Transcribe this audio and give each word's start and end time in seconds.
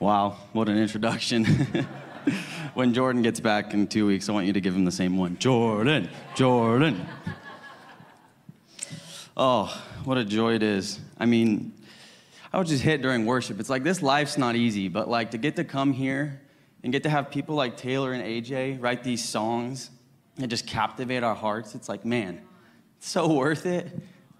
Wow, 0.00 0.36
what 0.52 0.68
an 0.68 0.76
introduction. 0.76 1.44
when 2.74 2.92
Jordan 2.92 3.22
gets 3.22 3.38
back 3.40 3.74
in 3.74 3.86
two 3.86 4.06
weeks, 4.06 4.28
I 4.28 4.32
want 4.32 4.46
you 4.46 4.52
to 4.52 4.60
give 4.60 4.74
him 4.74 4.84
the 4.84 4.92
same 4.92 5.16
one 5.16 5.38
Jordan, 5.38 6.08
Jordan. 6.34 7.06
Oh, 9.36 9.82
what 10.04 10.18
a 10.18 10.24
joy 10.24 10.54
it 10.54 10.62
is. 10.62 11.00
I 11.18 11.26
mean, 11.26 11.72
I 12.52 12.58
was 12.58 12.68
just 12.68 12.82
hit 12.82 13.02
during 13.02 13.26
worship. 13.26 13.58
It's 13.58 13.70
like 13.70 13.82
this 13.82 14.02
life's 14.02 14.38
not 14.38 14.56
easy, 14.56 14.88
but 14.88 15.08
like 15.08 15.32
to 15.32 15.38
get 15.38 15.56
to 15.56 15.64
come 15.64 15.92
here 15.92 16.40
and 16.82 16.92
get 16.92 17.02
to 17.04 17.10
have 17.10 17.30
people 17.30 17.54
like 17.54 17.76
Taylor 17.76 18.12
and 18.12 18.22
AJ 18.22 18.80
write 18.80 19.02
these 19.02 19.24
songs 19.24 19.90
and 20.38 20.50
just 20.50 20.66
captivate 20.66 21.22
our 21.22 21.34
hearts, 21.34 21.74
it's 21.74 21.88
like, 21.88 22.04
man, 22.04 22.40
it's 22.98 23.08
so 23.08 23.32
worth 23.32 23.66
it. 23.66 23.90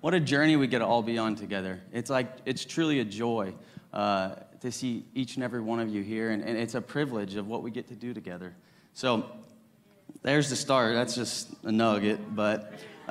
What 0.00 0.14
a 0.14 0.20
journey 0.20 0.56
we 0.56 0.66
get 0.66 0.80
to 0.80 0.86
all 0.86 1.02
be 1.02 1.16
on 1.16 1.36
together. 1.36 1.80
It's 1.92 2.10
like, 2.10 2.28
it's 2.44 2.64
truly 2.64 3.00
a 3.00 3.04
joy. 3.04 3.54
Uh, 3.92 4.34
to 4.64 4.72
see 4.72 5.04
each 5.14 5.34
and 5.34 5.44
every 5.44 5.60
one 5.60 5.78
of 5.78 5.90
you 5.90 6.02
here, 6.02 6.30
and, 6.30 6.42
and 6.42 6.56
it's 6.56 6.74
a 6.74 6.80
privilege 6.80 7.34
of 7.34 7.46
what 7.46 7.62
we 7.62 7.70
get 7.70 7.86
to 7.88 7.94
do 7.94 8.14
together. 8.14 8.56
So 8.94 9.26
there's 10.22 10.48
the 10.48 10.56
start. 10.56 10.94
That's 10.94 11.14
just 11.14 11.50
a 11.64 11.70
nugget, 11.70 12.34
but 12.34 12.72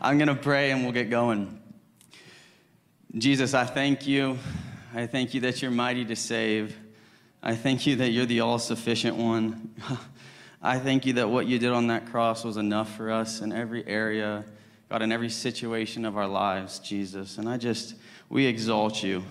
I'm 0.00 0.16
going 0.16 0.28
to 0.28 0.36
pray 0.36 0.70
and 0.70 0.84
we'll 0.84 0.92
get 0.92 1.10
going. 1.10 1.60
Jesus, 3.18 3.52
I 3.52 3.64
thank 3.64 4.06
you. 4.06 4.38
I 4.94 5.08
thank 5.08 5.34
you 5.34 5.40
that 5.40 5.60
you're 5.60 5.72
mighty 5.72 6.04
to 6.04 6.14
save. 6.14 6.76
I 7.42 7.56
thank 7.56 7.84
you 7.84 7.96
that 7.96 8.10
you're 8.10 8.26
the 8.26 8.38
all 8.38 8.60
sufficient 8.60 9.16
one. 9.16 9.74
I 10.62 10.78
thank 10.78 11.04
you 11.04 11.14
that 11.14 11.28
what 11.28 11.46
you 11.46 11.58
did 11.58 11.72
on 11.72 11.88
that 11.88 12.06
cross 12.06 12.44
was 12.44 12.56
enough 12.56 12.94
for 12.96 13.10
us 13.10 13.40
in 13.40 13.52
every 13.52 13.84
area, 13.88 14.44
God, 14.88 15.02
in 15.02 15.10
every 15.10 15.30
situation 15.30 16.04
of 16.04 16.16
our 16.16 16.28
lives, 16.28 16.78
Jesus. 16.78 17.38
And 17.38 17.48
I 17.48 17.56
just, 17.56 17.96
we 18.28 18.46
exalt 18.46 19.02
you. 19.02 19.24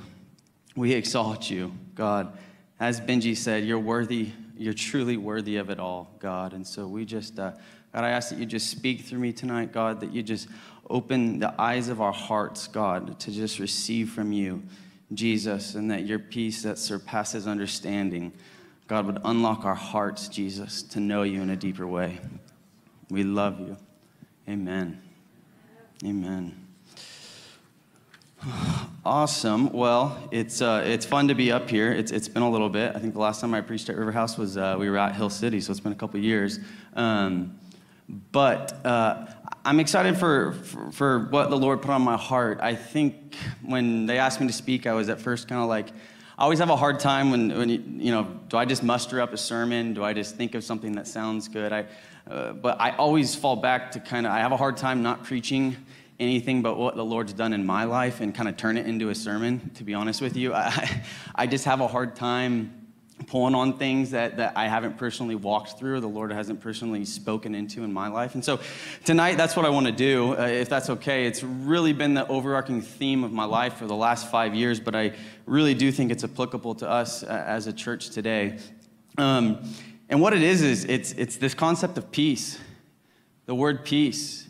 We 0.80 0.94
exalt 0.94 1.50
you, 1.50 1.74
God. 1.94 2.38
As 2.80 3.02
Benji 3.02 3.36
said, 3.36 3.66
you're 3.66 3.78
worthy, 3.78 4.32
you're 4.58 4.74
truly 4.74 5.18
worthy 5.18 5.58
of 5.58 5.70
it 5.70 5.78
all, 5.78 6.10
God. 6.20 6.54
And 6.54 6.66
so 6.66 6.88
we 6.88 7.04
just, 7.04 7.38
uh, 7.38 7.52
God, 7.94 8.06
I 8.06 8.12
ask 8.12 8.30
that 8.30 8.40
you 8.40 8.46
just 8.46 8.70
speak 8.70 9.02
through 9.02 9.20
me 9.20 9.34
tonight, 9.34 9.74
God, 9.74 10.00
that 10.00 10.14
you 10.14 10.24
just 10.24 10.48
open 10.90 11.40
the 11.40 11.54
eyes 11.60 11.90
of 11.90 12.00
our 12.00 12.14
hearts, 12.14 12.70
God, 12.70 13.20
to 13.20 13.30
just 13.30 13.60
receive 13.60 14.12
from 14.12 14.32
you, 14.32 14.64
Jesus, 15.14 15.76
and 15.76 15.92
that 15.92 16.06
your 16.06 16.18
peace 16.18 16.62
that 16.62 16.78
surpasses 16.78 17.46
understanding, 17.46 18.32
God, 18.88 19.06
would 19.06 19.20
unlock 19.26 19.66
our 19.66 19.76
hearts, 19.76 20.30
Jesus, 20.30 20.82
to 20.84 21.02
know 21.02 21.24
you 21.24 21.42
in 21.42 21.50
a 21.50 21.58
deeper 21.58 21.88
way. 21.88 22.20
We 23.10 23.24
love 23.26 23.60
you. 23.60 23.76
Amen. 24.48 25.02
Amen. 26.06 26.69
Awesome. 29.06 29.72
Well, 29.74 30.18
it's, 30.32 30.62
uh, 30.62 30.84
it's 30.86 31.06
fun 31.06 31.28
to 31.28 31.36
be 31.36 31.52
up 31.52 31.70
here. 31.70 31.92
It's, 31.92 32.12
it's 32.12 32.30
been 32.30 32.44
a 32.44 32.50
little 32.50 32.70
bit. 32.70 32.96
I 32.96 33.00
think 33.00 33.14
the 33.14 33.20
last 33.20 33.42
time 33.42 33.54
I 33.54 33.62
preached 33.62 33.90
at 33.90 33.98
River 33.98 34.14
House 34.14 34.38
was 34.38 34.56
uh, 34.56 34.78
we 34.80 34.90
were 34.90 34.98
at 34.98 35.16
Hill 35.16 35.30
City, 35.30 35.60
so 35.60 35.72
it's 35.72 35.80
been 35.82 35.92
a 35.92 35.96
couple 35.96 36.20
years. 36.20 36.60
Um, 36.94 37.60
but 38.32 38.86
uh, 38.86 39.28
I'm 39.66 39.80
excited 39.80 40.18
for, 40.18 40.54
for, 40.54 40.92
for, 40.92 41.20
what 41.28 41.50
the 41.50 41.58
Lord 41.58 41.82
put 41.82 41.92
on 41.92 42.02
my 42.02 42.16
heart. 42.16 42.60
I 42.62 42.76
think 42.76 43.36
when 43.62 44.06
they 44.06 44.18
asked 44.18 44.40
me 44.40 44.48
to 44.48 44.54
speak, 44.54 44.88
I 44.88 44.94
was 44.94 45.10
at 45.10 45.20
first 45.20 45.48
kind 45.48 45.62
of 45.62 45.68
like, 45.68 45.90
I 46.38 46.44
always 46.44 46.60
have 46.60 46.70
a 46.70 46.78
hard 46.78 47.00
time 47.02 47.32
when, 47.32 47.58
when 47.58 47.68
you, 47.68 47.84
you, 47.86 48.12
know, 48.12 48.24
do 48.48 48.56
I 48.56 48.64
just 48.64 48.84
muster 48.84 49.20
up 49.20 49.34
a 49.34 49.38
sermon? 49.38 49.94
Do 49.94 50.04
I 50.04 50.14
just 50.14 50.38
think 50.38 50.56
of 50.56 50.64
something 50.64 50.94
that 50.94 51.08
sounds 51.08 51.50
good? 51.50 51.74
I, 51.74 51.86
uh, 52.30 52.54
but 52.54 52.80
I 52.80 52.92
always 52.92 53.36
fall 53.36 53.58
back 53.58 53.92
to 53.92 54.00
kind 54.00 54.26
of, 54.26 54.32
I 54.32 54.40
have 54.40 54.54
a 54.54 54.58
hard 54.58 54.78
time 54.78 55.04
not 55.04 55.26
preaching 55.26 55.76
anything 56.20 56.62
but 56.62 56.78
what 56.78 56.96
the 56.96 57.06
Lord's 57.06 57.34
done 57.34 57.54
in 57.54 57.66
my 57.66 57.86
life 57.86 58.20
and 58.20 58.36
kind 58.36 58.50
of 58.50 58.58
turn 58.58 58.78
it 58.78 58.86
into 58.86 59.10
a 59.10 59.16
sermon, 59.16 59.72
to 59.76 59.84
be 59.84 59.94
honest 59.94 60.22
with 60.22 60.36
you. 60.36 60.54
I, 60.56 61.04
I 61.36 61.48
just 61.48 61.66
have 61.66 61.82
a 61.82 61.88
hard 61.88 62.16
time 62.16 62.76
pulling 63.28 63.54
on 63.54 63.78
things 63.78 64.12
that, 64.12 64.38
that 64.38 64.54
I 64.56 64.68
haven't 64.68 64.98
personally 64.98 65.36
walked 65.36 65.78
through, 65.78 65.96
or 65.96 66.00
the 66.00 66.08
Lord 66.08 66.32
hasn't 66.32 66.62
personally 66.62 67.06
spoken 67.06 67.54
into 67.54 67.84
in 67.84 67.92
my 67.92 68.08
life. 68.08 68.34
And 68.34 68.44
so 68.44 68.60
tonight, 69.06 69.36
that's 69.36 69.56
what 69.56 69.66
I 69.66 69.70
want 69.70 69.88
to 69.88 69.92
do, 69.92 70.38
uh, 70.38 70.46
if 70.46 70.70
that's 70.70 70.90
okay. 70.90 71.26
It's 71.26 71.44
really 71.44 71.94
been 71.94 72.14
the 72.14 72.28
overarching 72.28 72.82
theme 72.82 73.24
of 73.24 73.32
my 73.32 73.46
life 73.46 73.76
for 73.76 73.86
the 73.88 73.96
last 73.96 74.32
five 74.32 74.56
years, 74.56 74.80
but 74.80 74.96
I 74.96 75.14
really 75.46 75.74
do 75.74 75.92
think 75.92 76.12
it's 76.12 76.24
applicable 76.24 76.76
to 76.76 76.90
us 76.90 77.24
uh, 77.24 77.44
as 77.46 77.68
a 77.68 77.74
church 77.74 78.10
today. 78.10 78.58
Um, 79.18 79.70
and 80.08 80.22
what 80.22 80.34
it 80.34 80.42
is, 80.42 80.62
is 80.62 80.86
it's, 80.86 81.12
it's 81.14 81.38
this 81.38 81.54
concept 81.54 81.98
of 81.98 82.12
peace, 82.12 82.58
the 83.46 83.56
word 83.56 83.84
peace 83.84 84.49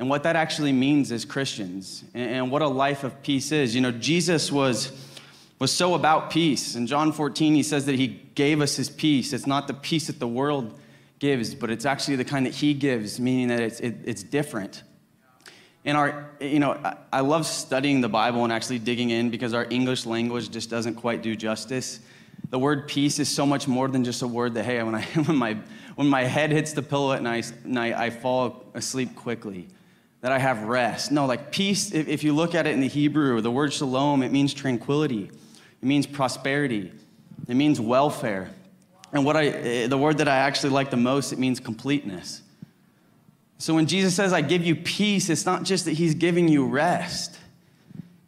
and 0.00 0.08
what 0.08 0.22
that 0.22 0.34
actually 0.34 0.72
means 0.72 1.12
as 1.12 1.26
Christians 1.26 2.04
and 2.14 2.50
what 2.50 2.62
a 2.62 2.66
life 2.66 3.04
of 3.04 3.22
peace 3.22 3.52
is. 3.52 3.74
You 3.74 3.82
know, 3.82 3.92
Jesus 3.92 4.50
was, 4.50 4.92
was 5.58 5.70
so 5.70 5.92
about 5.92 6.30
peace. 6.30 6.74
In 6.74 6.86
John 6.86 7.12
14, 7.12 7.54
he 7.54 7.62
says 7.62 7.84
that 7.84 7.96
he 7.96 8.06
gave 8.34 8.62
us 8.62 8.76
his 8.76 8.88
peace. 8.88 9.34
It's 9.34 9.46
not 9.46 9.68
the 9.68 9.74
peace 9.74 10.06
that 10.06 10.18
the 10.18 10.26
world 10.26 10.80
gives, 11.18 11.54
but 11.54 11.70
it's 11.70 11.84
actually 11.84 12.16
the 12.16 12.24
kind 12.24 12.46
that 12.46 12.54
he 12.54 12.72
gives, 12.72 13.20
meaning 13.20 13.48
that 13.48 13.60
it's, 13.60 13.78
it, 13.80 13.96
it's 14.06 14.22
different. 14.22 14.84
And 15.84 15.98
our, 15.98 16.30
you 16.40 16.60
know, 16.60 16.80
I 17.12 17.20
love 17.20 17.44
studying 17.44 18.00
the 18.00 18.08
Bible 18.08 18.42
and 18.42 18.50
actually 18.50 18.78
digging 18.78 19.10
in 19.10 19.28
because 19.28 19.52
our 19.52 19.66
English 19.68 20.06
language 20.06 20.50
just 20.50 20.70
doesn't 20.70 20.94
quite 20.94 21.20
do 21.20 21.36
justice. 21.36 22.00
The 22.48 22.58
word 22.58 22.88
peace 22.88 23.18
is 23.18 23.28
so 23.28 23.44
much 23.44 23.68
more 23.68 23.86
than 23.86 24.02
just 24.02 24.22
a 24.22 24.26
word 24.26 24.54
that, 24.54 24.64
hey, 24.64 24.82
when, 24.82 24.94
I, 24.94 25.02
when, 25.26 25.36
my, 25.36 25.58
when 25.96 26.06
my 26.06 26.24
head 26.24 26.52
hits 26.52 26.72
the 26.72 26.82
pillow 26.82 27.12
at 27.12 27.22
night, 27.22 27.52
night 27.66 27.92
I 27.92 28.08
fall 28.08 28.64
asleep 28.72 29.14
quickly 29.14 29.68
that 30.20 30.32
I 30.32 30.38
have 30.38 30.62
rest. 30.64 31.10
No, 31.10 31.26
like 31.26 31.50
peace, 31.50 31.92
if, 31.92 32.22
you 32.22 32.34
look 32.34 32.54
at 32.54 32.66
it 32.66 32.74
in 32.74 32.80
the 32.80 32.88
Hebrew, 32.88 33.40
the 33.40 33.50
word 33.50 33.72
shalom, 33.72 34.22
it 34.22 34.30
means 34.32 34.52
tranquility, 34.52 35.24
it 35.24 35.86
means 35.86 36.06
prosperity, 36.06 36.92
it 37.48 37.54
means 37.54 37.80
welfare. 37.80 38.50
And 39.12 39.24
what 39.24 39.36
I, 39.36 39.46
eh, 39.46 39.86
the 39.86 39.98
word 39.98 40.18
that 40.18 40.28
I 40.28 40.36
actually 40.36 40.70
like 40.70 40.90
the 40.90 40.96
most, 40.96 41.32
it 41.32 41.38
means 41.38 41.58
completeness. 41.58 42.42
So 43.58 43.74
when 43.74 43.86
Jesus 43.86 44.14
says, 44.14 44.32
I 44.32 44.40
give 44.40 44.64
you 44.64 44.76
peace, 44.76 45.28
it's 45.28 45.44
not 45.44 45.64
just 45.64 45.84
that 45.86 45.92
he's 45.92 46.14
giving 46.14 46.48
you 46.48 46.66
rest. 46.66 47.38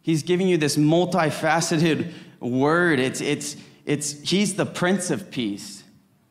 He's 0.03 0.23
giving 0.23 0.49
you 0.49 0.57
this 0.57 0.77
multifaceted 0.77 2.13
word. 2.41 2.99
It's, 2.99 3.21
it's, 3.21 3.57
it's, 3.87 4.29
he's 4.29 4.55
the 4.55 4.67
Prince 4.67 5.11
of 5.11 5.31
Peace. 5.31 5.85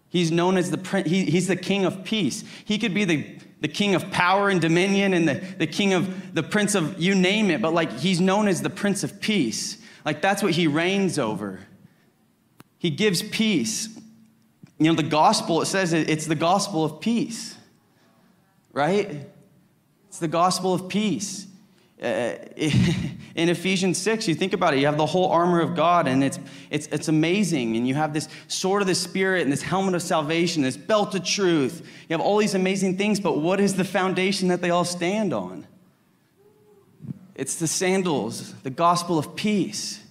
He's 0.09 0.31
known 0.31 0.57
as 0.57 0.71
the, 0.71 1.03
he, 1.05 1.25
he's 1.25 1.47
the 1.47 1.55
King 1.55 1.85
of 1.85 2.03
Peace. 2.03 2.43
He 2.65 2.77
could 2.77 2.93
be 2.93 3.05
the 3.05 3.39
the 3.61 3.67
king 3.67 3.95
of 3.95 4.11
power 4.11 4.49
and 4.49 4.59
dominion 4.59 5.13
and 5.13 5.27
the, 5.27 5.35
the 5.57 5.67
king 5.67 5.93
of 5.93 6.33
the 6.33 6.43
prince 6.43 6.75
of 6.75 6.99
you 6.99 7.15
name 7.15 7.49
it, 7.49 7.61
but 7.61 7.73
like 7.73 7.91
he's 7.99 8.19
known 8.19 8.47
as 8.47 8.61
the 8.61 8.69
prince 8.69 9.03
of 9.03 9.21
peace. 9.21 9.77
Like 10.03 10.21
that's 10.21 10.43
what 10.43 10.53
he 10.53 10.67
reigns 10.67 11.17
over. 11.19 11.59
He 12.79 12.89
gives 12.89 13.21
peace. 13.21 13.87
You 14.79 14.87
know, 14.87 14.95
the 14.95 15.03
gospel, 15.03 15.61
it 15.61 15.67
says 15.67 15.93
it's 15.93 16.25
the 16.25 16.35
gospel 16.35 16.83
of 16.83 16.99
peace, 16.99 17.55
right? 18.73 19.27
It's 20.07 20.17
the 20.17 20.27
gospel 20.27 20.73
of 20.73 20.89
peace. 20.89 21.45
Uh, 22.01 22.35
in 23.35 23.49
Ephesians 23.49 23.97
6, 23.99 24.27
you 24.27 24.33
think 24.35 24.53
about 24.53 24.73
it, 24.73 24.79
you 24.79 24.87
have 24.87 24.97
the 24.97 25.05
whole 25.05 25.29
armor 25.29 25.61
of 25.61 25.75
God, 25.75 26.07
and 26.07 26.23
it's, 26.23 26.39
it's, 26.69 26.87
it's 26.87 27.07
amazing. 27.07 27.77
And 27.77 27.87
you 27.87 27.93
have 27.93 28.13
this 28.13 28.27
sword 28.47 28.81
of 28.81 28.87
the 28.87 28.95
Spirit, 28.95 29.43
and 29.43 29.51
this 29.51 29.61
helmet 29.61 29.93
of 29.93 30.01
salvation, 30.01 30.63
this 30.63 30.77
belt 30.77 31.13
of 31.13 31.23
truth. 31.23 31.87
You 32.09 32.13
have 32.15 32.21
all 32.21 32.37
these 32.37 32.55
amazing 32.55 32.97
things, 32.97 33.19
but 33.19 33.37
what 33.37 33.59
is 33.59 33.75
the 33.75 33.83
foundation 33.83 34.47
that 34.47 34.61
they 34.61 34.71
all 34.71 34.85
stand 34.85 35.31
on? 35.31 35.67
It's 37.35 37.55
the 37.55 37.67
sandals, 37.67 38.53
the 38.63 38.69
gospel 38.69 39.17
of 39.17 39.35
peace. 39.35 40.03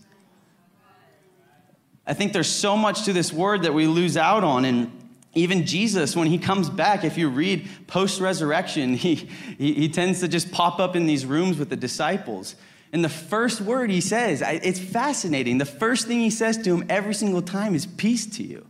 I 2.06 2.14
think 2.14 2.32
there's 2.32 2.48
so 2.48 2.76
much 2.76 3.04
to 3.04 3.12
this 3.12 3.32
word 3.32 3.62
that 3.62 3.74
we 3.74 3.86
lose 3.86 4.16
out 4.16 4.42
on. 4.42 4.64
And 4.64 4.99
even 5.34 5.64
Jesus, 5.64 6.16
when 6.16 6.26
he 6.26 6.38
comes 6.38 6.68
back, 6.68 7.04
if 7.04 7.16
you 7.16 7.28
read 7.28 7.68
post 7.86 8.20
resurrection, 8.20 8.94
he, 8.94 9.14
he, 9.58 9.74
he, 9.74 9.88
tends 9.88 10.20
to 10.20 10.28
just 10.28 10.50
pop 10.50 10.80
up 10.80 10.96
in 10.96 11.06
these 11.06 11.24
rooms 11.24 11.58
with 11.58 11.68
the 11.68 11.76
disciples. 11.76 12.56
And 12.92 13.04
the 13.04 13.08
first 13.08 13.60
word 13.60 13.90
he 13.90 14.00
says, 14.00 14.42
it's 14.44 14.80
fascinating. 14.80 15.58
The 15.58 15.64
first 15.64 16.08
thing 16.08 16.18
he 16.18 16.30
says 16.30 16.58
to 16.58 16.74
him 16.74 16.84
every 16.88 17.14
single 17.14 17.42
time 17.42 17.76
is 17.76 17.86
peace 17.86 18.26
to 18.36 18.42
you. 18.42 18.66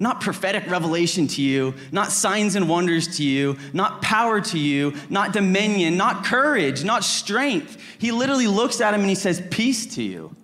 Not 0.00 0.20
prophetic 0.20 0.68
revelation 0.68 1.26
to 1.28 1.42
you, 1.42 1.74
not 1.90 2.10
signs 2.10 2.54
and 2.54 2.68
wonders 2.68 3.16
to 3.16 3.24
you, 3.24 3.56
not 3.72 4.00
power 4.02 4.40
to 4.40 4.58
you, 4.58 4.94
not 5.10 5.32
dominion, 5.32 5.96
not 5.96 6.24
courage, 6.24 6.84
not 6.84 7.02
strength. 7.04 7.80
He 7.98 8.12
literally 8.12 8.46
looks 8.46 8.80
at 8.80 8.94
him 8.94 9.00
and 9.00 9.08
he 9.08 9.16
says, 9.16 9.42
Peace 9.50 9.94
to 9.96 10.02
you. 10.02 10.34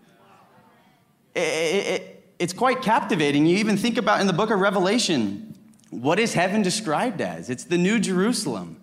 It, 1.35 1.41
it, 1.41 2.14
it's 2.39 2.53
quite 2.53 2.83
captivating. 2.83 3.47
You 3.47 3.59
even 3.59 3.77
think 3.77 3.97
about 3.97 4.21
in 4.21 4.27
the 4.27 4.33
book 4.33 4.51
of 4.51 4.61
Revelation, 4.61 5.55
what 5.91 6.19
is 6.19 6.35
heaven 6.35 6.63
described 6.63 7.21
as? 7.21 7.51
It's 7.51 7.65
the 7.65 7.79
new 7.79 7.99
Jerusalem. 7.99 8.81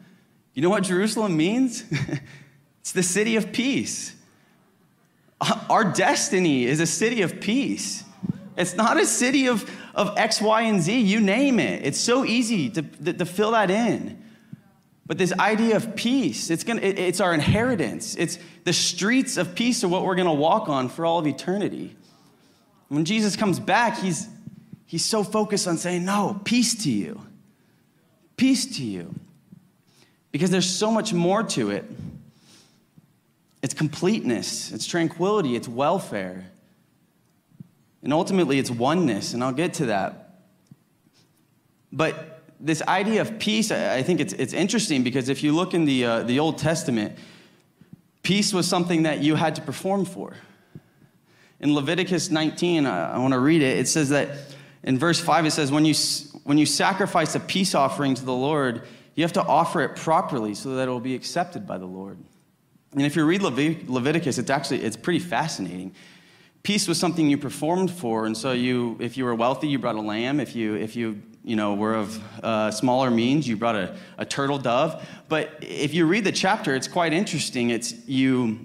You 0.53 0.61
know 0.61 0.69
what 0.69 0.83
Jerusalem 0.83 1.37
means? 1.37 1.83
it's 2.79 2.91
the 2.91 3.03
city 3.03 3.35
of 3.35 3.51
peace. 3.51 4.15
Our 5.69 5.83
destiny 5.83 6.65
is 6.65 6.79
a 6.79 6.85
city 6.85 7.21
of 7.21 7.39
peace. 7.41 8.03
It's 8.57 8.75
not 8.75 8.99
a 8.99 9.05
city 9.05 9.47
of, 9.47 9.69
of 9.95 10.17
X, 10.17 10.41
Y, 10.41 10.61
and 10.61 10.81
Z. 10.81 10.99
You 10.99 11.19
name 11.19 11.59
it. 11.59 11.85
It's 11.85 11.99
so 11.99 12.25
easy 12.25 12.69
to, 12.69 12.81
to, 12.81 13.25
fill 13.25 13.51
that 13.51 13.71
in. 13.71 14.21
But 15.05 15.17
this 15.17 15.33
idea 15.33 15.77
of 15.77 15.95
peace, 15.95 16.49
it's, 16.49 16.63
gonna, 16.63 16.81
it, 16.81 16.99
it's 16.99 17.19
our 17.19 17.33
inheritance. 17.33 18.15
It's 18.15 18.37
the 18.63 18.73
streets 18.73 19.37
of 19.37 19.55
peace 19.55 19.83
are 19.83 19.87
what 19.87 20.05
we're 20.05 20.15
going 20.15 20.27
to 20.27 20.33
walk 20.33 20.69
on 20.69 20.89
for 20.89 21.05
all 21.05 21.19
of 21.19 21.27
eternity. 21.27 21.95
When 22.91 23.05
Jesus 23.05 23.37
comes 23.37 23.57
back, 23.57 23.99
he's, 23.99 24.27
he's 24.85 25.05
so 25.05 25.23
focused 25.23 25.65
on 25.65 25.77
saying, 25.77 26.03
No, 26.03 26.41
peace 26.43 26.83
to 26.83 26.91
you. 26.91 27.21
Peace 28.35 28.65
to 28.75 28.83
you. 28.83 29.15
Because 30.33 30.49
there's 30.49 30.69
so 30.69 30.91
much 30.91 31.13
more 31.13 31.41
to 31.41 31.71
it. 31.71 31.85
It's 33.61 33.73
completeness, 33.73 34.73
it's 34.73 34.85
tranquility, 34.85 35.55
it's 35.55 35.69
welfare. 35.69 36.51
And 38.03 38.11
ultimately, 38.11 38.59
it's 38.59 38.69
oneness, 38.69 39.33
and 39.33 39.41
I'll 39.41 39.53
get 39.53 39.75
to 39.75 39.85
that. 39.85 40.41
But 41.93 42.41
this 42.59 42.81
idea 42.81 43.21
of 43.21 43.39
peace, 43.39 43.71
I 43.71 44.03
think 44.03 44.19
it's, 44.19 44.33
it's 44.33 44.51
interesting 44.51 45.01
because 45.01 45.29
if 45.29 45.43
you 45.43 45.55
look 45.55 45.73
in 45.73 45.85
the, 45.85 46.03
uh, 46.03 46.23
the 46.23 46.39
Old 46.39 46.57
Testament, 46.57 47.17
peace 48.21 48.53
was 48.53 48.67
something 48.67 49.03
that 49.03 49.19
you 49.19 49.35
had 49.35 49.55
to 49.55 49.61
perform 49.61 50.03
for. 50.03 50.33
In 51.61 51.73
Leviticus 51.73 52.29
19, 52.29 52.85
I, 52.85 53.13
I 53.13 53.17
want 53.19 53.33
to 53.33 53.39
read 53.39 53.61
it. 53.61 53.77
It 53.77 53.87
says 53.87 54.09
that 54.09 54.29
in 54.83 54.97
verse 54.97 55.19
5, 55.19 55.45
it 55.45 55.51
says, 55.51 55.71
when 55.71 55.85
you, 55.85 55.93
when 56.43 56.57
you 56.57 56.65
sacrifice 56.65 57.35
a 57.35 57.39
peace 57.39 57.75
offering 57.75 58.15
to 58.15 58.25
the 58.25 58.33
Lord, 58.33 58.87
you 59.15 59.23
have 59.23 59.33
to 59.33 59.43
offer 59.43 59.81
it 59.81 59.95
properly 59.95 60.55
so 60.55 60.75
that 60.75 60.87
it 60.87 60.91
will 60.91 60.99
be 60.99 61.15
accepted 61.15 61.67
by 61.67 61.77
the 61.77 61.85
Lord. 61.85 62.17
And 62.93 63.03
if 63.03 63.15
you 63.15 63.25
read 63.25 63.41
Leviticus, 63.41 64.37
it's 64.37 64.49
actually 64.49 64.83
it's 64.83 64.97
pretty 64.97 65.19
fascinating. 65.19 65.93
Peace 66.63 66.87
was 66.87 66.99
something 66.99 67.29
you 67.29 67.37
performed 67.37 67.89
for, 67.89 68.25
and 68.25 68.37
so 68.37 68.51
you, 68.51 68.97
if 68.99 69.17
you 69.17 69.25
were 69.25 69.33
wealthy, 69.33 69.67
you 69.67 69.79
brought 69.79 69.95
a 69.95 70.01
lamb. 70.01 70.39
If 70.39 70.55
you, 70.55 70.75
if 70.75 70.95
you, 70.95 71.21
you 71.43 71.55
know, 71.55 71.73
were 71.73 71.95
of 71.95 72.43
uh, 72.43 72.69
smaller 72.69 73.09
means, 73.09 73.47
you 73.47 73.57
brought 73.57 73.75
a, 73.75 73.95
a 74.17 74.25
turtle 74.25 74.59
dove. 74.59 75.07
But 75.27 75.57
if 75.61 75.93
you 75.93 76.05
read 76.05 76.23
the 76.23 76.31
chapter, 76.31 76.75
it's 76.75 76.87
quite 76.87 77.13
interesting. 77.13 77.71
It's 77.71 77.93
you, 78.07 78.59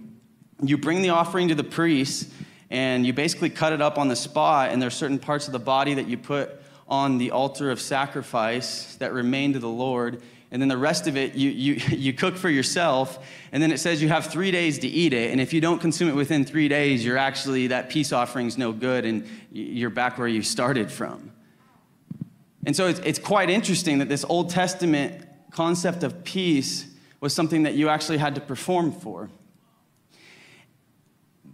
you 0.63 0.77
bring 0.77 1.03
the 1.03 1.11
offering 1.11 1.49
to 1.49 1.55
the 1.55 1.65
priest, 1.65 2.31
and 2.71 3.07
you 3.07 3.13
basically 3.13 3.51
cut 3.51 3.73
it 3.73 3.81
up 3.81 3.99
on 3.99 4.09
the 4.09 4.17
spot. 4.17 4.71
And 4.71 4.83
there's 4.83 4.95
certain 4.95 5.19
parts 5.19 5.47
of 5.47 5.53
the 5.53 5.59
body 5.59 5.95
that 5.95 6.09
you 6.09 6.19
put 6.19 6.51
on 6.89 7.19
the 7.19 7.31
altar 7.31 7.71
of 7.71 7.81
sacrifice 7.81 8.97
that 8.97 9.13
remain 9.13 9.53
to 9.53 9.59
the 9.59 9.69
Lord 9.69 10.23
and 10.51 10.63
then 10.63 10.69
the 10.69 10.77
rest 10.77 11.07
of 11.07 11.17
it 11.17 11.35
you, 11.35 11.51
you, 11.51 11.75
you 11.91 12.13
cook 12.13 12.37
for 12.37 12.49
yourself 12.49 13.25
and 13.53 13.63
then 13.63 13.73
it 13.73 13.79
says 13.79 14.01
you 14.01 14.09
have 14.09 14.27
three 14.27 14.51
days 14.51 14.79
to 14.79 14.89
eat 14.89 15.13
it 15.13 15.31
and 15.33 15.41
if 15.41 15.53
you 15.53 15.61
don't 15.61 15.81
consume 15.81 16.09
it 16.09 16.15
within 16.15 16.45
three 16.45 16.69
days 16.69 17.05
you're 17.05 17.19
actually 17.19 17.67
that 17.69 17.91
peace 17.91 18.13
offering's 18.13 18.57
no 18.57 18.73
good 18.73 19.05
and 19.05 19.27
you're 19.51 19.91
back 19.91 20.19
where 20.19 20.29
you 20.29 20.43
started 20.43 20.91
from 20.91 21.33
and 22.65 22.75
so 22.75 22.89
it's, 22.89 23.01
it's 23.01 23.19
quite 23.19 23.51
interesting 23.51 23.99
that 23.99 24.09
this 24.09 24.25
old 24.25 24.51
testament 24.51 25.27
concept 25.51 26.03
of 26.03 26.25
peace 26.25 26.87
was 27.21 27.35
something 27.35 27.65
that 27.65 27.75
you 27.75 27.89
actually 27.89 28.19
had 28.19 28.35
to 28.35 28.41
perform 28.41 28.93
for 28.93 29.29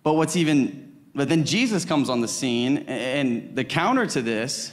but 0.02 0.14
what's 0.14 0.36
even 0.36 0.91
but 1.14 1.28
then 1.28 1.44
jesus 1.44 1.84
comes 1.84 2.08
on 2.08 2.20
the 2.20 2.28
scene 2.28 2.78
and 2.88 3.54
the 3.54 3.64
counter 3.64 4.06
to 4.06 4.22
this 4.22 4.72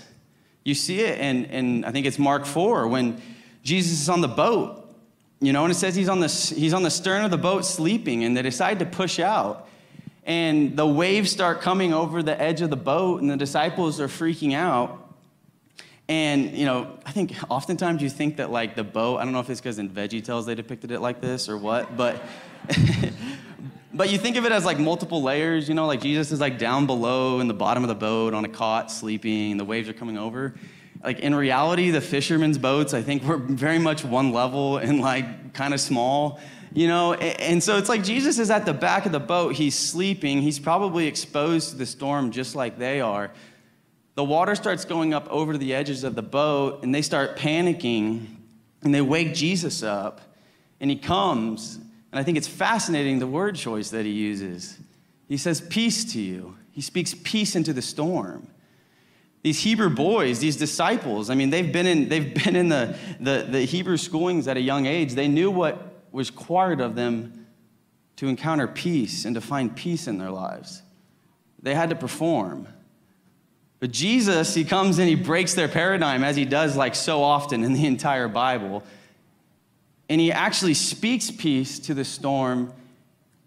you 0.63 0.74
see 0.74 1.01
it 1.01 1.19
and, 1.19 1.45
and 1.47 1.86
i 1.86 1.91
think 1.91 2.06
it's 2.06 2.19
mark 2.19 2.45
4 2.45 2.88
when 2.88 3.21
Jesus 3.63 4.01
is 4.01 4.09
on 4.09 4.21
the 4.21 4.27
boat, 4.27 4.88
you 5.41 5.53
know, 5.53 5.63
and 5.63 5.71
it 5.71 5.75
says 5.75 5.95
he's 5.95 6.09
on 6.09 6.19
the, 6.19 6.27
he's 6.27 6.74
on 6.74 6.83
the 6.83 6.89
stern 6.89 7.24
of 7.24 7.31
the 7.31 7.38
boat 7.38 7.65
sleeping, 7.65 8.24
and 8.24 8.36
they 8.36 8.41
decide 8.41 8.80
to 8.80 8.86
push 8.86 9.19
out. 9.19 9.68
And 10.24 10.77
the 10.77 10.88
waves 10.88 11.31
start 11.31 11.62
coming 11.62 11.94
over 11.94 12.21
the 12.21 12.39
edge 12.39 12.62
of 12.62 12.69
the 12.69 12.77
boat, 12.77 13.21
and 13.21 13.30
the 13.30 13.38
disciples 13.38 14.00
are 14.00 14.07
freaking 14.07 14.53
out. 14.53 15.07
And, 16.07 16.57
you 16.57 16.65
know, 16.65 16.97
I 17.06 17.12
think 17.12 17.35
oftentimes 17.50 18.01
you 18.01 18.09
think 18.09 18.38
that, 18.38 18.51
like, 18.51 18.75
the 18.75 18.83
boat, 18.83 19.18
I 19.18 19.24
don't 19.24 19.33
know 19.33 19.39
if 19.39 19.50
it's 19.50 19.62
because 19.62 19.77
in 19.77 19.89
Veggie 19.89 20.24
Tales 20.24 20.45
they 20.45 20.56
depicted 20.56 20.92
it 20.92 21.00
like 21.00 21.21
this 21.21 21.50
or 21.50 21.57
what, 21.57 21.95
but. 21.95 22.21
but 23.94 24.12
you 24.12 24.18
think 24.18 24.36
of 24.36 24.45
it 24.45 24.51
as 24.51 24.65
like 24.65 24.80
multiple 24.80 25.21
layers, 25.21 25.68
you 25.68 25.75
know, 25.75 25.88
like 25.88 26.01
Jesus 26.01 26.31
is 26.31 26.39
like 26.39 26.57
down 26.57 26.86
below 26.86 27.39
in 27.39 27.47
the 27.47 27.53
bottom 27.53 27.83
of 27.83 27.88
the 27.88 27.95
boat 27.95 28.33
on 28.33 28.45
a 28.45 28.50
cot 28.50 28.91
sleeping, 28.91 29.57
the 29.57 29.65
waves 29.65 29.89
are 29.89 29.94
coming 29.94 30.18
over 30.18 30.56
like 31.03 31.19
in 31.19 31.33
reality, 31.33 31.91
the 31.91 32.01
fishermen's 32.01 32.57
boats, 32.57 32.94
I 32.94 33.01
think, 33.01 33.24
were 33.24 33.38
very 33.38 33.80
much 33.80 34.03
one 34.03 34.33
level 34.33 34.77
and 34.77 35.00
like 35.00 35.53
kind 35.53 35.74
of 35.74 35.80
small, 35.80 36.39
you 36.74 36.88
know? 36.88 37.13
And 37.13 37.63
so 37.63 37.77
it's 37.77 37.89
like 37.89 38.03
Jesus 38.03 38.38
is 38.38 38.50
at 38.50 38.65
the 38.65 38.74
back 38.74 39.06
of 39.06 39.12
the 39.12 39.19
boat, 39.19 39.56
he's 39.56 39.77
sleeping, 39.77 40.42
he's 40.42 40.59
probably 40.59 41.07
exposed 41.07 41.71
to 41.71 41.75
the 41.77 41.85
storm 41.85 42.31
just 42.31 42.56
like 42.56 42.77
they 42.77 43.00
are. 43.00 43.31
The 44.15 44.24
water 44.24 44.56
starts 44.56 44.83
going 44.83 45.13
up 45.13 45.30
over 45.30 45.57
the 45.57 45.74
edges 45.74 46.03
of 46.03 46.15
the 46.15 46.21
boat, 46.21 46.83
and 46.83 46.94
they 46.94 47.01
start 47.01 47.38
panicking, 47.38 48.25
and 48.81 48.94
they 48.94 49.01
wake 49.01 49.33
Jesus 49.33 49.81
up, 49.81 50.19
and 50.81 50.89
he 50.89 50.97
comes. 50.97 51.80
And 52.11 52.19
I 52.19 52.23
think 52.23 52.38
it's 52.38 52.47
fascinating 52.47 53.19
the 53.19 53.27
word 53.27 53.56
choice 53.56 53.89
that 53.91 54.06
he 54.06 54.11
uses. 54.11 54.77
He 55.27 55.38
says, 55.38 55.61
Peace 55.61 56.11
to 56.13 56.19
you. 56.19 56.57
He 56.71 56.81
speaks 56.81 57.13
peace 57.13 57.56
into 57.56 57.73
the 57.73 57.81
storm 57.81 58.47
these 59.41 59.61
Hebrew 59.61 59.89
boys, 59.89 60.39
these 60.39 60.57
disciples, 60.57 61.29
I 61.29 61.35
mean, 61.35 61.50
they've 61.50 61.71
been 61.71 61.88
in, 61.88 62.09
they've 62.09 62.33
been 62.44 62.56
in 62.56 62.69
the, 62.69 62.95
the, 63.19 63.47
the 63.50 63.61
Hebrew 63.61 63.97
schoolings 63.97 64.47
at 64.47 64.57
a 64.57 64.61
young 64.61 64.85
age. 64.85 65.13
They 65.13 65.27
knew 65.27 65.51
what 65.51 66.03
was 66.11 66.31
required 66.31 66.81
of 66.81 66.95
them 66.95 67.47
to 68.17 68.27
encounter 68.27 68.67
peace 68.67 69.25
and 69.25 69.35
to 69.35 69.41
find 69.41 69.73
peace 69.73 70.07
in 70.07 70.17
their 70.17 70.31
lives. 70.31 70.81
They 71.61 71.73
had 71.73 71.89
to 71.89 71.95
perform. 71.95 72.67
But 73.79 73.91
Jesus, 73.91 74.53
he 74.53 74.65
comes 74.65 75.00
and 75.00 75.07
he 75.07 75.15
breaks 75.15 75.53
their 75.53 75.69
paradigm 75.69 76.23
as 76.23 76.35
he 76.35 76.44
does 76.44 76.75
like 76.75 76.95
so 76.95 77.23
often 77.23 77.63
in 77.63 77.71
the 77.71 77.85
entire 77.85 78.27
Bible. 78.27 78.83
And 80.09 80.19
he 80.19 80.31
actually 80.31 80.73
speaks 80.73 81.31
peace 81.31 81.79
to 81.79 81.94
the 81.94 82.03
storm 82.03 82.73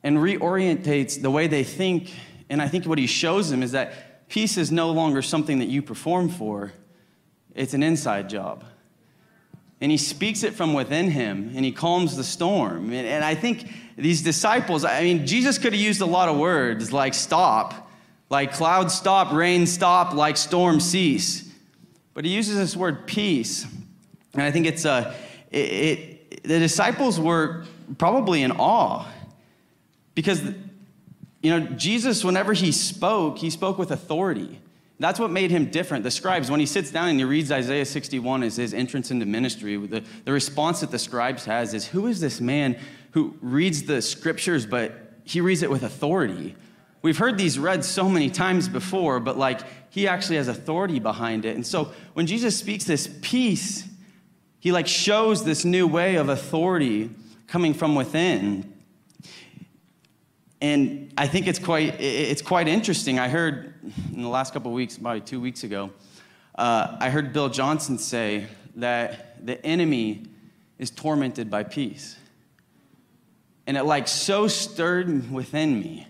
and 0.03 0.19
reorientates 0.19 1.21
the 1.21 1.31
way 1.31 1.49
they 1.49 1.65
think. 1.65 2.15
And 2.49 2.63
I 2.63 2.69
think 2.69 2.87
what 2.87 2.99
he 2.99 3.07
shows 3.07 3.51
them 3.51 3.63
is 3.63 3.73
that 3.73 4.13
Peace 4.33 4.57
is 4.57 4.73
no 4.73 4.93
longer 4.93 5.21
something 5.21 5.59
that 5.59 5.69
you 5.69 5.83
perform 5.83 6.31
for, 6.31 6.73
it's 7.55 7.75
an 7.75 7.83
inside 7.83 8.31
job. 8.31 8.65
And 9.79 9.91
he 9.91 9.99
speaks 9.99 10.43
it 10.43 10.55
from 10.55 10.73
within 10.73 11.11
him 11.11 11.53
and 11.55 11.67
he 11.67 11.71
calms 11.71 12.17
the 12.17 12.25
storm. 12.25 12.95
And, 12.95 13.07
and 13.07 13.23
I 13.23 13.35
think 13.35 13.71
these 13.95 14.23
disciples, 14.23 14.87
I 14.87 15.03
mean, 15.03 15.27
Jesus 15.27 15.59
could 15.59 15.75
have 15.75 15.83
used 15.83 16.01
a 16.01 16.07
lot 16.07 16.31
of 16.31 16.39
words 16.39 16.95
like 16.95 17.13
stop, 17.13 17.91
like 18.31 18.55
cloud 18.55 18.91
stop, 18.91 19.35
rain 19.35 19.67
stop, 19.67 20.15
like 20.15 20.39
storm 20.39 20.81
cease. 20.81 21.53
But 22.15 22.25
he 22.25 22.31
uses 22.31 22.57
this 22.57 22.75
word 22.75 23.07
peace. 23.07 23.67
And 24.33 24.41
I 24.41 24.51
think 24.51 24.65
it's 24.65 24.87
a, 24.87 25.15
it, 25.51 25.59
it, 25.59 26.12
the 26.43 26.59
disciples 26.59 27.19
were 27.21 27.65
probably 27.99 28.43
in 28.43 28.53
awe 28.53 29.07
because 30.15 30.43
you 31.43 31.51
know, 31.51 31.61
Jesus, 31.61 32.25
whenever 32.25 32.53
he 32.53 32.71
spoke, 32.71 33.39
he 33.39 33.51
spoke 33.51 33.77
with 33.77 33.91
authority. 33.91 34.61
That's 35.01 35.19
what 35.19 35.33
made 35.33 35.51
him 35.51 35.71
different. 35.71 36.05
The 36.05 36.13
scribes, 36.13 36.49
when 36.49 36.61
he 36.61 36.67
sits 36.67 36.93
down 36.93 37.09
and 37.09 37.19
he 37.19 37.25
reads 37.25 37.51
Isaiah 37.51 37.85
61 37.85 38.45
as 38.45 38.57
his 38.57 38.73
entrance 38.73 39.11
into 39.11 39.27
ministry, 39.27 39.77
the, 39.77 40.05
the 40.25 40.33
response 40.33 40.81
that 40.81 40.93
the 40.93 40.99
scribes 40.99 41.45
has 41.47 41.75
is, 41.75 41.89
Who 41.89 42.07
is 42.07 42.21
this 42.21 42.41
man 42.41 42.79
who 43.11 43.37
reads 43.41 43.83
the 43.83 44.01
scriptures, 44.01 44.65
but 44.65 44.93
he 45.25 45.41
reads 45.41 45.65
it 45.65 45.71
with 45.71 45.83
authority? 45.83 46.55
We've 47.03 47.19
heard 47.19 47.37
these 47.37 47.59
read 47.59 47.85
so 47.85 48.09
many 48.09 48.31
times 48.31 48.69
before, 48.69 49.19
but 49.19 49.37
like 49.37 49.63
he 49.91 50.07
actually 50.07 50.37
has 50.37 50.47
authority 50.47 51.01
behind 51.01 51.45
it. 51.45 51.57
And 51.57 51.67
so 51.67 51.91
when 52.15 52.29
Jesus 52.29 52.57
speaks 52.57 52.85
this 52.85 53.11
peace, 53.23 53.89
he 54.63 54.71
like 54.71 54.87
shows 54.87 55.45
this 55.45 55.65
new 55.65 55.89
way 55.89 56.15
of 56.15 56.29
authority 56.29 57.11
coming 57.49 57.75
from 57.75 57.97
within. 57.97 58.73
And 60.61 61.13
I 61.19 61.27
think 61.27 61.49
it's 61.49 61.59
quite, 61.59 62.01
it's 62.01 62.43
quite 62.43 62.69
interesting. 62.69 63.19
I 63.19 63.29
heard 63.29 63.75
in 64.15 64.23
the 64.23 64.29
last 64.29 64.53
couple 64.53 64.71
of 64.71 64.77
weeks, 64.77 64.97
about 64.99 65.27
two 65.27 65.41
weeks 65.41 65.65
ago, 65.65 65.91
uh, 66.55 66.97
I 67.01 67.11
heard 67.11 67.33
Bill 67.33 67.49
Johnson 67.49 67.99
say 67.99 68.47
that 68.77 69.45
the 69.45 69.61
enemy 69.67 70.27
is 70.79 70.93
tormented 70.93 71.51
by 71.51 71.65
peace. 71.65 72.17
And 73.67 73.77
it 73.77 73.83
like 73.83 74.07
so 74.07 74.47
stirred 74.47 75.29
within 75.33 75.81
me. 75.81 76.07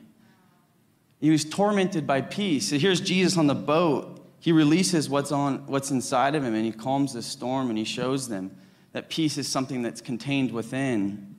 He 1.22 1.30
was 1.30 1.46
tormented 1.46 2.06
by 2.06 2.20
peace. 2.20 2.68
So 2.68 2.76
here's 2.76 3.00
Jesus 3.00 3.38
on 3.38 3.46
the 3.46 3.54
boat. 3.54 4.21
He 4.42 4.50
releases 4.50 5.08
what's 5.08 5.30
on 5.30 5.68
what's 5.68 5.92
inside 5.92 6.34
of 6.34 6.42
him 6.42 6.52
and 6.56 6.64
he 6.66 6.72
calms 6.72 7.12
the 7.12 7.22
storm 7.22 7.68
and 7.68 7.78
he 7.78 7.84
shows 7.84 8.28
them 8.28 8.50
that 8.90 9.08
peace 9.08 9.38
is 9.38 9.46
something 9.46 9.82
that's 9.82 10.00
contained 10.00 10.50
within. 10.50 11.36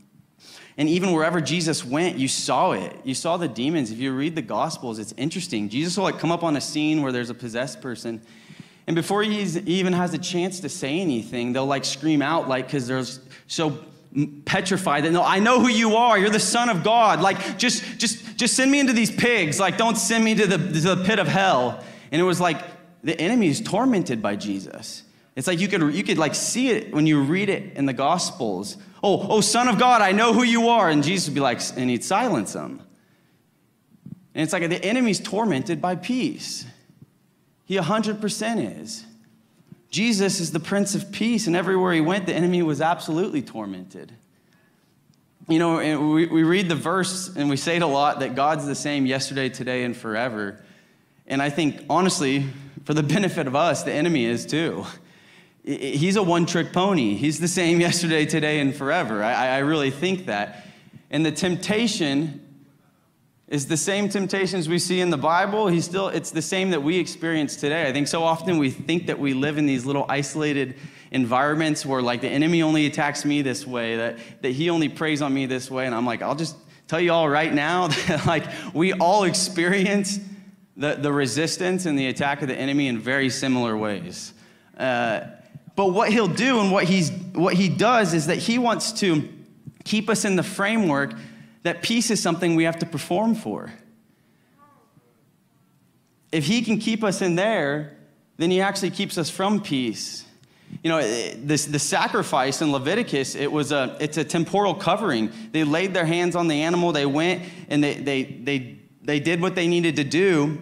And 0.78 0.88
even 0.88 1.12
wherever 1.12 1.42
Jesus 1.42 1.84
went, 1.84 2.18
you 2.18 2.30
saw 2.30 2.72
it. 2.72 2.96
You 3.04 3.14
saw 3.14 3.36
the 3.36 3.50
demons. 3.50 3.92
If 3.92 4.00
you 4.00 4.14
read 4.14 4.36
the 4.36 4.42
Gospels, 4.42 5.00
it's 5.00 5.14
interesting. 5.18 5.68
Jesus 5.68 5.98
will 5.98 6.06
like 6.06 6.18
come 6.18 6.32
up 6.32 6.44
on 6.44 6.56
a 6.56 6.62
scene 6.62 7.02
where 7.02 7.12
there's 7.12 7.30
a 7.30 7.34
possessed 7.34 7.82
person. 7.82 8.22
And 8.88 8.96
before 8.96 9.22
he 9.22 9.42
even 9.42 9.92
has 9.92 10.14
a 10.14 10.18
chance 10.18 10.62
to 10.62 10.70
say 10.70 10.98
anything, 11.02 11.52
they'll 11.52 11.66
like 11.66 11.84
scream 11.84 12.22
out, 12.22 12.48
like, 12.48 12.68
because 12.68 12.88
they're 12.88 13.04
so 13.48 13.80
petrified 14.46 15.04
that 15.04 15.12
no, 15.12 15.24
I 15.24 15.40
know 15.40 15.60
who 15.60 15.68
you 15.68 15.98
are. 15.98 16.18
You're 16.18 16.30
the 16.30 16.40
Son 16.40 16.70
of 16.70 16.86
God. 16.86 17.20
Like, 17.20 17.58
just, 17.58 18.00
just, 18.00 18.38
just 18.38 18.56
send 18.56 18.72
me 18.72 18.80
into 18.80 18.94
these 18.94 19.12
pigs. 19.12 19.60
Like, 19.60 19.78
don't 19.78 19.98
send 19.98 20.24
me 20.24 20.36
to 20.36 20.48
the, 20.48 20.58
to 20.58 20.96
the 20.96 21.04
pit 21.04 21.20
of 21.20 21.28
hell. 21.28 21.84
And 22.14 22.22
it 22.22 22.24
was 22.24 22.40
like 22.40 22.62
the 23.04 23.20
enemy 23.20 23.48
is 23.48 23.62
tormented 23.62 24.22
by 24.22 24.36
Jesus. 24.36 25.04
It's 25.36 25.48
like 25.48 25.60
you 25.60 25.68
could, 25.68 25.94
you 25.94 26.04
could 26.04 26.18
like 26.18 26.36
see 26.36 26.70
it 26.70 26.94
when 26.94 27.08
you 27.08 27.22
read 27.22 27.50
it 27.50 27.76
in 27.76 27.86
the 27.86 27.94
Gospels 27.94 28.78
Oh, 29.04 29.28
oh, 29.30 29.42
Son 29.42 29.68
of 29.68 29.78
God, 29.78 30.02
I 30.02 30.14
know 30.14 30.32
who 30.32 30.44
you 30.44 30.70
are. 30.70 30.90
And 30.90 31.04
Jesus 31.04 31.28
would 31.28 31.36
be 31.36 31.42
like, 31.42 31.60
and 31.76 31.90
he'd 31.90 32.06
silence 32.06 32.54
them. 32.54 32.82
And 34.34 34.42
it's 34.42 34.54
like 34.54 34.68
the 34.70 34.84
enemy's 34.84 35.20
tormented 35.20 35.82
by 35.82 35.98
peace. 35.98 36.66
He 37.66 37.76
100% 37.76 38.82
is. 38.82 39.06
Jesus 39.90 40.40
is 40.40 40.54
the 40.54 40.60
Prince 40.60 40.96
of 40.96 41.12
Peace, 41.12 41.46
and 41.46 41.56
everywhere 41.56 41.94
he 41.94 42.02
went, 42.02 42.26
the 42.26 42.34
enemy 42.34 42.64
was 42.64 42.82
absolutely 42.82 43.44
tormented. 43.44 44.12
You 45.48 45.60
know, 45.60 45.76
we, 46.10 46.26
we 46.26 46.44
read 46.44 46.70
the 46.70 46.76
verse 46.76 47.36
and 47.36 47.50
we 47.50 47.58
say 47.58 47.76
it 47.76 47.82
a 47.82 47.88
lot 47.88 48.22
that 48.22 48.34
God's 48.34 48.66
the 48.66 48.74
same 48.74 49.06
yesterday, 49.06 49.50
today, 49.50 49.84
and 49.84 49.96
forever. 49.96 50.60
And 51.28 51.42
I 51.42 51.50
think, 51.50 51.84
honestly, 51.90 52.46
for 52.84 52.94
the 52.94 53.04
benefit 53.04 53.48
of 53.48 53.56
us, 53.56 53.84
the 53.84 53.94
enemy 53.94 54.26
is 54.26 54.46
too. 54.46 54.86
He's 55.64 56.18
a 56.18 56.24
one 56.24 56.46
trick 56.46 56.74
pony. 56.74 57.16
He's 57.16 57.40
the 57.40 57.48
same 57.48 57.80
yesterday, 57.88 58.26
today, 58.26 58.60
and 58.60 58.76
forever. 58.76 59.24
I, 59.24 59.48
I 59.48 59.58
really 59.60 59.92
think 59.92 60.26
that. 60.26 60.66
And 61.10 61.26
the 61.26 61.32
temptation 61.32 62.42
is 63.48 63.68
the 63.68 63.78
same 63.78 64.10
temptations 64.10 64.68
we 64.68 64.80
see 64.80 65.00
in 65.00 65.10
the 65.10 65.18
Bible. 65.18 65.68
He's 65.68 65.86
still, 65.86 66.08
it's 66.08 66.32
the 66.32 66.42
same 66.42 66.72
that 66.72 66.82
we 66.82 66.98
experience 66.98 67.56
today. 67.56 67.88
I 67.88 67.94
think 67.94 68.08
so 68.08 68.24
often 68.24 68.58
we 68.58 68.72
think 68.72 69.08
that 69.08 69.20
we 69.20 69.34
live 69.34 69.58
in 69.58 69.66
these 69.66 69.86
little 69.86 70.06
isolated 70.10 70.76
environments 71.12 71.86
where 71.86 72.02
like 72.02 72.22
the 72.22 72.30
enemy 72.30 72.64
only 72.64 72.88
attacks 72.88 73.24
me 73.24 73.42
this 73.42 73.68
way, 73.68 73.96
that, 73.96 74.18
that 74.42 74.52
he 74.52 74.70
only 74.70 74.90
preys 74.90 75.22
on 75.22 75.34
me 75.34 75.46
this 75.46 75.70
way. 75.70 75.86
And 75.86 75.94
I'm 75.94 76.06
like, 76.06 76.22
I'll 76.22 76.36
just 76.36 76.56
tell 76.88 77.00
you 77.00 77.14
all 77.14 77.30
right 77.30 77.54
now 77.54 77.88
that 78.08 78.26
like 78.26 78.46
we 78.74 78.94
all 78.94 79.24
experience 79.24 80.20
the, 80.76 80.96
the 80.96 81.12
resistance 81.12 81.86
and 81.86 81.98
the 81.98 82.08
attack 82.08 82.42
of 82.42 82.48
the 82.48 82.56
enemy 82.56 82.88
in 82.88 83.00
very 83.00 83.30
similar 83.30 83.78
ways. 83.78 84.34
Uh, 84.78 85.22
but 85.76 85.88
what 85.88 86.12
he'll 86.12 86.28
do 86.28 86.60
and 86.60 86.72
what, 86.72 86.86
he's, 86.86 87.12
what 87.34 87.56
he 87.56 87.70
does 87.70 88.14
is 88.14 88.28
that 88.28 88.38
he 88.38 88.58
wants 88.58 88.92
to 88.94 89.28
keep 89.84 90.10
us 90.10 90.26
in 90.26 90.36
the 90.36 90.44
framework 90.44 91.14
that 91.64 91.82
peace 91.82 92.12
is 92.12 92.22
something 92.22 92.56
we 92.56 92.64
have 92.64 92.80
to 92.80 92.86
perform 92.86 93.36
for. 93.36 93.74
If 96.32 96.46
he 96.46 96.62
can 96.62 96.80
keep 96.80 97.04
us 97.04 97.22
in 97.22 97.36
there, 97.36 97.98
then 98.38 98.52
he 98.52 98.62
actually 98.62 98.90
keeps 98.90 99.18
us 99.18 99.30
from 99.30 99.62
peace. 99.62 100.26
You 100.84 100.90
know, 100.90 101.02
this, 101.02 101.66
the 101.66 101.80
sacrifice 101.80 102.62
in 102.62 102.72
Leviticus, 102.72 103.36
it 103.36 103.52
was 103.52 103.72
a, 103.72 103.96
it's 104.00 104.18
a 104.18 104.24
temporal 104.24 104.74
covering. 104.74 105.32
They 105.52 105.64
laid 105.64 105.94
their 105.94 106.06
hands 106.06 106.36
on 106.36 106.48
the 106.48 106.64
animal, 106.64 106.92
they 106.92 107.06
went 107.06 107.44
and 107.70 107.84
they, 107.84 107.94
they, 107.94 108.24
they, 108.24 108.80
they 109.04 109.20
did 109.20 109.42
what 109.42 109.56
they 109.56 109.68
needed 109.68 109.96
to 109.98 110.04
do 110.04 110.62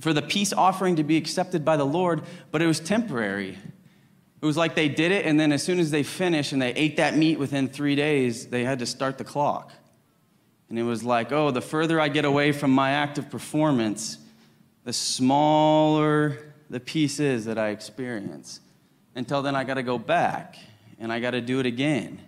for 0.00 0.12
the 0.12 0.22
peace 0.22 0.52
offering 0.52 0.96
to 0.96 1.04
be 1.04 1.16
accepted 1.16 1.64
by 1.64 1.76
the 1.76 1.84
Lord, 1.84 2.22
but 2.50 2.62
it 2.62 2.66
was 2.66 2.80
temporary. 2.80 3.58
It 4.42 4.46
was 4.46 4.56
like 4.56 4.74
they 4.74 4.88
did 4.88 5.12
it, 5.12 5.26
and 5.26 5.38
then 5.38 5.52
as 5.52 5.62
soon 5.62 5.78
as 5.78 5.90
they 5.90 6.02
finished 6.02 6.52
and 6.52 6.62
they 6.62 6.72
ate 6.72 6.96
that 6.96 7.16
meat 7.16 7.38
within 7.38 7.68
three 7.68 7.94
days, 7.94 8.46
they 8.46 8.64
had 8.64 8.78
to 8.78 8.86
start 8.86 9.18
the 9.18 9.24
clock. 9.24 9.72
And 10.70 10.78
it 10.78 10.84
was 10.84 11.04
like, 11.04 11.32
oh, 11.32 11.50
the 11.50 11.60
further 11.60 12.00
I 12.00 12.08
get 12.08 12.24
away 12.24 12.52
from 12.52 12.70
my 12.70 12.92
act 12.92 13.18
of 13.18 13.28
performance, 13.28 14.18
the 14.84 14.92
smaller 14.92 16.38
the 16.70 16.80
peace 16.80 17.18
is 17.18 17.44
that 17.46 17.58
I 17.58 17.70
experience. 17.70 18.60
Until 19.16 19.42
then, 19.42 19.56
I 19.56 19.64
got 19.64 19.74
to 19.74 19.82
go 19.82 19.98
back 19.98 20.56
and 21.00 21.12
I 21.12 21.18
got 21.18 21.32
to 21.32 21.40
do 21.40 21.58
it 21.58 21.66
again. 21.66 22.20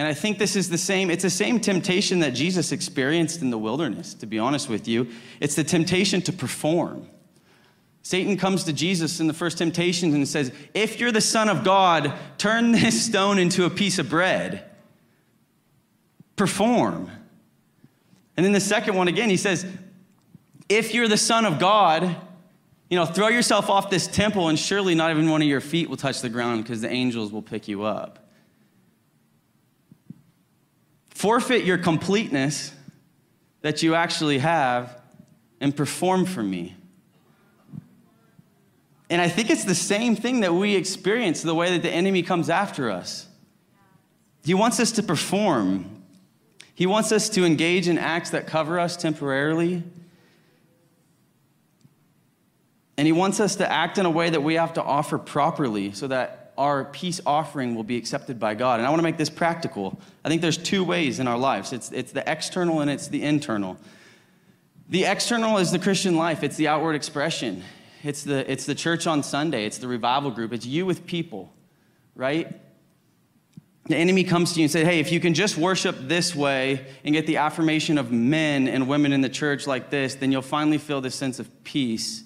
And 0.00 0.08
I 0.08 0.14
think 0.14 0.38
this 0.38 0.56
is 0.56 0.70
the 0.70 0.78
same, 0.78 1.10
it's 1.10 1.24
the 1.24 1.28
same 1.28 1.60
temptation 1.60 2.20
that 2.20 2.30
Jesus 2.30 2.72
experienced 2.72 3.42
in 3.42 3.50
the 3.50 3.58
wilderness, 3.58 4.14
to 4.14 4.24
be 4.24 4.38
honest 4.38 4.66
with 4.66 4.88
you. 4.88 5.08
It's 5.40 5.56
the 5.56 5.62
temptation 5.62 6.22
to 6.22 6.32
perform. 6.32 7.06
Satan 8.00 8.38
comes 8.38 8.64
to 8.64 8.72
Jesus 8.72 9.20
in 9.20 9.26
the 9.26 9.34
first 9.34 9.58
temptation 9.58 10.14
and 10.14 10.26
says, 10.26 10.52
If 10.72 10.98
you're 10.98 11.12
the 11.12 11.20
Son 11.20 11.50
of 11.50 11.64
God, 11.64 12.14
turn 12.38 12.72
this 12.72 13.04
stone 13.04 13.38
into 13.38 13.66
a 13.66 13.70
piece 13.70 13.98
of 13.98 14.08
bread. 14.08 14.64
Perform. 16.34 17.10
And 18.38 18.46
then 18.46 18.52
the 18.54 18.58
second 18.60 18.94
one 18.94 19.06
again, 19.06 19.28
he 19.28 19.36
says, 19.36 19.66
If 20.70 20.94
you're 20.94 21.08
the 21.08 21.18
Son 21.18 21.44
of 21.44 21.58
God, 21.58 22.16
you 22.88 22.96
know, 22.96 23.04
throw 23.04 23.28
yourself 23.28 23.68
off 23.68 23.90
this 23.90 24.06
temple, 24.06 24.48
and 24.48 24.58
surely 24.58 24.94
not 24.94 25.10
even 25.10 25.28
one 25.28 25.42
of 25.42 25.48
your 25.48 25.60
feet 25.60 25.90
will 25.90 25.98
touch 25.98 26.22
the 26.22 26.30
ground 26.30 26.64
because 26.64 26.80
the 26.80 26.88
angels 26.88 27.30
will 27.30 27.42
pick 27.42 27.68
you 27.68 27.82
up. 27.82 28.29
Forfeit 31.20 31.64
your 31.64 31.76
completeness 31.76 32.72
that 33.60 33.82
you 33.82 33.94
actually 33.94 34.38
have 34.38 34.98
and 35.60 35.76
perform 35.76 36.24
for 36.24 36.42
me. 36.42 36.74
And 39.10 39.20
I 39.20 39.28
think 39.28 39.50
it's 39.50 39.64
the 39.64 39.74
same 39.74 40.16
thing 40.16 40.40
that 40.40 40.54
we 40.54 40.76
experience 40.76 41.42
the 41.42 41.54
way 41.54 41.72
that 41.72 41.82
the 41.82 41.90
enemy 41.90 42.22
comes 42.22 42.48
after 42.48 42.90
us. 42.90 43.26
He 44.44 44.54
wants 44.54 44.80
us 44.80 44.92
to 44.92 45.02
perform, 45.02 46.04
he 46.74 46.86
wants 46.86 47.12
us 47.12 47.28
to 47.28 47.44
engage 47.44 47.86
in 47.86 47.98
acts 47.98 48.30
that 48.30 48.46
cover 48.46 48.80
us 48.80 48.96
temporarily. 48.96 49.82
And 52.96 53.06
he 53.06 53.12
wants 53.12 53.40
us 53.40 53.56
to 53.56 53.70
act 53.70 53.98
in 53.98 54.06
a 54.06 54.10
way 54.10 54.30
that 54.30 54.42
we 54.42 54.54
have 54.54 54.72
to 54.72 54.82
offer 54.82 55.18
properly 55.18 55.92
so 55.92 56.06
that 56.06 56.39
our 56.60 56.84
peace 56.84 57.22
offering 57.24 57.74
will 57.74 57.84
be 57.84 57.96
accepted 57.96 58.38
by 58.38 58.54
God. 58.54 58.80
And 58.80 58.86
I 58.86 58.90
want 58.90 58.98
to 58.98 59.02
make 59.02 59.16
this 59.16 59.30
practical. 59.30 59.98
I 60.22 60.28
think 60.28 60.42
there's 60.42 60.58
two 60.58 60.84
ways 60.84 61.18
in 61.18 61.26
our 61.26 61.38
lives 61.38 61.72
it's, 61.72 61.90
it's 61.90 62.12
the 62.12 62.30
external 62.30 62.80
and 62.80 62.90
it's 62.90 63.08
the 63.08 63.22
internal. 63.22 63.78
The 64.90 65.04
external 65.04 65.56
is 65.56 65.72
the 65.72 65.78
Christian 65.78 66.16
life, 66.16 66.44
it's 66.44 66.56
the 66.56 66.68
outward 66.68 66.96
expression. 66.96 67.64
It's 68.02 68.24
the, 68.24 68.50
it's 68.50 68.66
the 68.66 68.74
church 68.74 69.06
on 69.06 69.22
Sunday, 69.22 69.64
it's 69.64 69.78
the 69.78 69.88
revival 69.88 70.30
group, 70.30 70.52
it's 70.52 70.66
you 70.66 70.84
with 70.84 71.06
people, 71.06 71.50
right? 72.14 72.60
The 73.86 73.96
enemy 73.96 74.24
comes 74.24 74.52
to 74.52 74.60
you 74.60 74.64
and 74.64 74.70
says, 74.70 74.84
Hey, 74.84 75.00
if 75.00 75.12
you 75.12 75.18
can 75.18 75.32
just 75.32 75.56
worship 75.56 75.96
this 75.98 76.34
way 76.34 76.86
and 77.04 77.14
get 77.14 77.26
the 77.26 77.38
affirmation 77.38 77.96
of 77.96 78.12
men 78.12 78.68
and 78.68 78.86
women 78.86 79.14
in 79.14 79.22
the 79.22 79.30
church 79.30 79.66
like 79.66 79.88
this, 79.88 80.14
then 80.16 80.30
you'll 80.30 80.42
finally 80.42 80.78
feel 80.78 81.00
this 81.00 81.14
sense 81.14 81.38
of 81.40 81.64
peace, 81.64 82.22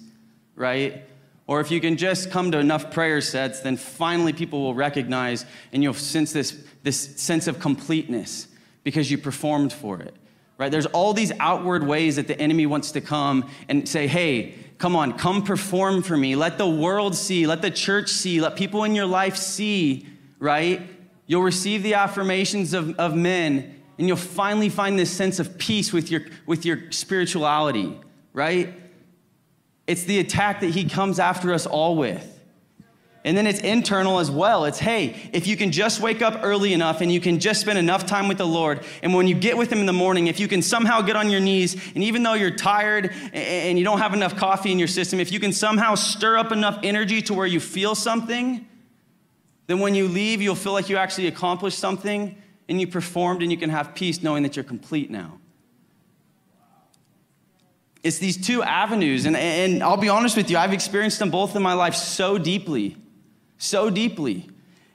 right? 0.55 1.03
Or 1.47 1.61
if 1.61 1.69
you 1.69 1.79
can 1.79 1.95
just 1.95 2.31
come 2.31 2.51
to 2.51 2.57
enough 2.57 2.91
prayer 2.91 3.21
sets, 3.21 3.59
then 3.59 3.77
finally 3.77 4.33
people 4.33 4.61
will 4.61 4.73
recognize 4.73 5.45
and 5.71 5.83
you'll 5.83 5.93
sense 5.93 6.33
this, 6.33 6.63
this 6.83 7.21
sense 7.21 7.47
of 7.47 7.59
completeness 7.59 8.47
because 8.83 9.11
you 9.11 9.17
performed 9.17 9.71
for 9.71 9.99
it. 9.99 10.15
Right? 10.57 10.71
There's 10.71 10.85
all 10.87 11.13
these 11.13 11.31
outward 11.39 11.85
ways 11.85 12.15
that 12.15 12.27
the 12.27 12.39
enemy 12.39 12.65
wants 12.65 12.91
to 12.91 13.01
come 13.01 13.49
and 13.67 13.87
say, 13.87 14.07
hey, 14.07 14.55
come 14.77 14.95
on, 14.95 15.17
come 15.17 15.43
perform 15.43 16.01
for 16.01 16.15
me. 16.15 16.35
Let 16.35 16.57
the 16.57 16.67
world 16.67 17.15
see, 17.15 17.45
let 17.45 17.61
the 17.61 17.71
church 17.71 18.09
see, 18.09 18.39
let 18.39 18.55
people 18.55 18.83
in 18.83 18.95
your 18.95 19.05
life 19.05 19.35
see, 19.35 20.07
right? 20.39 20.81
You'll 21.27 21.43
receive 21.43 21.83
the 21.83 21.95
affirmations 21.95 22.73
of, 22.73 22.97
of 22.97 23.15
men, 23.15 23.81
and 23.97 24.07
you'll 24.07 24.17
finally 24.17 24.69
find 24.69 24.97
this 24.97 25.11
sense 25.11 25.39
of 25.39 25.57
peace 25.57 25.91
with 25.91 26.09
your, 26.09 26.21
with 26.45 26.65
your 26.65 26.91
spirituality, 26.91 27.99
right? 28.33 28.73
It's 29.87 30.03
the 30.03 30.19
attack 30.19 30.61
that 30.61 30.71
he 30.71 30.85
comes 30.89 31.19
after 31.19 31.53
us 31.53 31.65
all 31.65 31.95
with. 31.95 32.31
And 33.25 33.35
then 33.35 33.47
it's 33.47 33.59
internal 33.59 34.19
as 34.19 34.29
well. 34.29 34.65
It's, 34.65 34.77
hey, 34.77 35.15
if 35.33 35.47
you 35.47 35.57
can 35.57 35.71
just 35.71 35.99
wake 35.99 36.21
up 36.21 36.41
early 36.43 36.73
enough 36.73 37.01
and 37.01 37.11
you 37.11 37.19
can 37.19 37.39
just 37.39 37.59
spend 37.59 37.79
enough 37.79 38.05
time 38.05 38.27
with 38.27 38.37
the 38.37 38.45
Lord, 38.45 38.85
and 39.01 39.15
when 39.15 39.27
you 39.27 39.33
get 39.33 39.57
with 39.57 39.71
Him 39.71 39.79
in 39.79 39.87
the 39.87 39.93
morning, 39.93 40.27
if 40.27 40.39
you 40.39 40.47
can 40.47 40.61
somehow 40.61 41.01
get 41.01 41.15
on 41.15 41.31
your 41.31 41.39
knees, 41.39 41.73
and 41.95 42.03
even 42.03 42.21
though 42.21 42.35
you're 42.35 42.51
tired 42.51 43.11
and 43.33 43.79
you 43.79 43.83
don't 43.83 43.97
have 43.97 44.13
enough 44.13 44.35
coffee 44.35 44.71
in 44.71 44.77
your 44.77 44.87
system, 44.87 45.19
if 45.19 45.31
you 45.31 45.39
can 45.39 45.51
somehow 45.51 45.95
stir 45.95 46.37
up 46.37 46.51
enough 46.51 46.77
energy 46.83 47.19
to 47.23 47.33
where 47.33 47.47
you 47.47 47.59
feel 47.59 47.95
something, 47.95 48.67
then 49.65 49.79
when 49.79 49.95
you 49.95 50.07
leave, 50.07 50.39
you'll 50.39 50.53
feel 50.53 50.73
like 50.73 50.87
you 50.87 50.97
actually 50.97 51.25
accomplished 51.25 51.79
something 51.79 52.39
and 52.69 52.79
you 52.79 52.85
performed 52.85 53.41
and 53.41 53.51
you 53.51 53.57
can 53.57 53.71
have 53.71 53.95
peace 53.95 54.21
knowing 54.21 54.43
that 54.43 54.55
you're 54.55 54.63
complete 54.63 55.09
now. 55.09 55.39
It's 58.05 58.19
these 58.19 58.37
two 58.37 58.61
avenues, 58.61 59.25
and, 59.25 59.35
and 59.35 59.81
I'll 59.81 59.97
be 59.97 60.09
honest 60.09 60.37
with 60.37 60.49
you, 60.49 60.57
I've 60.57 60.73
experienced 60.73 61.19
them 61.19 61.31
both 61.31 61.55
in 61.55 61.63
my 61.63 61.73
life 61.73 61.95
so 61.95 62.37
deeply 62.37 62.97
so 63.57 63.89
deeply. 63.89 64.49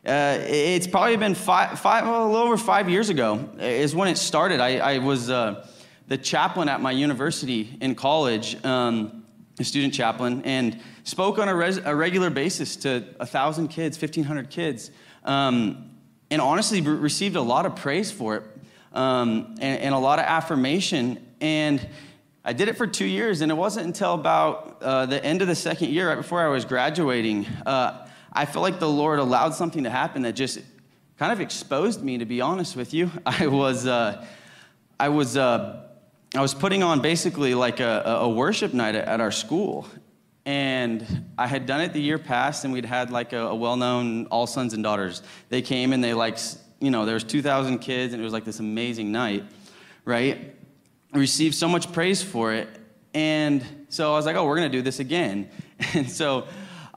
Uh, 0.04 0.38
it's 0.40 0.86
probably 0.86 1.16
been 1.16 1.34
five, 1.34 1.78
five, 1.78 2.04
well, 2.04 2.24
a 2.24 2.30
little 2.30 2.46
over 2.46 2.56
five 2.56 2.88
years 2.88 3.10
ago 3.10 3.48
is 3.58 3.94
when 3.94 4.08
it 4.08 4.16
started. 4.16 4.60
I, 4.60 4.78
I 4.78 4.98
was 4.98 5.28
uh, 5.28 5.66
the 6.08 6.16
chaplain 6.16 6.68
at 6.68 6.80
my 6.80 6.90
university 6.90 7.76
in 7.80 7.94
college, 7.94 8.62
um, 8.64 9.24
a 9.58 9.64
student 9.64 9.92
chaplain, 9.92 10.42
and 10.44 10.80
spoke 11.04 11.38
on 11.38 11.48
a, 11.48 11.54
res- 11.54 11.80
a 11.84 11.94
regular 11.94 12.30
basis 12.30 12.76
to 12.76 13.04
1,000 13.16 13.68
kids, 13.68 14.00
1,500 14.00 14.48
kids, 14.48 14.90
um, 15.24 15.90
and 16.30 16.40
honestly 16.40 16.80
received 16.80 17.36
a 17.36 17.42
lot 17.42 17.66
of 17.66 17.76
praise 17.76 18.10
for 18.10 18.36
it 18.36 18.44
um, 18.92 19.56
and, 19.60 19.80
and, 19.80 19.94
a 19.94 19.98
lot 19.98 20.18
of 20.18 20.24
affirmation. 20.24 21.24
And 21.40 21.86
I 22.42 22.54
did 22.54 22.68
it 22.68 22.76
for 22.76 22.86
two 22.86 23.04
years, 23.04 23.42
and 23.42 23.52
it 23.52 23.54
wasn't 23.54 23.86
until 23.86 24.14
about 24.14 24.78
uh, 24.80 25.04
the 25.04 25.22
end 25.22 25.42
of 25.42 25.48
the 25.48 25.54
second 25.54 25.90
year, 25.90 26.08
right 26.08 26.16
before 26.16 26.40
I 26.40 26.48
was 26.48 26.64
graduating, 26.64 27.46
uh, 27.66 28.06
I 28.32 28.46
felt 28.46 28.62
like 28.62 28.78
the 28.78 28.88
Lord 28.88 29.18
allowed 29.18 29.54
something 29.54 29.84
to 29.84 29.90
happen 29.90 30.22
that 30.22 30.32
just 30.32 30.58
kind 31.18 31.32
of 31.32 31.40
exposed 31.42 32.02
me, 32.02 32.16
to 32.16 32.24
be 32.24 32.40
honest 32.40 32.76
with 32.76 32.94
you. 32.94 33.10
I 33.26 33.46
was, 33.46 33.86
uh, 33.86 34.24
I 34.98 35.10
was, 35.10 35.36
uh, 35.36 35.82
I 36.34 36.40
was 36.40 36.54
putting 36.54 36.82
on 36.82 37.02
basically 37.02 37.54
like 37.54 37.80
a, 37.80 38.02
a 38.22 38.28
worship 38.28 38.72
night 38.72 38.94
at 38.94 39.20
our 39.20 39.32
school. 39.32 39.86
And 40.46 41.24
I 41.36 41.46
had 41.46 41.66
done 41.66 41.82
it 41.82 41.92
the 41.92 42.00
year 42.00 42.18
past, 42.18 42.64
and 42.64 42.72
we'd 42.72 42.86
had 42.86 43.10
like 43.10 43.34
a, 43.34 43.48
a 43.48 43.54
well 43.54 43.76
known 43.76 44.26
All 44.26 44.46
Sons 44.46 44.72
and 44.72 44.82
Daughters. 44.82 45.22
They 45.50 45.60
came 45.60 45.92
and 45.92 46.02
they, 46.02 46.14
like, 46.14 46.38
you 46.80 46.90
know, 46.90 47.04
there 47.04 47.14
was 47.14 47.24
2,000 47.24 47.80
kids, 47.80 48.14
and 48.14 48.22
it 48.22 48.24
was 48.24 48.32
like 48.32 48.46
this 48.46 48.60
amazing 48.60 49.12
night, 49.12 49.44
right? 50.06 50.56
Received 51.12 51.54
so 51.54 51.68
much 51.68 51.92
praise 51.92 52.22
for 52.22 52.52
it. 52.52 52.68
And 53.14 53.64
so 53.88 54.12
I 54.12 54.16
was 54.16 54.26
like, 54.26 54.36
oh, 54.36 54.46
we're 54.46 54.56
going 54.56 54.70
to 54.70 54.76
do 54.76 54.82
this 54.82 55.00
again. 55.00 55.48
And 55.94 56.10
so 56.10 56.46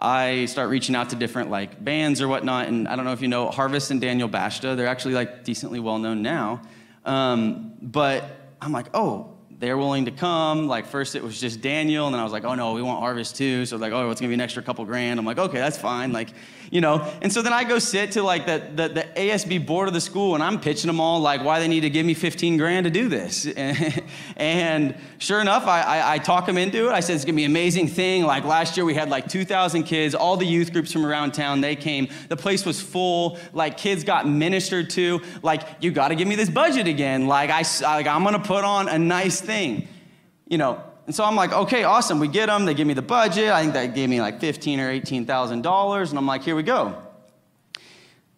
I 0.02 0.46
start 0.48 0.70
reaching 0.70 0.94
out 0.94 1.12
to 1.12 1.16
different 1.16 1.50
like 1.50 1.82
bands 1.82 2.22
or 2.22 2.28
whatnot. 2.28 2.68
And 2.68 2.86
I 2.86 2.98
don't 2.98 3.06
know 3.06 3.14
if 3.14 3.22
you 3.22 3.30
know 3.30 3.50
Harvest 3.50 3.92
and 3.92 4.02
Daniel 4.02 4.28
Bashta. 4.28 4.76
They're 4.76 4.88
actually 4.88 5.14
like 5.14 5.46
decently 5.46 5.80
well 5.80 6.00
known 6.00 6.22
now. 6.22 6.62
Um, 7.06 7.76
but 7.82 8.26
I'm 8.62 8.74
like, 8.74 8.88
oh, 8.94 9.34
they're 9.60 9.78
willing 9.78 10.04
to 10.06 10.12
come. 10.12 10.68
Like 10.68 10.88
first 10.88 11.16
it 11.16 11.24
was 11.24 11.40
just 11.40 11.62
Daniel, 11.62 12.06
and 12.06 12.14
then 12.14 12.20
I 12.20 12.24
was 12.26 12.34
like, 12.34 12.44
oh 12.44 12.56
no, 12.56 12.74
we 12.74 12.82
want 12.82 13.00
Harvest 13.00 13.38
too. 13.38 13.66
So 13.66 13.78
like, 13.78 13.94
oh, 13.94 14.10
it's 14.10 14.20
gonna 14.20 14.28
be 14.28 14.34
an 14.34 14.42
extra 14.42 14.62
couple 14.62 14.84
grand. 14.84 15.20
I'm 15.20 15.26
like, 15.26 15.38
okay, 15.38 15.58
that's 15.58 15.78
fine. 15.78 16.12
Like, 16.12 16.30
you 16.72 16.82
know. 16.82 17.12
And 17.22 17.32
so 17.32 17.42
then 17.42 17.54
I 17.54 17.64
go 17.64 17.80
sit 17.80 18.12
to 18.12 18.24
like 18.24 18.46
the, 18.46 18.64
the, 18.76 18.88
the 18.90 19.08
ASB 19.16 19.66
board 19.66 19.88
of 19.88 19.94
the 19.94 20.02
school, 20.02 20.36
and 20.36 20.44
I'm 20.44 20.60
pitching 20.60 20.88
them 20.88 21.00
all 21.00 21.20
like 21.20 21.44
why 21.44 21.60
they 21.60 21.68
need 21.68 21.82
to 21.82 21.90
give 21.90 22.06
me 22.06 22.14
15 22.14 22.58
grand 22.58 22.86
to 22.86 22.90
do 22.90 23.10
this. 23.10 23.46
and 24.38 24.96
sure 25.18 25.42
enough, 25.42 25.68
I, 25.68 25.82
I, 25.82 26.14
I 26.14 26.18
talk 26.18 26.46
them 26.46 26.58
into 26.58 26.90
it. 26.90 26.92
I 26.92 27.00
said 27.00 27.16
it's 27.16 27.26
gonna 27.26 27.36
be 27.36 27.46
an 27.46 27.52
amazing 27.52 27.88
thing. 27.88 28.24
Like 28.24 28.44
last 28.44 28.78
year 28.78 28.86
we 28.86 28.94
had 28.94 29.10
like 29.10 29.28
2,000 29.28 29.84
kids, 29.84 30.16
all 30.16 30.38
the 30.38 30.46
youth 30.46 30.74
groups 30.74 30.92
from 30.92 31.06
around 31.06 31.34
town. 31.34 31.62
They 31.62 31.76
came. 31.76 32.08
The 32.30 32.38
place 32.38 32.66
was 32.66 32.82
full. 32.82 33.38
Like 33.54 33.78
kids 33.78 34.04
got 34.04 34.28
ministered 34.28 34.90
to. 34.92 35.22
Like 35.42 35.64
you 35.80 35.92
got 35.92 36.10
to 36.10 36.16
give 36.16 36.28
me 36.28 36.36
this 36.36 36.50
budget 36.50 36.88
again. 36.88 37.28
Like 37.28 37.50
I 37.50 37.64
like 37.84 38.08
I'm 38.08 38.24
gonna 38.24 38.40
put 38.40 38.64
on 38.64 38.88
a 38.88 38.98
nice 38.98 39.42
thing, 39.42 39.88
you 40.48 40.58
know. 40.58 40.84
And 41.06 41.14
so 41.14 41.26
I'm 41.26 41.36
like, 41.36 41.52
okay, 41.52 41.84
awesome. 41.84 42.20
We 42.20 42.28
get 42.28 42.46
them. 42.46 42.66
They 42.66 42.74
give 42.74 42.88
me 42.88 42.94
the 42.94 43.02
budget. 43.02 43.50
I 43.50 43.62
think 43.62 43.74
they 43.74 43.88
gave 43.88 44.10
me 44.10 44.22
like 44.22 44.40
fifteen 44.40 44.80
or 44.80 44.90
eighteen 44.90 45.26
thousand 45.26 45.62
dollars, 45.62 46.12
and 46.12 46.18
I'm 46.18 46.26
like, 46.26 46.44
here 46.44 46.56
we 46.56 46.64
go. 46.64 47.02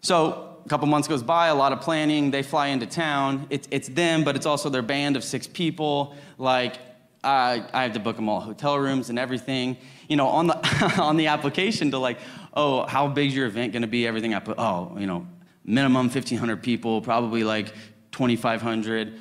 So 0.02 0.58
a 0.66 0.70
couple 0.70 0.88
months 0.88 1.08
goes 1.08 1.24
by, 1.24 1.48
a 1.48 1.56
lot 1.56 1.74
of 1.74 1.82
planning. 1.82 2.32
They 2.32 2.42
fly 2.42 2.68
into 2.68 2.88
town. 2.88 3.48
It's 3.50 3.68
it's 3.70 3.88
them, 3.88 4.24
but 4.24 4.36
it's 4.36 4.46
also 4.46 4.70
their 4.70 4.82
band 4.82 5.16
of 5.16 5.24
six 5.24 5.46
people. 5.46 6.16
Like 6.38 6.78
I, 7.24 7.64
I 7.74 7.84
have 7.84 7.94
to 7.94 8.00
book 8.00 8.16
them 8.16 8.30
all 8.30 8.40
hotel 8.40 8.78
rooms 8.78 9.10
and 9.10 9.20
everything. 9.20 9.78
You 10.08 10.16
know, 10.16 10.28
on 10.28 10.48
the 10.48 10.96
on 11.02 11.18
the 11.18 11.28
application 11.28 11.92
to 11.92 12.00
like, 12.00 12.20
oh, 12.54 12.86
how 12.86 13.08
big's 13.08 13.36
your 13.36 13.48
event 13.48 13.74
going 13.74 13.82
to 13.82 13.88
be? 13.88 14.08
Everything 14.08 14.34
I 14.34 14.40
put, 14.40 14.58
oh, 14.58 14.96
you 14.98 15.08
know, 15.08 15.28
minimum 15.64 16.08
1,500 16.08 16.64
people, 16.64 17.02
probably 17.02 17.44
like 17.44 17.68
2,500. 18.12 19.20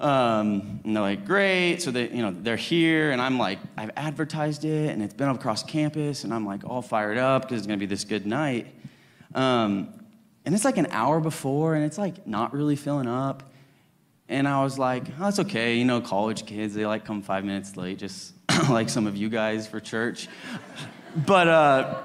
Um, 0.00 0.80
and 0.84 0.96
they're 0.96 1.02
like, 1.02 1.24
great. 1.24 1.80
So 1.80 1.90
they, 1.90 2.08
you 2.10 2.22
know, 2.22 2.34
they're 2.36 2.56
here, 2.56 3.10
and 3.10 3.22
I'm 3.22 3.38
like, 3.38 3.58
I've 3.76 3.92
advertised 3.96 4.64
it, 4.64 4.90
and 4.90 5.02
it's 5.02 5.14
been 5.14 5.28
across 5.28 5.62
campus, 5.62 6.24
and 6.24 6.34
I'm 6.34 6.44
like 6.44 6.64
all 6.64 6.82
fired 6.82 7.18
up 7.18 7.42
because 7.42 7.58
it's 7.58 7.66
gonna 7.66 7.78
be 7.78 7.86
this 7.86 8.04
good 8.04 8.26
night. 8.26 8.66
Um, 9.34 9.92
and 10.44 10.54
it's 10.54 10.64
like 10.64 10.76
an 10.76 10.88
hour 10.90 11.20
before, 11.20 11.74
and 11.74 11.84
it's 11.84 11.98
like 11.98 12.26
not 12.26 12.52
really 12.52 12.76
filling 12.76 13.08
up. 13.08 13.42
And 14.28 14.48
I 14.48 14.62
was 14.62 14.78
like, 14.78 15.04
oh, 15.18 15.24
that's 15.24 15.38
okay. 15.40 15.76
You 15.76 15.84
know, 15.84 16.00
college 16.00 16.46
kids, 16.46 16.74
they 16.74 16.86
like 16.86 17.04
come 17.04 17.22
five 17.22 17.44
minutes 17.44 17.76
late, 17.76 17.98
just 17.98 18.34
like 18.70 18.88
some 18.88 19.06
of 19.06 19.16
you 19.16 19.28
guys 19.28 19.66
for 19.66 19.80
church. 19.80 20.28
but, 21.26 21.48
uh, 21.48 22.02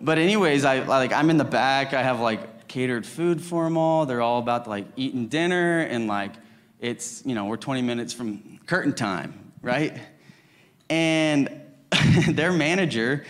but 0.00 0.18
anyways, 0.18 0.64
I 0.64 0.80
like 0.80 1.12
I'm 1.12 1.30
in 1.30 1.36
the 1.36 1.44
back. 1.44 1.94
I 1.94 2.02
have 2.02 2.20
like 2.20 2.40
catered 2.76 3.06
food 3.06 3.40
for 3.40 3.64
them 3.64 3.78
all. 3.78 4.04
They're 4.04 4.20
all 4.20 4.38
about 4.38 4.68
like 4.68 4.84
eating 4.96 5.28
dinner, 5.28 5.80
and 5.80 6.06
like 6.06 6.32
it's 6.78 7.24
you 7.24 7.34
know 7.34 7.46
we're 7.46 7.56
20 7.56 7.80
minutes 7.80 8.12
from 8.12 8.60
curtain 8.66 8.92
time, 8.92 9.52
right? 9.62 9.98
And 10.90 11.48
their 12.28 12.52
manager, 12.52 13.24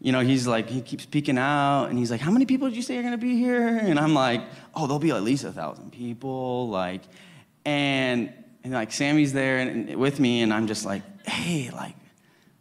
you 0.00 0.12
know, 0.12 0.20
he's 0.20 0.46
like 0.46 0.68
he 0.68 0.80
keeps 0.80 1.04
peeking 1.04 1.36
out, 1.36 1.86
and 1.86 1.98
he's 1.98 2.12
like, 2.12 2.20
"How 2.20 2.30
many 2.30 2.46
people 2.46 2.68
did 2.68 2.76
you 2.76 2.82
say 2.82 2.96
are 2.96 3.02
gonna 3.02 3.18
be 3.18 3.36
here?" 3.36 3.76
And 3.76 3.98
I'm 3.98 4.14
like, 4.14 4.42
"Oh, 4.72 4.86
there'll 4.86 5.00
be 5.00 5.10
at 5.10 5.24
least 5.24 5.42
a 5.42 5.50
thousand 5.50 5.90
people." 5.90 6.68
Like, 6.68 7.02
and 7.64 8.32
and 8.62 8.72
like 8.72 8.92
Sammy's 8.92 9.32
there 9.32 9.58
and, 9.58 9.88
and 9.88 9.98
with 9.98 10.20
me, 10.20 10.42
and 10.42 10.54
I'm 10.54 10.68
just 10.68 10.84
like, 10.84 11.02
"Hey, 11.26 11.70
like, 11.72 11.96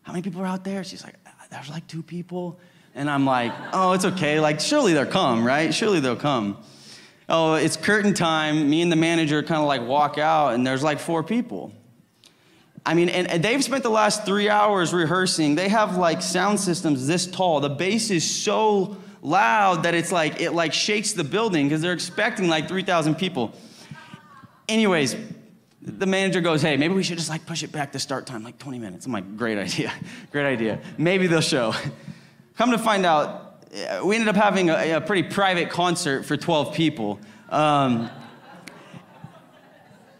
how 0.02 0.12
many 0.12 0.24
people 0.24 0.42
are 0.42 0.48
out 0.48 0.64
there?" 0.64 0.84
She's 0.84 1.04
like, 1.04 1.18
"There's 1.52 1.70
like 1.70 1.86
two 1.86 2.02
people." 2.02 2.60
And 2.94 3.10
I'm 3.10 3.25
like, 3.25 3.54
oh, 3.74 3.94
it's 3.94 4.06
okay. 4.06 4.40
Like, 4.40 4.60
surely 4.60 4.94
they'll 4.94 5.06
come, 5.06 5.46
right? 5.46 5.74
Surely 5.74 6.00
they'll 6.00 6.16
come. 6.16 6.58
Oh, 7.30 7.54
it's 7.54 7.77
curtain 7.77 8.14
time. 8.14 8.70
Me 8.70 8.82
and 8.82 8.92
the 8.92 8.98
manager 8.98 9.42
kind 9.42 9.62
of 9.62 9.68
like 9.68 9.82
walk 9.82 10.18
out, 10.18 10.54
and 10.54 10.68
there's 10.68 10.84
like 10.84 11.00
four 11.00 11.24
people. 11.24 11.72
I 12.86 12.94
mean, 12.94 13.10
and, 13.10 13.44
they've 13.44 13.64
spent 13.64 13.84
the 13.84 13.90
last 13.90 14.25
three 14.25 14.50
hours 14.50 14.94
rehearsing. 14.94 15.56
They 15.56 15.70
have 15.70 15.98
like 15.98 16.22
sound 16.22 16.60
systems 16.60 17.08
this 17.08 17.27
tall. 17.27 17.60
The 17.60 17.70
bass 17.70 18.10
is 18.10 18.30
so 18.30 18.98
loud 19.22 19.84
that 19.84 19.94
it's 19.94 20.12
like, 20.12 20.42
it 20.42 20.51
like 20.51 20.74
shakes 20.74 21.14
the 21.14 21.24
building 21.24 21.68
because 21.68 21.82
they're 21.82 21.94
expecting 21.94 22.48
like 22.48 22.68
3,000 22.68 23.16
people. 23.16 23.54
Anyways, 24.68 25.16
the 25.82 26.06
manager 26.06 26.42
goes, 26.42 26.62
hey, 26.62 26.75
maybe 26.77 26.94
we 26.94 27.04
should 27.04 27.18
just 27.18 27.30
like 27.30 27.46
push 27.46 27.64
it 27.64 27.72
back 27.72 27.92
to 27.92 28.00
start 28.00 28.25
time, 28.25 28.44
like 28.44 28.58
20 28.58 28.80
minutes. 28.80 29.06
I'm 29.06 29.12
like, 29.12 29.38
great 29.38 29.58
idea, 29.58 29.94
great 30.32 30.46
idea. 30.46 30.80
Maybe 30.98 31.27
they'll 31.27 31.42
show. 31.42 31.74
Come 32.62 32.70
to 32.70 32.78
find 32.78 33.08
out, 33.08 33.58
uh, 33.74 34.06
we 34.06 34.14
ended 34.14 34.28
up 34.28 34.36
having 34.36 34.70
a, 34.70 34.92
a 34.92 35.02
pretty 35.02 35.24
private 35.24 35.72
concert 35.72 36.26
for 36.26 36.38
12 36.38 36.76
people. 36.76 37.20
Um, 37.50 38.08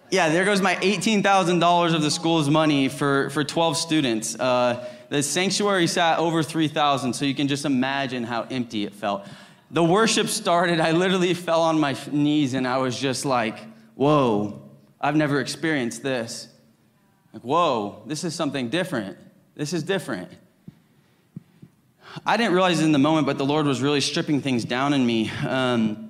yeah, 0.10 0.30
there 0.30 0.44
goes 0.44 0.60
my 0.60 0.74
$18,000 0.78 1.94
of 1.94 2.02
the 2.02 2.10
school's 2.10 2.50
money 2.50 2.90
for, 2.90 3.30
for 3.30 3.44
12 3.44 3.78
students. 3.78 4.34
Uh, 4.40 4.90
the 5.10 5.22
sanctuary 5.22 5.86
sat 5.86 6.18
over 6.18 6.42
3,000, 6.42 7.14
so 7.14 7.26
you 7.26 7.36
can 7.36 7.48
just 7.48 7.64
imagine 7.64 8.24
how 8.24 8.48
empty 8.50 8.86
it 8.86 8.96
felt. 8.96 9.28
The 9.70 9.84
worship 9.84 10.28
started, 10.28 10.80
I 10.80 10.94
literally 10.94 11.36
fell 11.36 11.62
on 11.62 11.80
my 11.80 11.96
knees 12.12 12.56
and 12.56 12.68
I 12.68 12.80
was 12.80 13.00
just 13.00 13.24
like, 13.24 13.60
whoa, 13.94 14.68
I've 15.00 15.16
never 15.16 15.42
experienced 15.42 16.02
this. 16.02 16.48
Like, 17.34 17.44
whoa, 17.44 18.02
this 18.08 18.24
is 18.24 18.34
something 18.34 18.70
different. 18.70 19.20
This 19.54 19.74
is 19.74 19.84
different. 19.84 20.32
I 22.26 22.38
didn't 22.38 22.54
realize 22.54 22.82
in 22.82 22.92
the 22.92 23.00
moment, 23.00 23.26
but 23.26 23.38
the 23.38 23.46
Lord 23.46 23.66
was 23.66 23.82
really 23.82 24.02
stripping 24.02 24.42
things 24.42 24.66
down 24.66 24.94
in 24.94 25.06
me. 25.06 25.30
Um, 25.48 26.10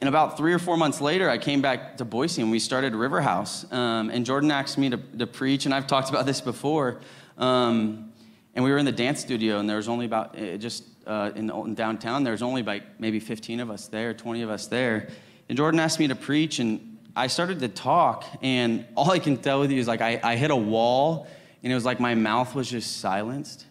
and 0.00 0.08
about 0.08 0.36
three 0.36 0.52
or 0.52 0.58
four 0.58 0.76
months 0.76 1.00
later, 1.00 1.28
I 1.28 1.38
came 1.38 1.60
back 1.60 1.98
to 1.98 2.04
Boise 2.04 2.42
and 2.42 2.50
we 2.50 2.58
started 2.58 2.94
River 2.94 3.20
House. 3.20 3.70
Um, 3.70 4.10
and 4.10 4.24
Jordan 4.24 4.50
asked 4.50 4.78
me 4.78 4.90
to, 4.90 4.96
to, 4.96 5.26
preach, 5.26 5.66
and 5.66 5.74
I've 5.74 5.86
talked 5.86 6.08
about 6.08 6.26
this 6.26 6.40
before. 6.40 7.00
Um, 7.36 8.12
and 8.54 8.64
we 8.64 8.70
were 8.70 8.78
in 8.78 8.86
the 8.86 8.92
dance 8.92 9.20
studio, 9.20 9.58
and 9.58 9.68
there 9.68 9.76
was 9.76 9.88
only 9.88 10.06
about, 10.06 10.38
uh, 10.38 10.56
just 10.56 10.84
uh, 11.06 11.30
in, 11.36 11.50
in, 11.50 11.74
downtown, 11.74 12.24
there 12.24 12.32
was 12.32 12.42
only 12.42 12.62
like 12.62 12.98
maybe 12.98 13.20
15 13.20 13.60
of 13.60 13.70
us 13.70 13.88
there, 13.88 14.12
20 14.14 14.42
of 14.42 14.50
us 14.50 14.66
there. 14.66 15.08
And 15.48 15.56
Jordan 15.56 15.78
asked 15.78 16.00
me 16.00 16.08
to 16.08 16.16
preach, 16.16 16.58
and 16.58 16.98
I 17.14 17.26
started 17.26 17.60
to 17.60 17.68
talk, 17.68 18.24
and 18.42 18.86
all 18.96 19.10
I 19.10 19.18
can 19.18 19.36
tell 19.36 19.64
you 19.70 19.78
is 19.78 19.86
like 19.86 20.00
I, 20.00 20.18
I 20.22 20.36
hit 20.36 20.50
a 20.50 20.56
wall, 20.56 21.28
and 21.62 21.70
it 21.70 21.74
was 21.74 21.84
like 21.84 22.00
my 22.00 22.14
mouth 22.14 22.54
was 22.54 22.70
just 22.70 23.00
silenced. 23.00 23.66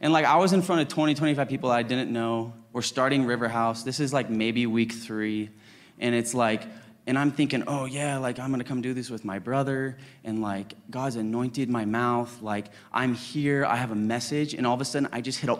And 0.00 0.12
like 0.12 0.24
I 0.24 0.36
was 0.36 0.52
in 0.52 0.62
front 0.62 0.82
of 0.82 0.88
20, 0.88 1.14
25 1.14 1.48
people 1.48 1.70
I 1.70 1.82
didn't 1.82 2.12
know. 2.12 2.52
We're 2.72 2.82
starting 2.82 3.24
River 3.24 3.48
House. 3.48 3.82
This 3.82 4.00
is 4.00 4.12
like 4.12 4.30
maybe 4.30 4.66
week 4.66 4.92
three. 4.92 5.50
And 5.98 6.14
it's 6.14 6.34
like, 6.34 6.62
and 7.08 7.18
I'm 7.18 7.32
thinking, 7.32 7.64
oh 7.66 7.86
yeah, 7.86 8.18
like 8.18 8.38
I'm 8.38 8.50
gonna 8.50 8.64
come 8.64 8.82
do 8.82 8.92
this 8.92 9.08
with 9.08 9.24
my 9.24 9.38
brother, 9.38 9.96
and 10.24 10.42
like 10.42 10.74
God's 10.90 11.16
anointed 11.16 11.70
my 11.70 11.86
mouth, 11.86 12.42
like 12.42 12.66
I'm 12.92 13.14
here, 13.14 13.64
I 13.64 13.76
have 13.76 13.90
a 13.90 13.96
message, 13.96 14.52
and 14.52 14.66
all 14.66 14.74
of 14.74 14.80
a 14.82 14.84
sudden 14.84 15.08
I 15.10 15.22
just 15.22 15.38
hit 15.40 15.48
a 15.48 15.58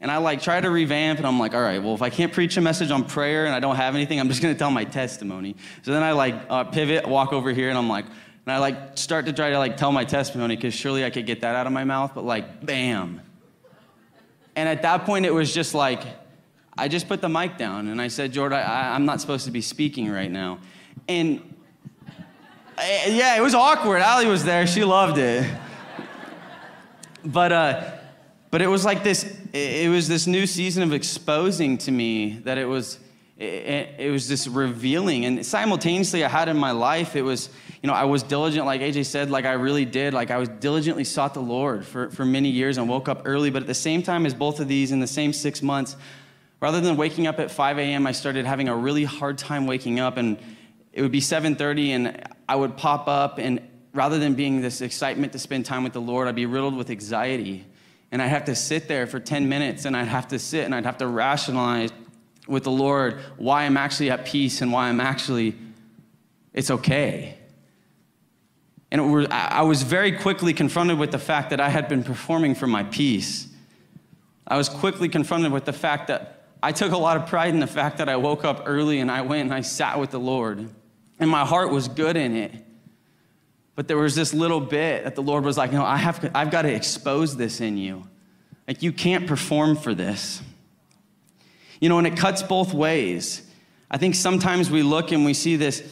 and 0.00 0.10
I 0.10 0.16
like 0.16 0.42
try 0.42 0.60
to 0.60 0.70
revamp, 0.70 1.18
and 1.18 1.26
I'm 1.26 1.38
like, 1.38 1.54
all 1.54 1.60
right, 1.60 1.82
well, 1.82 1.94
if 1.94 2.02
I 2.02 2.10
can't 2.10 2.32
preach 2.32 2.56
a 2.56 2.60
message 2.60 2.90
on 2.90 3.04
prayer 3.04 3.46
and 3.46 3.54
I 3.54 3.60
don't 3.60 3.76
have 3.76 3.94
anything, 3.94 4.18
I'm 4.20 4.28
just 4.28 4.40
gonna 4.42 4.54
tell 4.54 4.70
my 4.70 4.84
testimony. 4.84 5.54
So 5.82 5.92
then 5.92 6.02
I 6.02 6.12
like 6.12 6.34
uh, 6.48 6.64
pivot, 6.64 7.06
walk 7.06 7.34
over 7.34 7.52
here, 7.52 7.68
and 7.68 7.76
I'm 7.76 7.88
like, 7.88 8.06
and 8.46 8.54
I 8.54 8.58
like 8.58 8.98
start 8.98 9.26
to 9.26 9.32
try 9.32 9.50
to 9.50 9.58
like 9.58 9.76
tell 9.76 9.90
my 9.90 10.04
testimony 10.04 10.56
because 10.56 10.74
surely 10.74 11.04
I 11.04 11.10
could 11.10 11.26
get 11.26 11.40
that 11.40 11.56
out 11.56 11.66
of 11.66 11.72
my 11.72 11.84
mouth, 11.84 12.12
but 12.14 12.24
like 12.24 12.64
bam. 12.64 13.20
And 14.56 14.68
at 14.68 14.82
that 14.82 15.04
point, 15.04 15.26
it 15.26 15.32
was 15.32 15.52
just 15.52 15.74
like, 15.74 16.02
I 16.76 16.88
just 16.88 17.08
put 17.08 17.20
the 17.20 17.28
mic 17.28 17.56
down 17.56 17.88
and 17.88 18.00
I 18.00 18.08
said, 18.08 18.32
Jordan, 18.32 18.58
I, 18.58 18.94
am 18.94 19.06
not 19.06 19.20
supposed 19.20 19.46
to 19.46 19.50
be 19.50 19.60
speaking 19.60 20.10
right 20.10 20.30
now. 20.30 20.58
And 21.08 21.54
I, 22.76 23.06
yeah, 23.08 23.36
it 23.36 23.40
was 23.40 23.54
awkward. 23.54 24.02
Allie 24.02 24.26
was 24.26 24.44
there, 24.44 24.66
she 24.66 24.84
loved 24.84 25.18
it. 25.18 25.50
But, 27.24 27.52
uh, 27.52 27.92
but 28.50 28.60
it 28.60 28.66
was 28.66 28.84
like 28.84 29.02
this, 29.02 29.38
it 29.52 29.90
was 29.90 30.06
this 30.06 30.26
new 30.26 30.46
season 30.46 30.82
of 30.82 30.92
exposing 30.92 31.78
to 31.78 31.90
me 31.90 32.40
that 32.44 32.58
it 32.58 32.66
was, 32.66 32.98
it, 33.38 33.94
it 33.98 34.10
was 34.10 34.28
this 34.28 34.46
revealing. 34.46 35.24
And 35.24 35.44
simultaneously, 35.44 36.24
I 36.24 36.28
had 36.28 36.48
in 36.48 36.58
my 36.58 36.72
life, 36.72 37.16
it 37.16 37.22
was, 37.22 37.48
you 37.84 37.88
know, 37.88 37.92
I 37.92 38.04
was 38.04 38.22
diligent, 38.22 38.64
like 38.64 38.80
AJ 38.80 39.04
said, 39.04 39.30
like 39.30 39.44
I 39.44 39.52
really 39.52 39.84
did. 39.84 40.14
Like 40.14 40.30
I 40.30 40.38
was 40.38 40.48
diligently 40.48 41.04
sought 41.04 41.34
the 41.34 41.42
Lord 41.42 41.84
for, 41.84 42.08
for 42.08 42.24
many 42.24 42.48
years 42.48 42.78
and 42.78 42.88
woke 42.88 43.10
up 43.10 43.20
early. 43.26 43.50
But 43.50 43.60
at 43.60 43.66
the 43.66 43.74
same 43.74 44.02
time 44.02 44.24
as 44.24 44.32
both 44.32 44.58
of 44.58 44.68
these, 44.68 44.90
in 44.90 45.00
the 45.00 45.06
same 45.06 45.34
six 45.34 45.60
months, 45.60 45.94
rather 46.60 46.80
than 46.80 46.96
waking 46.96 47.26
up 47.26 47.38
at 47.40 47.50
5 47.50 47.78
a.m., 47.78 48.06
I 48.06 48.12
started 48.12 48.46
having 48.46 48.70
a 48.70 48.74
really 48.74 49.04
hard 49.04 49.36
time 49.36 49.66
waking 49.66 50.00
up. 50.00 50.16
And 50.16 50.38
it 50.94 51.02
would 51.02 51.12
be 51.12 51.20
7.30 51.20 51.88
and 51.90 52.26
I 52.48 52.56
would 52.56 52.74
pop 52.78 53.06
up 53.06 53.36
and 53.36 53.60
rather 53.92 54.18
than 54.18 54.32
being 54.32 54.62
this 54.62 54.80
excitement 54.80 55.34
to 55.34 55.38
spend 55.38 55.66
time 55.66 55.84
with 55.84 55.92
the 55.92 56.00
Lord, 56.00 56.26
I'd 56.26 56.34
be 56.34 56.46
riddled 56.46 56.76
with 56.78 56.88
anxiety. 56.88 57.66
And 58.10 58.22
I'd 58.22 58.28
have 58.28 58.46
to 58.46 58.56
sit 58.56 58.88
there 58.88 59.06
for 59.06 59.20
10 59.20 59.46
minutes 59.46 59.84
and 59.84 59.94
I'd 59.94 60.08
have 60.08 60.28
to 60.28 60.38
sit 60.38 60.64
and 60.64 60.74
I'd 60.74 60.86
have 60.86 60.96
to 60.96 61.06
rationalize 61.06 61.92
with 62.48 62.64
the 62.64 62.70
Lord 62.70 63.20
why 63.36 63.64
I'm 63.64 63.76
actually 63.76 64.10
at 64.10 64.24
peace 64.24 64.62
and 64.62 64.72
why 64.72 64.88
I'm 64.88 65.02
actually, 65.02 65.54
it's 66.54 66.70
okay. 66.70 67.40
And 68.94 69.10
were, 69.10 69.26
I 69.28 69.62
was 69.62 69.82
very 69.82 70.12
quickly 70.12 70.54
confronted 70.54 71.00
with 71.00 71.10
the 71.10 71.18
fact 71.18 71.50
that 71.50 71.58
I 71.58 71.68
had 71.68 71.88
been 71.88 72.04
performing 72.04 72.54
for 72.54 72.68
my 72.68 72.84
peace. 72.84 73.48
I 74.46 74.56
was 74.56 74.68
quickly 74.68 75.08
confronted 75.08 75.50
with 75.50 75.64
the 75.64 75.72
fact 75.72 76.06
that 76.06 76.44
I 76.62 76.70
took 76.70 76.92
a 76.92 76.96
lot 76.96 77.16
of 77.16 77.26
pride 77.26 77.52
in 77.52 77.58
the 77.58 77.66
fact 77.66 77.98
that 77.98 78.08
I 78.08 78.14
woke 78.14 78.44
up 78.44 78.62
early 78.66 79.00
and 79.00 79.10
I 79.10 79.22
went 79.22 79.46
and 79.46 79.52
I 79.52 79.62
sat 79.62 79.98
with 79.98 80.12
the 80.12 80.20
Lord. 80.20 80.68
And 81.18 81.28
my 81.28 81.44
heart 81.44 81.72
was 81.72 81.88
good 81.88 82.16
in 82.16 82.36
it. 82.36 82.52
But 83.74 83.88
there 83.88 83.96
was 83.96 84.14
this 84.14 84.32
little 84.32 84.60
bit 84.60 85.02
that 85.02 85.16
the 85.16 85.24
Lord 85.24 85.44
was 85.44 85.58
like, 85.58 85.72
no, 85.72 85.84
I 85.84 85.96
have, 85.96 86.30
I've 86.32 86.52
got 86.52 86.62
to 86.62 86.72
expose 86.72 87.36
this 87.36 87.60
in 87.60 87.76
you. 87.76 88.06
Like, 88.68 88.80
you 88.80 88.92
can't 88.92 89.26
perform 89.26 89.74
for 89.74 89.92
this. 89.92 90.40
You 91.80 91.88
know, 91.88 91.98
and 91.98 92.06
it 92.06 92.16
cuts 92.16 92.44
both 92.44 92.72
ways. 92.72 93.42
I 93.90 93.98
think 93.98 94.14
sometimes 94.14 94.70
we 94.70 94.84
look 94.84 95.10
and 95.10 95.24
we 95.24 95.34
see 95.34 95.56
this, 95.56 95.82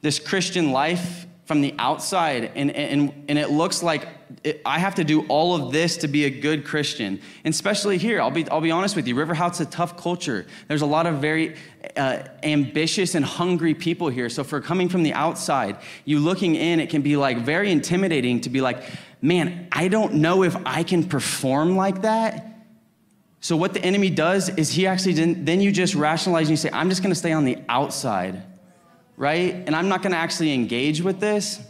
this 0.00 0.18
Christian 0.18 0.72
life 0.72 1.26
from 1.48 1.62
the 1.62 1.74
outside, 1.78 2.52
and, 2.56 2.70
and, 2.72 3.24
and 3.26 3.38
it 3.38 3.48
looks 3.48 3.82
like 3.82 4.06
it, 4.44 4.60
I 4.66 4.78
have 4.78 4.96
to 4.96 5.04
do 5.04 5.22
all 5.28 5.54
of 5.54 5.72
this 5.72 5.96
to 5.96 6.06
be 6.06 6.26
a 6.26 6.30
good 6.30 6.66
Christian. 6.66 7.18
And 7.42 7.54
especially 7.54 7.96
here, 7.96 8.20
I'll 8.20 8.30
be, 8.30 8.46
I'll 8.50 8.60
be 8.60 8.70
honest 8.70 8.94
with 8.94 9.08
you, 9.08 9.14
River 9.14 9.32
House 9.32 9.58
is 9.58 9.66
a 9.66 9.70
tough 9.70 9.96
culture. 9.96 10.46
There's 10.68 10.82
a 10.82 10.86
lot 10.86 11.06
of 11.06 11.22
very 11.22 11.56
uh, 11.96 12.24
ambitious 12.42 13.14
and 13.14 13.24
hungry 13.24 13.72
people 13.72 14.10
here. 14.10 14.28
So, 14.28 14.44
for 14.44 14.60
coming 14.60 14.90
from 14.90 15.04
the 15.04 15.14
outside, 15.14 15.78
you 16.04 16.18
looking 16.18 16.54
in, 16.54 16.80
it 16.80 16.90
can 16.90 17.00
be 17.00 17.16
like 17.16 17.38
very 17.38 17.72
intimidating 17.72 18.42
to 18.42 18.50
be 18.50 18.60
like, 18.60 18.82
man, 19.22 19.68
I 19.72 19.88
don't 19.88 20.16
know 20.16 20.42
if 20.42 20.54
I 20.66 20.82
can 20.82 21.02
perform 21.08 21.76
like 21.76 22.02
that. 22.02 22.66
So, 23.40 23.56
what 23.56 23.72
the 23.72 23.82
enemy 23.82 24.10
does 24.10 24.50
is 24.50 24.70
he 24.70 24.86
actually 24.86 25.14
then 25.14 25.62
you 25.62 25.72
just 25.72 25.94
rationalize 25.94 26.48
and 26.48 26.50
you 26.50 26.56
say, 26.58 26.68
I'm 26.74 26.90
just 26.90 27.02
gonna 27.02 27.14
stay 27.14 27.32
on 27.32 27.46
the 27.46 27.56
outside 27.70 28.42
right? 29.18 29.54
And 29.66 29.76
I'm 29.76 29.90
not 29.90 30.00
going 30.00 30.12
to 30.12 30.18
actually 30.18 30.54
engage 30.54 31.02
with 31.02 31.20
this. 31.20 31.60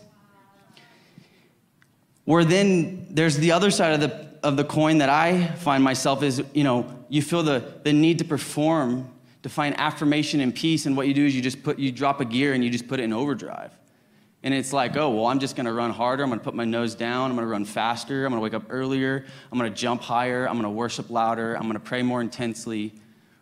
Where 2.24 2.44
then 2.44 3.08
there's 3.11 3.38
the 3.38 3.52
other 3.52 3.70
side 3.70 3.94
of 3.94 4.00
the 4.00 4.28
of 4.42 4.56
the 4.56 4.64
coin 4.64 4.98
that 4.98 5.08
I 5.08 5.48
find 5.48 5.82
myself 5.82 6.22
is, 6.22 6.42
you 6.54 6.62
know, 6.62 6.87
you 7.08 7.22
feel 7.22 7.42
the, 7.42 7.80
the 7.82 7.92
need 7.92 8.18
to 8.18 8.24
perform 8.24 9.11
to 9.42 9.48
find 9.48 9.78
affirmation 9.78 10.40
and 10.40 10.54
peace, 10.54 10.87
and 10.87 10.96
what 10.96 11.08
you 11.08 11.14
do 11.14 11.24
is 11.24 11.34
you 11.34 11.42
just 11.42 11.62
put 11.62 11.78
you 11.78 11.90
drop 11.90 12.20
a 12.20 12.24
gear 12.24 12.52
and 12.52 12.62
you 12.62 12.70
just 12.70 12.87
put 12.87 13.00
it 13.00 13.04
in 13.04 13.12
overdrive. 13.12 13.72
And 14.42 14.54
it's 14.54 14.72
like, 14.72 14.96
oh, 14.96 15.11
well, 15.11 15.26
I'm 15.26 15.40
just 15.40 15.56
gonna 15.56 15.72
run 15.72 15.90
harder. 15.90 16.22
I'm 16.22 16.28
gonna 16.28 16.40
put 16.40 16.54
my 16.54 16.64
nose 16.64 16.94
down. 16.94 17.30
I'm 17.30 17.37
gonna 17.37 17.48
run 17.48 17.64
faster. 17.64 18.24
I'm 18.24 18.30
gonna 18.30 18.42
wake 18.42 18.54
up 18.54 18.64
earlier. 18.68 19.24
I'm 19.50 19.58
gonna 19.58 19.70
jump 19.70 20.02
higher. 20.02 20.48
I'm 20.48 20.56
gonna 20.56 20.70
worship 20.70 21.11
louder. 21.11 21.54
I'm 21.54 21.66
gonna 21.66 21.80
pray 21.80 22.02
more 22.02 22.20
intensely, 22.20 22.94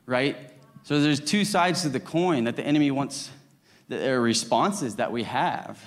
right? 0.06 0.36
So 0.84 1.00
there's 1.00 1.20
two 1.20 1.44
sides 1.44 1.82
to 1.82 1.88
the 1.88 2.00
coin 2.00 2.44
that 2.44 2.56
the 2.56 2.62
enemy 2.62 2.90
wants 2.90 3.30
the 3.88 4.18
responses 4.18 4.96
that 4.96 5.12
we 5.12 5.22
have. 5.22 5.82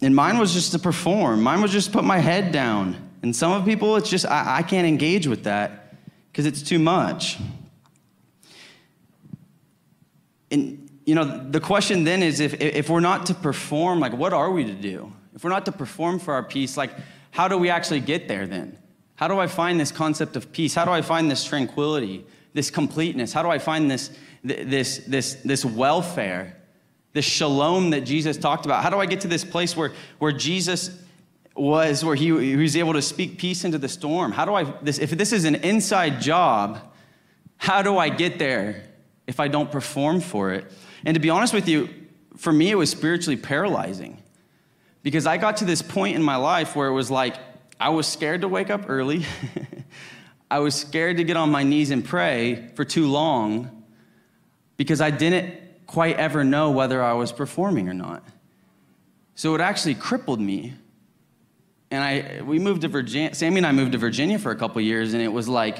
And 0.00 0.14
mine 0.14 0.38
was 0.38 0.54
just 0.54 0.72
to 0.72 0.78
perform. 0.78 1.42
Mine 1.42 1.60
was 1.60 1.72
just 1.72 1.92
put 1.92 2.04
my 2.04 2.18
head 2.18 2.52
down. 2.52 2.96
And 3.22 3.34
some 3.34 3.52
of 3.52 3.64
people, 3.64 3.96
it's 3.96 4.08
just, 4.08 4.26
I, 4.26 4.58
I 4.58 4.62
can't 4.62 4.86
engage 4.86 5.26
with 5.26 5.44
that 5.44 5.94
because 6.30 6.46
it's 6.46 6.62
too 6.62 6.78
much. 6.78 7.38
And, 10.50 10.88
you 11.04 11.14
know, 11.14 11.48
the 11.50 11.60
question 11.60 12.04
then 12.04 12.22
is 12.22 12.40
if, 12.40 12.60
if 12.60 12.88
we're 12.88 13.00
not 13.00 13.26
to 13.26 13.34
perform, 13.34 13.98
like, 13.98 14.12
what 14.12 14.32
are 14.32 14.50
we 14.50 14.64
to 14.64 14.74
do? 14.74 15.12
If 15.34 15.44
we're 15.44 15.50
not 15.50 15.66
to 15.66 15.72
perform 15.72 16.18
for 16.20 16.34
our 16.34 16.42
peace, 16.42 16.76
like, 16.76 16.92
how 17.32 17.48
do 17.48 17.58
we 17.58 17.70
actually 17.70 18.00
get 18.00 18.28
there 18.28 18.46
then? 18.46 18.78
How 19.16 19.26
do 19.26 19.38
I 19.38 19.48
find 19.48 19.80
this 19.80 19.90
concept 19.90 20.36
of 20.36 20.52
peace? 20.52 20.74
How 20.74 20.84
do 20.84 20.92
I 20.92 21.02
find 21.02 21.30
this 21.30 21.44
tranquility, 21.44 22.24
this 22.54 22.70
completeness? 22.70 23.32
How 23.32 23.42
do 23.42 23.48
I 23.48 23.58
find 23.58 23.90
this 23.90 24.10
this, 24.42 24.98
this, 24.98 25.34
this 25.44 25.64
welfare, 25.64 26.56
this 27.12 27.24
shalom 27.24 27.90
that 27.90 28.02
Jesus 28.02 28.36
talked 28.36 28.66
about? 28.66 28.82
How 28.82 28.90
do 28.90 28.98
I 28.98 29.06
get 29.06 29.22
to 29.22 29.28
this 29.28 29.44
place 29.44 29.76
where, 29.76 29.92
where 30.18 30.32
Jesus 30.32 30.90
was, 31.54 32.04
where 32.04 32.14
he, 32.14 32.26
he 32.26 32.56
was 32.56 32.76
able 32.76 32.92
to 32.92 33.02
speak 33.02 33.38
peace 33.38 33.64
into 33.64 33.78
the 33.78 33.88
storm? 33.88 34.32
How 34.32 34.44
do 34.44 34.54
I, 34.54 34.64
this, 34.82 34.98
if 34.98 35.10
this 35.10 35.32
is 35.32 35.44
an 35.44 35.56
inside 35.56 36.20
job, 36.20 36.80
how 37.56 37.82
do 37.82 37.98
I 37.98 38.08
get 38.08 38.38
there 38.38 38.84
if 39.26 39.40
I 39.40 39.48
don't 39.48 39.70
perform 39.70 40.20
for 40.20 40.52
it? 40.52 40.64
And 41.04 41.14
to 41.14 41.20
be 41.20 41.30
honest 41.30 41.52
with 41.52 41.68
you, 41.68 41.88
for 42.36 42.52
me, 42.52 42.70
it 42.70 42.76
was 42.76 42.90
spiritually 42.90 43.36
paralyzing 43.36 44.22
because 45.02 45.26
I 45.26 45.36
got 45.36 45.58
to 45.58 45.64
this 45.64 45.82
point 45.82 46.16
in 46.16 46.22
my 46.22 46.36
life 46.36 46.76
where 46.76 46.88
it 46.88 46.92
was 46.92 47.10
like, 47.10 47.36
I 47.80 47.90
was 47.90 48.06
scared 48.06 48.42
to 48.42 48.48
wake 48.48 48.70
up 48.70 48.88
early. 48.88 49.24
I 50.50 50.60
was 50.60 50.74
scared 50.74 51.18
to 51.18 51.24
get 51.24 51.36
on 51.36 51.50
my 51.50 51.62
knees 51.62 51.90
and 51.90 52.04
pray 52.04 52.70
for 52.74 52.84
too 52.84 53.06
long 53.06 53.77
because 54.78 55.02
I 55.02 55.10
didn't 55.10 55.54
quite 55.86 56.16
ever 56.16 56.44
know 56.44 56.70
whether 56.70 57.02
I 57.02 57.12
was 57.12 57.30
performing 57.30 57.90
or 57.90 57.94
not. 57.94 58.22
So 59.34 59.54
it 59.54 59.60
actually 59.60 59.94
crippled 59.94 60.40
me. 60.40 60.72
And 61.90 62.02
I, 62.02 62.42
we 62.42 62.58
moved 62.58 62.82
to 62.82 62.88
Virginia, 62.88 63.34
Sammy 63.34 63.58
and 63.58 63.66
I 63.66 63.72
moved 63.72 63.92
to 63.92 63.98
Virginia 63.98 64.38
for 64.38 64.50
a 64.50 64.56
couple 64.56 64.80
years, 64.80 65.14
and 65.14 65.22
it 65.22 65.32
was 65.32 65.48
like, 65.48 65.78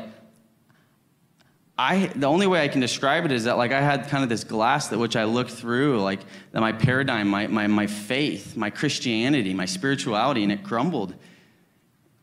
I, 1.79 2.11
the 2.17 2.27
only 2.27 2.47
way 2.49 2.63
I 2.63 2.69
can 2.69 2.81
describe 2.81 3.25
it 3.25 3.31
is 3.31 3.45
that 3.45 3.57
like 3.57 3.71
I 3.71 3.81
had 3.81 4.09
kind 4.09 4.25
of 4.25 4.29
this 4.29 4.43
glass 4.43 4.89
that 4.89 4.99
which 4.99 5.15
I 5.15 5.25
looked 5.25 5.53
through, 5.53 6.01
like 6.01 6.21
that 6.51 6.61
my 6.61 6.73
paradigm, 6.73 7.29
my, 7.29 7.47
my, 7.47 7.69
my 7.69 7.87
faith, 7.87 8.57
my 8.57 8.71
Christianity, 8.71 9.55
my 9.55 9.67
spirituality, 9.67 10.43
and 10.43 10.51
it 10.51 10.65
crumbled. 10.65 11.15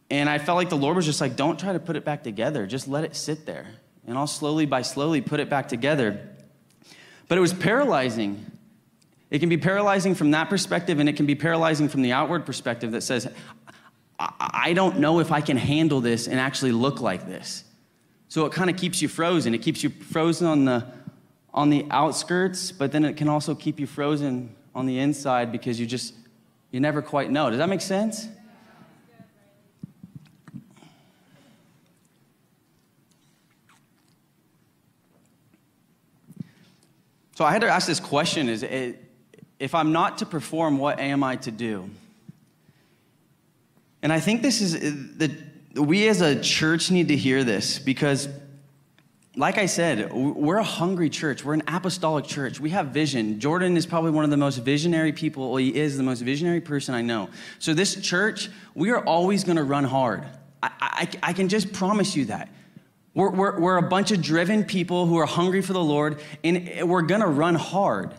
And 0.10 0.30
I 0.30 0.40
felt 0.40 0.58
like 0.58 0.70
the 0.70 0.78
Lord 0.78 0.98
was 0.98 1.06
just 1.06 1.22
like, 1.22 1.38
don't 1.38 1.58
try 1.58 1.72
to 1.72 1.80
put 1.80 1.96
it 1.96 2.04
back 2.04 2.24
together. 2.24 2.68
Just 2.68 2.88
let 2.88 3.06
it 3.06 3.16
sit 3.16 3.46
there. 3.46 3.68
And 4.06 4.18
I'll 4.18 4.28
slowly 4.28 4.66
by 4.66 4.82
slowly 4.82 5.22
put 5.22 5.40
it 5.40 5.50
back 5.50 5.70
together. 5.70 6.35
But 7.28 7.38
it 7.38 7.42
was 7.42 7.54
paralyzing. 7.54 8.46
It 9.32 9.40
can 9.40 9.50
be 9.50 9.58
paralyzing 9.58 10.16
from 10.16 10.32
that 10.32 10.50
perspective, 10.50 11.00
and 11.00 11.10
it 11.10 11.16
can 11.16 11.26
be 11.26 11.36
paralyzing 11.36 11.90
from 11.90 12.02
the 12.02 12.12
outward 12.12 12.46
perspective 12.46 12.92
that 12.92 13.02
says, 13.02 13.28
I 14.20 14.74
don't 14.74 15.00
know 15.00 15.20
if 15.20 15.32
I 15.32 15.42
can 15.42 15.58
handle 15.58 16.00
this 16.00 16.28
and 16.28 16.40
actually 16.40 16.72
look 16.72 17.02
like 17.02 17.26
this. 17.26 17.64
So 18.30 18.46
it 18.46 18.54
kind 18.54 18.70
of 18.70 18.78
keeps 18.78 19.02
you 19.02 19.08
frozen. 19.08 19.54
It 19.54 19.62
keeps 19.62 19.84
you 19.84 19.90
frozen 19.90 20.48
on 20.48 20.66
the, 20.66 20.86
on 21.54 21.70
the 21.70 21.86
outskirts, 21.90 22.72
but 22.72 22.92
then 22.92 23.04
it 23.06 23.18
can 23.18 23.28
also 23.28 23.56
keep 23.56 23.80
you 23.80 23.88
frozen 23.88 24.56
on 24.74 24.86
the 24.86 25.00
inside 25.00 25.52
because 25.52 25.80
you 25.80 25.86
just, 25.86 26.14
you 26.72 26.80
never 26.80 27.02
quite 27.02 27.32
know. 27.32 27.50
Does 27.50 27.60
that 27.60 27.70
make 27.70 27.82
sense? 27.82 28.28
So 37.36 37.46
I 37.46 37.52
had 37.52 37.62
to 37.62 37.70
ask 37.70 37.86
this 37.86 38.00
question 38.00 38.50
is 38.50 38.64
if 39.60 39.76
I'm 39.76 39.92
not 39.92 40.18
to 40.20 40.26
perform, 40.26 40.78
what 40.78 41.00
am 41.00 41.24
I 41.24 41.36
to 41.38 41.52
do? 41.52 41.90
And 44.02 44.12
I 44.12 44.20
think 44.20 44.42
this 44.42 44.62
is 44.62 45.18
that 45.18 45.32
we 45.76 46.08
as 46.08 46.22
a 46.22 46.42
church 46.42 46.92
need 46.92 47.10
to 47.10 47.18
hear 47.18 47.44
this 47.44 47.78
because 47.80 48.30
like 49.38 49.58
I 49.58 49.66
said, 49.66 50.14
we're 50.14 50.58
a 50.58 50.64
hungry 50.64 51.10
church. 51.10 51.44
We're 51.44 51.56
an 51.56 51.64
apostolic 51.68 52.26
church. 52.26 52.60
We 52.62 52.70
have 52.70 52.88
vision. 52.88 53.40
Jordan 53.42 53.76
is 53.76 53.86
probably 53.86 54.12
one 54.12 54.24
of 54.24 54.30
the 54.30 54.38
most 54.38 54.58
visionary 54.58 55.12
people. 55.12 55.58
He 55.58 55.76
is 55.76 55.98
the 55.98 56.04
most 56.04 56.22
visionary 56.22 56.62
person 56.62 56.96
I 56.96 57.02
know. 57.02 57.30
So, 57.60 57.74
this 57.74 58.00
church, 58.00 58.50
we 58.76 58.92
are 58.92 59.04
always 59.04 59.44
going 59.44 59.58
to 59.58 59.64
run 59.64 59.84
hard. 59.84 60.24
I, 60.64 60.72
I, 60.80 61.10
I, 61.22 61.34
can 61.34 61.50
just 61.50 61.74
promise 61.74 62.16
you 62.16 62.26
that. 62.26 62.48
We're, 63.16 63.32
we're, 63.32 63.60
we're 63.60 63.78
a 63.78 63.82
bunch 63.82 64.12
of 64.12 64.22
driven 64.22 64.66
people 64.66 65.08
who 65.08 65.18
are 65.18 65.26
hungry 65.26 65.62
for 65.62 65.74
the 65.74 65.84
Lord, 65.84 66.22
and 66.44 66.88
we're 66.88 67.02
gonna 67.02 67.28
run 67.28 67.56
hard. 67.56 68.14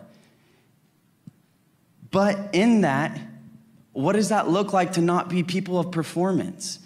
But 2.09 2.49
in 2.53 2.81
that, 2.81 3.17
what 3.93 4.13
does 4.13 4.29
that 4.29 4.49
look 4.49 4.73
like 4.73 4.93
to 4.93 5.01
not 5.01 5.29
be 5.29 5.43
people 5.43 5.79
of 5.79 5.91
performance? 5.91 6.79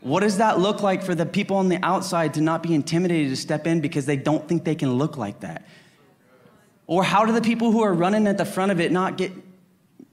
What 0.00 0.20
does 0.20 0.38
that 0.38 0.58
look 0.58 0.82
like 0.82 1.02
for 1.02 1.14
the 1.14 1.26
people 1.26 1.56
on 1.56 1.68
the 1.68 1.78
outside 1.82 2.34
to 2.34 2.40
not 2.40 2.62
be 2.62 2.74
intimidated 2.74 3.30
to 3.30 3.36
step 3.36 3.66
in 3.66 3.80
because 3.80 4.06
they 4.06 4.16
don't 4.16 4.46
think 4.46 4.64
they 4.64 4.74
can 4.74 4.94
look 4.94 5.16
like 5.16 5.40
that? 5.40 5.66
Or 6.86 7.02
how 7.02 7.24
do 7.24 7.32
the 7.32 7.40
people 7.40 7.72
who 7.72 7.82
are 7.82 7.92
running 7.92 8.26
at 8.26 8.38
the 8.38 8.44
front 8.44 8.72
of 8.72 8.80
it 8.80 8.92
not 8.92 9.16
get 9.16 9.32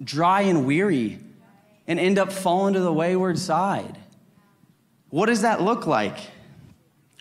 dry 0.03 0.41
and 0.41 0.65
weary 0.65 1.19
and 1.85 1.99
end 1.99 2.17
up 2.17 2.31
falling 2.31 2.73
to 2.75 2.79
the 2.79 2.93
wayward 2.93 3.37
side? 3.37 3.97
What 5.09 5.27
does 5.27 5.41
that 5.41 5.61
look 5.61 5.85
like? 5.85 6.17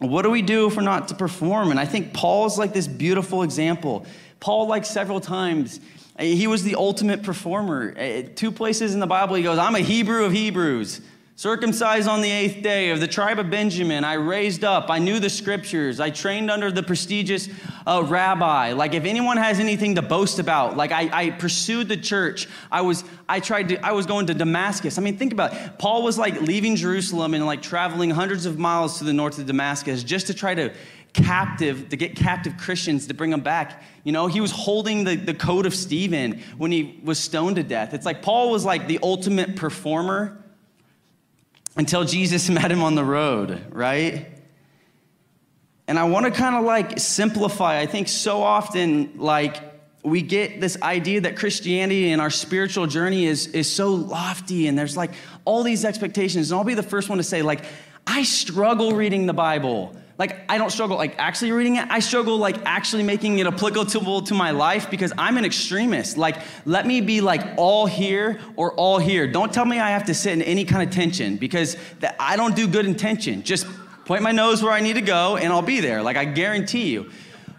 What 0.02 0.22
do 0.22 0.30
we 0.30 0.42
do 0.42 0.66
if 0.66 0.76
we're 0.76 0.82
not 0.82 1.08
to 1.08 1.14
perform? 1.14 1.70
And 1.70 1.78
I 1.78 1.86
think 1.86 2.12
Paul's 2.12 2.58
like 2.58 2.72
this 2.72 2.88
beautiful 2.88 3.42
example. 3.42 4.04
Paul, 4.40 4.66
like 4.66 4.84
several 4.84 5.20
times, 5.20 5.80
he 6.18 6.46
was 6.46 6.62
the 6.64 6.74
ultimate 6.74 7.22
performer. 7.22 7.94
Uh, 7.96 8.22
two 8.34 8.50
places 8.50 8.94
in 8.94 9.00
the 9.00 9.06
Bible, 9.06 9.36
he 9.36 9.42
goes, 9.42 9.58
I'm 9.58 9.74
a 9.74 9.80
Hebrew 9.80 10.24
of 10.24 10.32
Hebrews. 10.32 11.00
Circumcised 11.34 12.08
on 12.08 12.20
the 12.20 12.30
eighth 12.30 12.62
day 12.62 12.90
of 12.90 13.00
the 13.00 13.06
tribe 13.06 13.38
of 13.38 13.48
Benjamin, 13.48 14.04
I 14.04 14.14
raised 14.14 14.64
up. 14.64 14.90
I 14.90 14.98
knew 14.98 15.18
the 15.18 15.30
scriptures. 15.30 15.98
I 15.98 16.10
trained 16.10 16.50
under 16.50 16.70
the 16.70 16.82
prestigious 16.82 17.48
uh, 17.86 18.04
rabbi. 18.06 18.74
Like, 18.74 18.92
if 18.92 19.06
anyone 19.06 19.38
has 19.38 19.58
anything 19.58 19.94
to 19.94 20.02
boast 20.02 20.38
about, 20.38 20.76
like 20.76 20.92
I, 20.92 21.08
I, 21.10 21.30
pursued 21.30 21.88
the 21.88 21.96
church. 21.96 22.48
I 22.70 22.82
was, 22.82 23.02
I 23.30 23.40
tried 23.40 23.70
to, 23.70 23.84
I 23.84 23.92
was 23.92 24.04
going 24.04 24.26
to 24.26 24.34
Damascus. 24.34 24.98
I 24.98 25.00
mean, 25.00 25.16
think 25.16 25.32
about 25.32 25.54
it. 25.54 25.78
Paul 25.78 26.02
was 26.02 26.18
like 26.18 26.38
leaving 26.42 26.76
Jerusalem 26.76 27.32
and 27.32 27.46
like 27.46 27.62
traveling 27.62 28.10
hundreds 28.10 28.44
of 28.44 28.58
miles 28.58 28.98
to 28.98 29.04
the 29.04 29.14
north 29.14 29.38
of 29.38 29.46
Damascus 29.46 30.04
just 30.04 30.26
to 30.26 30.34
try 30.34 30.54
to 30.54 30.74
captive, 31.14 31.88
to 31.88 31.96
get 31.96 32.14
captive 32.14 32.58
Christians 32.58 33.06
to 33.06 33.14
bring 33.14 33.30
them 33.30 33.40
back. 33.40 33.82
You 34.04 34.12
know, 34.12 34.26
he 34.26 34.42
was 34.42 34.50
holding 34.50 35.04
the, 35.04 35.16
the 35.16 35.34
coat 35.34 35.64
of 35.64 35.74
Stephen 35.74 36.42
when 36.58 36.70
he 36.72 37.00
was 37.02 37.18
stoned 37.18 37.56
to 37.56 37.62
death. 37.62 37.94
It's 37.94 38.06
like 38.06 38.20
Paul 38.20 38.50
was 38.50 38.66
like 38.66 38.86
the 38.86 38.98
ultimate 39.02 39.56
performer 39.56 40.41
until 41.76 42.04
Jesus 42.04 42.48
met 42.50 42.70
him 42.70 42.82
on 42.82 42.94
the 42.94 43.04
road, 43.04 43.64
right? 43.70 44.26
And 45.88 45.98
I 45.98 46.04
want 46.04 46.26
to 46.26 46.32
kind 46.32 46.54
of 46.54 46.64
like 46.64 46.98
simplify. 46.98 47.80
I 47.80 47.86
think 47.86 48.08
so 48.08 48.42
often, 48.42 49.14
like, 49.18 49.72
we 50.04 50.20
get 50.20 50.60
this 50.60 50.80
idea 50.82 51.20
that 51.22 51.36
Christianity 51.36 52.10
and 52.10 52.20
our 52.20 52.30
spiritual 52.30 52.86
journey 52.86 53.26
is, 53.26 53.46
is 53.48 53.72
so 53.72 53.90
lofty, 53.90 54.66
and 54.66 54.76
there's 54.76 54.96
like 54.96 55.12
all 55.44 55.62
these 55.62 55.84
expectations. 55.84 56.50
And 56.50 56.58
I'll 56.58 56.64
be 56.64 56.74
the 56.74 56.82
first 56.82 57.08
one 57.08 57.18
to 57.18 57.24
say, 57.24 57.42
like, 57.42 57.64
I 58.06 58.24
struggle 58.24 58.92
reading 58.92 59.26
the 59.26 59.32
Bible. 59.32 59.94
Like, 60.22 60.38
I 60.48 60.56
don't 60.56 60.70
struggle 60.70 60.96
like 60.96 61.16
actually 61.18 61.50
reading 61.50 61.74
it. 61.78 61.88
I 61.90 61.98
struggle 61.98 62.38
like 62.38 62.56
actually 62.64 63.02
making 63.02 63.40
it 63.40 63.46
applicable 63.48 64.22
to 64.22 64.34
my 64.34 64.52
life 64.52 64.88
because 64.88 65.12
I'm 65.18 65.36
an 65.36 65.44
extremist. 65.44 66.16
Like, 66.16 66.36
let 66.64 66.86
me 66.86 67.00
be 67.00 67.20
like 67.20 67.42
all 67.56 67.86
here 67.86 68.38
or 68.54 68.72
all 68.74 68.98
here. 68.98 69.26
Don't 69.26 69.52
tell 69.52 69.64
me 69.64 69.80
I 69.80 69.90
have 69.90 70.04
to 70.04 70.14
sit 70.14 70.34
in 70.34 70.42
any 70.42 70.64
kind 70.64 70.80
of 70.88 70.94
tension 70.94 71.38
because 71.38 71.76
that 71.98 72.14
I 72.20 72.36
don't 72.36 72.54
do 72.54 72.68
good 72.68 72.86
intention. 72.86 73.42
Just 73.42 73.66
point 74.04 74.22
my 74.22 74.30
nose 74.30 74.62
where 74.62 74.70
I 74.70 74.78
need 74.78 74.92
to 74.92 75.00
go 75.00 75.38
and 75.38 75.52
I'll 75.52 75.60
be 75.60 75.80
there. 75.80 76.04
Like, 76.04 76.16
I 76.16 76.24
guarantee 76.24 76.92
you. 76.92 77.10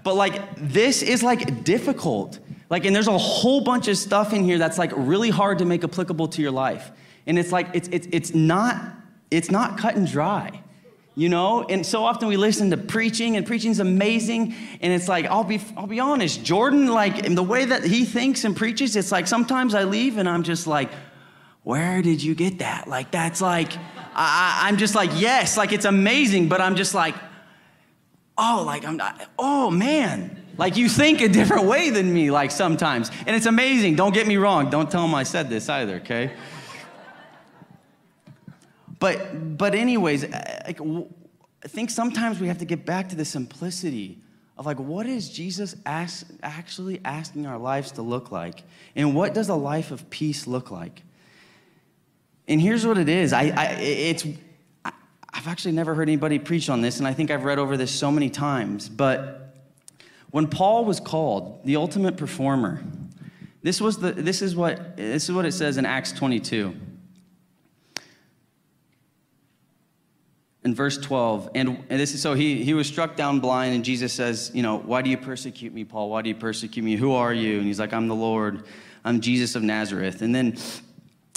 But 0.06 0.15
like, 0.15 0.41
this 0.56 1.02
is 1.02 1.21
like 1.21 1.65
difficult. 1.65 2.39
Like, 2.69 2.86
and 2.86 2.95
there's 2.95 3.10
a 3.10 3.17
whole 3.17 3.60
bunch 3.60 3.89
of 3.89 3.97
stuff 3.97 4.32
in 4.32 4.45
here 4.45 4.58
that's 4.58 4.78
like 4.78 4.93
really 4.95 5.32
hard 5.32 5.58
to 5.58 5.65
make 5.65 5.84
applicable 5.84 6.30
to 6.30 6.41
your 6.41 6.52
life. 6.52 6.93
And 7.28 7.38
it's 7.38 7.52
like, 7.52 7.71
it's, 7.73 7.89
it's, 7.89 8.08
it's 8.10 8.34
not, 8.34 8.82
it's 9.32 9.52
not 9.52 9.78
cut 9.78 9.97
and 9.97 10.08
dry 10.08 10.62
you 11.15 11.30
know? 11.30 11.63
And 11.63 11.86
so 11.86 12.04
often 12.04 12.28
we 12.28 12.38
listen 12.38 12.71
to 12.71 12.78
preaching 12.78 13.38
and 13.38 13.45
preaching's 13.45 13.80
amazing 13.80 14.56
and 14.82 14.93
it's 14.93 15.08
like 15.08 15.26
i'll 15.26 15.43
be 15.43 15.62
i'll 15.78 15.88
be 15.88 15.99
honest 15.99 16.43
jordan 16.43 16.88
like 16.88 17.26
in 17.26 17.36
the 17.36 17.43
way 17.43 17.65
that 17.65 17.84
he 17.84 18.06
thinks 18.06 18.43
and 18.43 18.56
preaches 18.56 18.95
it's 18.95 19.12
like 19.12 19.28
sometimes 19.28 19.73
i 19.76 19.84
leave 19.84 20.17
and 20.17 20.28
i'm 20.28 20.43
just 20.43 20.67
like 20.67 20.89
where 21.63 22.02
did 22.02 22.21
you 22.21 22.36
get 22.36 22.60
that? 22.60 22.88
Like 22.88 23.10
that's 23.12 23.41
like 23.41 23.71
I, 24.15 24.67
i'm 24.67 24.78
just 24.78 24.93
like 24.93 25.10
yes 25.15 25.58
like 25.58 25.71
it's 25.71 25.86
amazing 25.86 26.47
but 26.47 26.62
i'm 26.62 26.76
just 26.76 26.93
like 26.93 27.15
oh 28.38 28.63
like 28.65 28.86
i'm 28.86 28.97
not 28.97 29.28
oh 29.39 29.71
man 29.71 30.43
like 30.56 30.78
you 30.78 30.88
think 30.88 31.21
a 31.21 31.28
different 31.28 31.65
way 31.65 31.89
than 31.89 32.13
me 32.13 32.30
like 32.30 32.52
sometimes. 32.52 33.10
And 33.26 33.36
it's 33.36 33.47
amazing 33.47 33.95
don't 33.95 34.13
get 34.13 34.28
me 34.28 34.38
wrong 34.38 34.69
don't 34.69 34.91
tell 34.91 35.06
him 35.06 35.15
i 35.15 35.23
said 35.23 35.49
this 35.49 35.67
either 35.67 35.95
okay 35.95 36.32
but, 39.04 39.58
but 39.58 39.76
anyways, 39.76 40.24
uh, 40.24 40.63
like, 40.66 40.80
I 40.80 41.68
think 41.68 41.89
sometimes 41.89 42.39
we 42.39 42.48
have 42.48 42.60
to 42.60 42.66
get 42.66 42.86
back 42.86 43.10
to 43.10 43.18
the 43.18 43.26
simplicity 43.26 44.18
of 44.58 44.66
like, 44.66 44.80
what 44.80 45.08
is 45.08 45.28
Jesus 45.28 45.76
ask, 45.86 46.26
actually 46.42 47.02
asking 47.04 47.46
our 47.46 47.58
lives 47.58 47.92
to 47.92 48.02
look 48.02 48.32
like? 48.32 48.63
And 48.96 49.13
what 49.13 49.34
does 49.34 49.50
a 49.50 49.56
life 49.56 49.92
of 49.92 50.10
peace 50.10 50.48
look 50.48 50.72
like? 50.72 51.02
And 52.48 52.62
here's 52.62 52.88
what 52.88 52.98
it 52.98 53.10
is. 53.10 53.34
I, 53.34 53.50
I 53.50 53.66
it's, 53.82 54.26
I, 54.86 54.94
I've 55.34 55.50
actually 55.50 55.74
never 55.74 55.94
heard 55.94 56.08
anybody 56.08 56.39
preach 56.39 56.70
on 56.70 56.80
this, 56.80 57.00
and 57.00 57.06
I 57.06 57.12
think 57.12 57.30
I've 57.30 57.44
read 57.44 57.60
over 57.60 57.76
this 57.76 57.92
so 57.92 58.10
many 58.10 58.30
times. 58.30 58.88
But 58.88 59.54
when 60.32 60.48
Paul 60.48 60.86
was 60.86 61.02
called 61.02 61.66
the 61.66 61.76
ultimate 61.76 62.16
performer, 62.16 62.82
this 63.63 63.82
was 63.82 63.98
the, 63.98 64.13
this 64.13 64.42
is 64.42 64.56
what, 64.56 64.96
this 64.96 65.26
is 65.26 65.36
what 65.36 65.44
it 65.44 65.52
says 65.52 65.76
in 65.76 65.86
Acts 65.86 66.13
22. 66.13 66.74
In 70.63 70.73
verse 70.73 70.97
12 70.97 71.49
and, 71.56 71.69
and, 71.89 71.99
this 71.99 72.13
is 72.13 72.21
so 72.21 72.34
he, 72.34 72.63
he 72.63 72.73
was 72.73 72.88
struck 72.88 73.15
down 73.15 73.39
blind 73.39 73.76
and 73.76 73.84
jesus 73.84 74.13
says 74.13 74.52
you 74.54 74.63
know 74.63 74.78
why 74.80 75.02
do 75.02 75.10
you 75.10 75.17
persecute 75.17 75.73
me 75.73 75.84
paul? 75.84 76.10
Why 76.10 76.21
do 76.21 76.30
you 76.30 76.36
persecute 76.36 76.84
me? 76.84 76.95
Who 76.95 77.13
are 77.13 77.34
you? 77.34 77.58
And 77.58 77.67
he's 77.67 77.80
like 77.80 77.93
i'm 77.93 78.08
the 78.08 78.15
lord. 78.15 78.63
I'm 79.06 79.19
jesus 79.19 79.56
of 79.56 79.63
nazareth. 79.63 80.21
And 80.21 80.34
then 80.34 80.58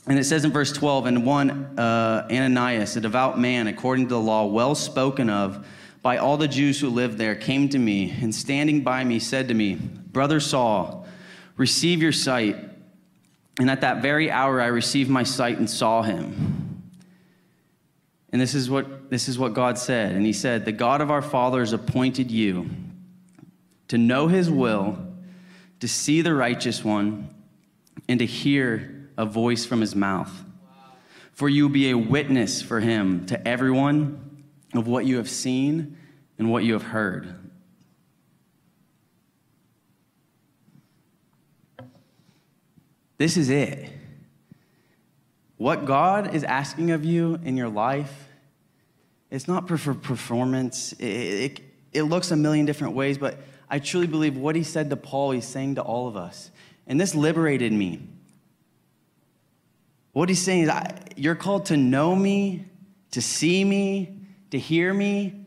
and 0.06 0.18
it 0.18 0.24
says 0.24 0.44
in 0.44 0.52
verse 0.52 0.72
12 0.72 1.06
and 1.06 1.26
one 1.26 1.50
uh, 1.78 2.28
ananias 2.30 2.96
a 2.96 3.00
devout 3.00 3.38
man 3.38 3.66
according 3.66 4.06
to 4.06 4.14
the 4.14 4.20
law 4.20 4.46
well 4.46 4.74
spoken 4.74 5.28
of 5.28 5.66
by 6.02 6.18
all 6.18 6.36
the 6.36 6.48
jews 6.48 6.78
who 6.78 6.88
lived 6.88 7.18
there 7.18 7.34
came 7.34 7.68
to 7.68 7.78
me 7.78 8.14
and 8.22 8.32
standing 8.32 8.82
by 8.82 9.02
me 9.02 9.18
said 9.18 9.48
to 9.48 9.54
me 9.54 9.74
brother 9.74 10.38
saul 10.38 11.06
receive 11.56 12.00
your 12.00 12.12
sight 12.12 12.56
and 13.58 13.68
at 13.68 13.80
that 13.80 14.00
very 14.00 14.30
hour 14.30 14.60
i 14.60 14.66
received 14.66 15.10
my 15.10 15.24
sight 15.24 15.58
and 15.58 15.68
saw 15.68 16.02
him 16.02 16.65
and 18.36 18.40
this 18.42 18.54
is 18.54 18.68
what 18.68 19.08
this 19.08 19.30
is 19.30 19.38
what 19.38 19.54
God 19.54 19.78
said. 19.78 20.14
And 20.14 20.26
he 20.26 20.34
said, 20.34 20.66
"The 20.66 20.72
God 20.72 21.00
of 21.00 21.10
our 21.10 21.22
fathers 21.22 21.72
appointed 21.72 22.30
you 22.30 22.68
to 23.88 23.96
know 23.96 24.28
his 24.28 24.50
will, 24.50 24.98
to 25.80 25.88
see 25.88 26.20
the 26.20 26.34
righteous 26.34 26.84
one, 26.84 27.30
and 28.06 28.18
to 28.18 28.26
hear 28.26 29.08
a 29.16 29.24
voice 29.24 29.64
from 29.64 29.80
his 29.80 29.96
mouth. 29.96 30.44
For 31.32 31.48
you 31.48 31.62
will 31.62 31.72
be 31.72 31.88
a 31.88 31.96
witness 31.96 32.60
for 32.60 32.80
him 32.80 33.24
to 33.24 33.48
everyone 33.48 34.44
of 34.74 34.86
what 34.86 35.06
you 35.06 35.16
have 35.16 35.30
seen 35.30 35.96
and 36.38 36.50
what 36.50 36.62
you 36.62 36.74
have 36.74 36.82
heard." 36.82 37.34
This 43.16 43.38
is 43.38 43.48
it. 43.48 43.95
What 45.56 45.86
God 45.86 46.34
is 46.34 46.44
asking 46.44 46.90
of 46.90 47.04
you 47.04 47.40
in 47.42 47.56
your 47.56 47.68
life, 47.68 48.28
it's 49.30 49.48
not 49.48 49.68
for 49.68 49.94
performance. 49.94 50.92
It, 50.94 51.04
it, 51.04 51.60
it 51.92 52.02
looks 52.02 52.30
a 52.30 52.36
million 52.36 52.66
different 52.66 52.94
ways, 52.94 53.18
but 53.18 53.38
I 53.68 53.78
truly 53.78 54.06
believe 54.06 54.36
what 54.36 54.54
he 54.54 54.62
said 54.62 54.90
to 54.90 54.96
Paul, 54.96 55.32
he's 55.32 55.46
saying 55.46 55.76
to 55.76 55.82
all 55.82 56.08
of 56.08 56.16
us. 56.16 56.50
And 56.86 57.00
this 57.00 57.14
liberated 57.14 57.72
me. 57.72 58.02
What 60.12 60.28
he's 60.28 60.42
saying 60.42 60.62
is, 60.64 60.68
I, 60.68 60.98
you're 61.16 61.34
called 61.34 61.66
to 61.66 61.76
know 61.76 62.14
me, 62.14 62.66
to 63.10 63.20
see 63.20 63.64
me, 63.64 64.20
to 64.50 64.58
hear 64.58 64.92
me, 64.94 65.46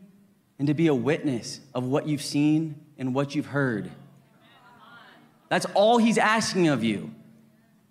and 0.58 0.68
to 0.68 0.74
be 0.74 0.88
a 0.88 0.94
witness 0.94 1.60
of 1.74 1.84
what 1.84 2.06
you've 2.06 2.22
seen 2.22 2.74
and 2.98 3.14
what 3.14 3.34
you've 3.34 3.46
heard. 3.46 3.90
That's 5.48 5.66
all 5.74 5.98
he's 5.98 6.18
asking 6.18 6.68
of 6.68 6.84
you. 6.84 7.12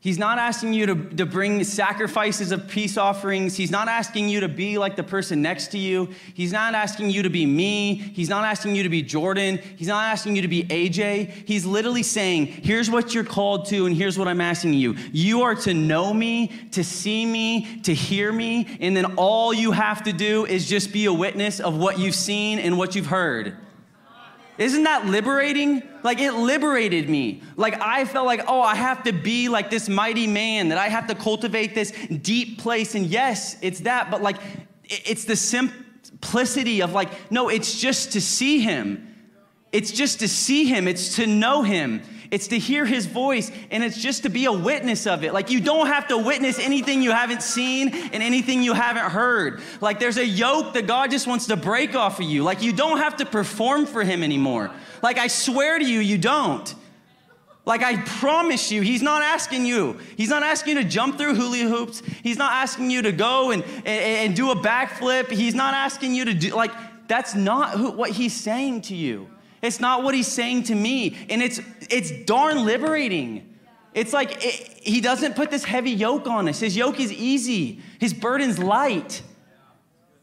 He's 0.01 0.17
not 0.17 0.37
asking 0.37 0.73
you 0.73 0.85
to, 0.85 0.95
to 0.95 1.25
bring 1.25 1.61
sacrifices 1.65 2.53
of 2.53 2.69
peace 2.69 2.97
offerings. 2.97 3.57
He's 3.57 3.69
not 3.69 3.89
asking 3.89 4.29
you 4.29 4.39
to 4.39 4.47
be 4.47 4.77
like 4.77 4.95
the 4.95 5.03
person 5.03 5.41
next 5.41 5.71
to 5.71 5.77
you. 5.77 6.07
He's 6.33 6.53
not 6.53 6.73
asking 6.73 7.09
you 7.09 7.23
to 7.23 7.29
be 7.29 7.45
me. 7.45 7.95
He's 7.95 8.29
not 8.29 8.45
asking 8.45 8.77
you 8.77 8.83
to 8.83 8.89
be 8.89 9.01
Jordan. 9.01 9.57
He's 9.75 9.89
not 9.89 10.05
asking 10.05 10.37
you 10.37 10.41
to 10.41 10.47
be 10.47 10.63
AJ. 10.63 11.31
He's 11.45 11.65
literally 11.65 12.03
saying, 12.03 12.45
here's 12.45 12.89
what 12.89 13.13
you're 13.13 13.25
called 13.25 13.65
to, 13.67 13.87
and 13.87 13.95
here's 13.95 14.17
what 14.17 14.29
I'm 14.29 14.39
asking 14.39 14.75
you. 14.75 14.95
You 15.11 15.41
are 15.41 15.55
to 15.55 15.73
know 15.73 16.13
me, 16.13 16.47
to 16.71 16.81
see 16.81 17.25
me, 17.25 17.81
to 17.81 17.93
hear 17.93 18.31
me, 18.31 18.77
and 18.79 18.95
then 18.95 19.17
all 19.17 19.53
you 19.53 19.73
have 19.73 20.03
to 20.03 20.13
do 20.13 20.45
is 20.45 20.65
just 20.65 20.93
be 20.93 21.05
a 21.05 21.13
witness 21.13 21.59
of 21.59 21.75
what 21.75 21.99
you've 21.99 22.15
seen 22.15 22.59
and 22.59 22.77
what 22.77 22.95
you've 22.95 23.07
heard. 23.07 23.57
Isn't 24.59 24.83
that 24.83 25.05
liberating? 25.05 25.81
Like 26.03 26.19
it 26.19 26.33
liberated 26.33 27.09
me. 27.09 27.41
Like 27.55 27.81
I 27.81 28.03
felt 28.03 28.25
like, 28.25 28.43
oh, 28.45 28.61
I 28.61 28.75
have 28.75 29.03
to 29.03 29.13
be 29.13 29.47
like 29.47 29.69
this 29.69 29.87
mighty 29.87 30.27
man, 30.27 30.69
that 30.69 30.77
I 30.77 30.89
have 30.89 31.07
to 31.07 31.15
cultivate 31.15 31.73
this 31.73 31.91
deep 32.21 32.59
place. 32.59 32.93
And 32.93 33.05
yes, 33.05 33.55
it's 33.61 33.79
that, 33.81 34.11
but 34.11 34.21
like 34.21 34.35
it's 34.83 35.23
the 35.23 35.37
simplicity 35.37 36.81
of 36.81 36.91
like, 36.91 37.31
no, 37.31 37.47
it's 37.47 37.79
just 37.79 38.11
to 38.11 38.21
see 38.21 38.59
him. 38.59 39.05
It's 39.71 39.91
just 39.91 40.19
to 40.19 40.27
see 40.27 40.65
him, 40.65 40.87
it's 40.89 41.15
to 41.15 41.25
know 41.25 41.63
him. 41.63 42.01
It's 42.31 42.47
to 42.49 42.59
hear 42.59 42.85
his 42.85 43.07
voice 43.07 43.51
and 43.71 43.83
it's 43.83 43.97
just 43.97 44.23
to 44.23 44.29
be 44.29 44.45
a 44.45 44.51
witness 44.51 45.07
of 45.07 45.23
it. 45.23 45.33
Like 45.33 45.49
you 45.49 45.59
don't 45.59 45.87
have 45.87 46.07
to 46.09 46.17
witness 46.17 46.59
anything 46.59 47.01
you 47.01 47.11
haven't 47.11 47.41
seen 47.41 47.89
and 47.89 48.21
anything 48.21 48.61
you 48.61 48.73
haven't 48.73 49.11
heard. 49.11 49.61
Like 49.81 49.99
there's 49.99 50.17
a 50.17 50.25
yoke 50.25 50.73
that 50.73 50.85
God 50.85 51.09
just 51.09 51.25
wants 51.25 51.47
to 51.47 51.55
break 51.55 51.95
off 51.95 52.19
of 52.19 52.25
you. 52.25 52.43
Like 52.43 52.61
you 52.61 52.71
don't 52.71 52.99
have 52.99 53.17
to 53.17 53.25
perform 53.25 53.87
for 53.87 54.03
him 54.03 54.21
anymore. 54.21 54.69
Like 55.01 55.17
I 55.17 55.27
swear 55.27 55.79
to 55.79 55.85
you, 55.85 55.99
you 55.99 56.19
don't. 56.19 56.75
Like 57.65 57.83
I 57.83 57.97
promise 57.97 58.71
you, 58.71 58.81
he's 58.81 59.01
not 59.01 59.21
asking 59.21 59.65
you. 59.65 59.99
He's 60.15 60.29
not 60.29 60.43
asking 60.43 60.77
you 60.77 60.83
to 60.83 60.89
jump 60.89 61.17
through 61.17 61.35
hula 61.35 61.57
hoops. 61.57 62.01
He's 62.23 62.37
not 62.37 62.51
asking 62.51 62.89
you 62.89 63.01
to 63.03 63.11
go 63.11 63.51
and, 63.51 63.63
and, 63.63 63.87
and 63.87 64.35
do 64.35 64.51
a 64.51 64.55
backflip. 64.55 65.29
He's 65.29 65.55
not 65.55 65.73
asking 65.73 66.15
you 66.15 66.25
to 66.25 66.33
do, 66.33 66.55
like, 66.55 66.71
that's 67.07 67.35
not 67.35 67.71
who, 67.71 67.91
what 67.91 68.11
he's 68.11 68.33
saying 68.33 68.81
to 68.83 68.95
you. 68.95 69.29
It's 69.61 69.79
not 69.79 70.03
what 70.03 70.13
he's 70.15 70.27
saying 70.27 70.63
to 70.63 70.75
me. 70.75 71.17
And 71.29 71.41
it's, 71.41 71.59
it's 71.89 72.11
darn 72.11 72.65
liberating. 72.65 73.57
It's 73.93 74.13
like 74.13 74.45
it, 74.45 74.53
he 74.81 75.01
doesn't 75.01 75.35
put 75.35 75.51
this 75.51 75.63
heavy 75.63 75.91
yoke 75.91 76.27
on 76.27 76.47
us. 76.47 76.59
His 76.59 76.77
yoke 76.77 76.99
is 76.99 77.11
easy, 77.11 77.81
his 77.99 78.13
burden's 78.13 78.59
light. 78.59 79.21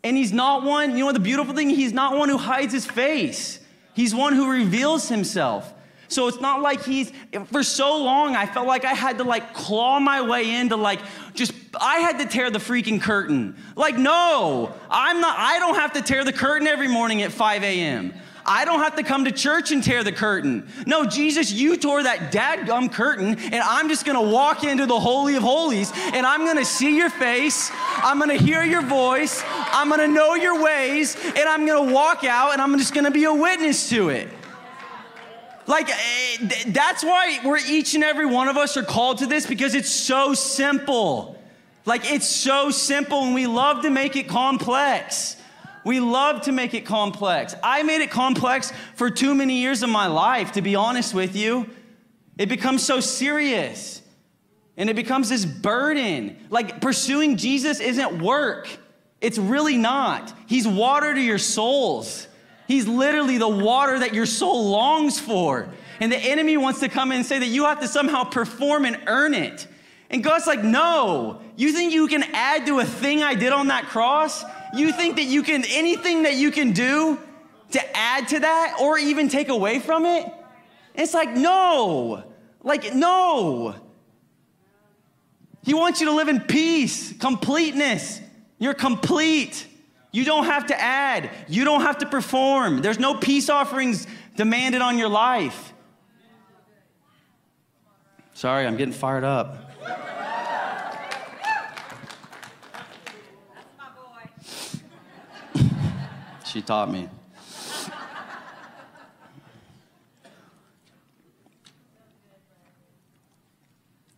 And 0.04 0.16
he's 0.16 0.32
not 0.32 0.62
one, 0.62 0.96
you 0.96 1.04
know 1.04 1.12
the 1.12 1.18
beautiful 1.18 1.54
thing? 1.54 1.68
He's 1.68 1.92
not 1.92 2.16
one 2.16 2.28
who 2.28 2.38
hides 2.38 2.72
his 2.72 2.86
face, 2.86 3.60
he's 3.94 4.14
one 4.14 4.34
who 4.34 4.50
reveals 4.50 5.08
himself. 5.08 5.72
So 6.08 6.28
it's 6.28 6.40
not 6.40 6.62
like 6.62 6.84
he's, 6.84 7.12
for 7.46 7.64
so 7.64 8.00
long, 8.00 8.36
I 8.36 8.46
felt 8.46 8.68
like 8.68 8.84
I 8.84 8.94
had 8.94 9.18
to 9.18 9.24
like 9.24 9.54
claw 9.54 9.98
my 9.98 10.22
way 10.22 10.54
into 10.54 10.76
like, 10.76 11.00
just, 11.34 11.52
I 11.80 11.98
had 11.98 12.18
to 12.20 12.26
tear 12.26 12.48
the 12.48 12.60
freaking 12.60 13.00
curtain. 13.00 13.56
Like, 13.74 13.98
no, 13.98 14.72
I'm 14.88 15.20
not, 15.20 15.36
I 15.36 15.58
don't 15.58 15.74
have 15.74 15.94
to 15.94 16.02
tear 16.02 16.22
the 16.22 16.32
curtain 16.32 16.68
every 16.68 16.86
morning 16.86 17.22
at 17.22 17.32
5 17.32 17.64
a.m. 17.64 18.14
I 18.46 18.64
don't 18.64 18.78
have 18.80 18.96
to 18.96 19.02
come 19.02 19.24
to 19.24 19.32
church 19.32 19.72
and 19.72 19.82
tear 19.82 20.04
the 20.04 20.12
curtain. 20.12 20.68
No, 20.86 21.04
Jesus, 21.04 21.52
you 21.52 21.76
tore 21.76 22.02
that 22.02 22.32
dadgum 22.32 22.92
curtain, 22.92 23.38
and 23.38 23.56
I'm 23.56 23.88
just 23.88 24.04
gonna 24.04 24.22
walk 24.22 24.64
into 24.64 24.86
the 24.86 24.98
Holy 24.98 25.34
of 25.34 25.42
Holies, 25.42 25.92
and 26.12 26.24
I'm 26.24 26.44
gonna 26.44 26.64
see 26.64 26.96
your 26.96 27.10
face, 27.10 27.70
I'm 27.98 28.18
gonna 28.18 28.34
hear 28.34 28.62
your 28.64 28.82
voice, 28.82 29.42
I'm 29.46 29.88
gonna 29.90 30.08
know 30.08 30.34
your 30.34 30.62
ways, 30.62 31.16
and 31.24 31.48
I'm 31.48 31.66
gonna 31.66 31.92
walk 31.92 32.24
out, 32.24 32.52
and 32.52 32.62
I'm 32.62 32.78
just 32.78 32.94
gonna 32.94 33.10
be 33.10 33.24
a 33.24 33.34
witness 33.34 33.88
to 33.90 34.10
it. 34.10 34.28
Like, 35.66 35.90
eh, 35.90 36.62
that's 36.68 37.02
why 37.02 37.40
we're 37.44 37.58
each 37.58 37.94
and 37.94 38.04
every 38.04 38.26
one 38.26 38.48
of 38.48 38.56
us 38.56 38.76
are 38.76 38.84
called 38.84 39.18
to 39.18 39.26
this 39.26 39.46
because 39.46 39.74
it's 39.74 39.90
so 39.90 40.32
simple. 40.32 41.36
Like, 41.84 42.12
it's 42.12 42.28
so 42.28 42.70
simple, 42.70 43.24
and 43.24 43.34
we 43.34 43.46
love 43.46 43.82
to 43.82 43.90
make 43.90 44.14
it 44.14 44.28
complex. 44.28 45.36
We 45.86 46.00
love 46.00 46.40
to 46.42 46.52
make 46.52 46.74
it 46.74 46.84
complex. 46.84 47.54
I 47.62 47.84
made 47.84 48.00
it 48.00 48.10
complex 48.10 48.72
for 48.96 49.08
too 49.08 49.36
many 49.36 49.60
years 49.60 49.84
of 49.84 49.88
my 49.88 50.08
life, 50.08 50.50
to 50.52 50.60
be 50.60 50.74
honest 50.74 51.14
with 51.14 51.36
you. 51.36 51.70
It 52.36 52.48
becomes 52.48 52.82
so 52.84 52.98
serious 52.98 54.02
and 54.76 54.90
it 54.90 54.96
becomes 54.96 55.28
this 55.28 55.44
burden. 55.44 56.38
Like, 56.50 56.80
pursuing 56.80 57.36
Jesus 57.36 57.78
isn't 57.78 58.20
work, 58.20 58.68
it's 59.20 59.38
really 59.38 59.76
not. 59.76 60.34
He's 60.46 60.66
water 60.66 61.14
to 61.14 61.20
your 61.20 61.38
souls. 61.38 62.26
He's 62.66 62.88
literally 62.88 63.38
the 63.38 63.48
water 63.48 64.00
that 64.00 64.12
your 64.12 64.26
soul 64.26 64.70
longs 64.70 65.20
for. 65.20 65.68
And 66.00 66.10
the 66.10 66.18
enemy 66.18 66.56
wants 66.56 66.80
to 66.80 66.88
come 66.88 67.12
in 67.12 67.18
and 67.18 67.26
say 67.26 67.38
that 67.38 67.46
you 67.46 67.64
have 67.64 67.78
to 67.78 67.86
somehow 67.86 68.24
perform 68.24 68.86
and 68.86 69.00
earn 69.06 69.34
it. 69.34 69.68
And 70.10 70.24
God's 70.24 70.48
like, 70.48 70.64
no. 70.64 71.40
You 71.54 71.72
think 71.72 71.92
you 71.92 72.08
can 72.08 72.24
add 72.32 72.66
to 72.66 72.80
a 72.80 72.84
thing 72.84 73.22
I 73.22 73.36
did 73.36 73.52
on 73.52 73.68
that 73.68 73.84
cross? 73.84 74.44
You 74.76 74.92
think 74.92 75.16
that 75.16 75.24
you 75.24 75.42
can, 75.42 75.64
anything 75.68 76.22
that 76.24 76.34
you 76.34 76.50
can 76.50 76.72
do 76.72 77.18
to 77.72 77.96
add 77.96 78.28
to 78.28 78.40
that 78.40 78.76
or 78.80 78.98
even 78.98 79.28
take 79.28 79.48
away 79.48 79.78
from 79.78 80.04
it? 80.04 80.30
It's 80.94 81.14
like, 81.14 81.30
no. 81.34 82.24
Like, 82.62 82.94
no. 82.94 83.74
He 85.62 85.74
wants 85.74 86.00
you 86.00 86.06
to 86.06 86.12
live 86.12 86.28
in 86.28 86.40
peace, 86.40 87.12
completeness. 87.18 88.20
You're 88.58 88.74
complete. 88.74 89.66
You 90.12 90.24
don't 90.24 90.44
have 90.44 90.66
to 90.66 90.80
add, 90.80 91.30
you 91.48 91.64
don't 91.64 91.82
have 91.82 91.98
to 91.98 92.06
perform. 92.06 92.80
There's 92.80 92.98
no 92.98 93.14
peace 93.14 93.50
offerings 93.50 94.06
demanded 94.36 94.80
on 94.80 94.96
your 94.96 95.08
life. 95.08 95.74
Sorry, 98.32 98.66
I'm 98.66 98.76
getting 98.76 98.94
fired 98.94 99.24
up. 99.24 99.70
She 106.46 106.62
taught 106.62 106.90
me. 106.90 107.08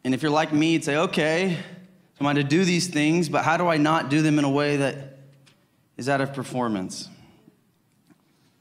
And 0.04 0.14
if 0.14 0.22
you're 0.22 0.30
like 0.30 0.52
me, 0.52 0.72
you'd 0.72 0.84
say, 0.84 0.96
okay, 0.96 1.58
so 2.14 2.20
am 2.20 2.26
I 2.28 2.32
to 2.34 2.44
do 2.44 2.64
these 2.64 2.86
things, 2.86 3.28
but 3.28 3.44
how 3.44 3.56
do 3.56 3.66
I 3.68 3.76
not 3.76 4.08
do 4.08 4.22
them 4.22 4.38
in 4.38 4.44
a 4.44 4.50
way 4.50 4.76
that 4.76 5.18
is 5.98 6.08
out 6.08 6.22
of 6.22 6.32
performance. 6.32 7.08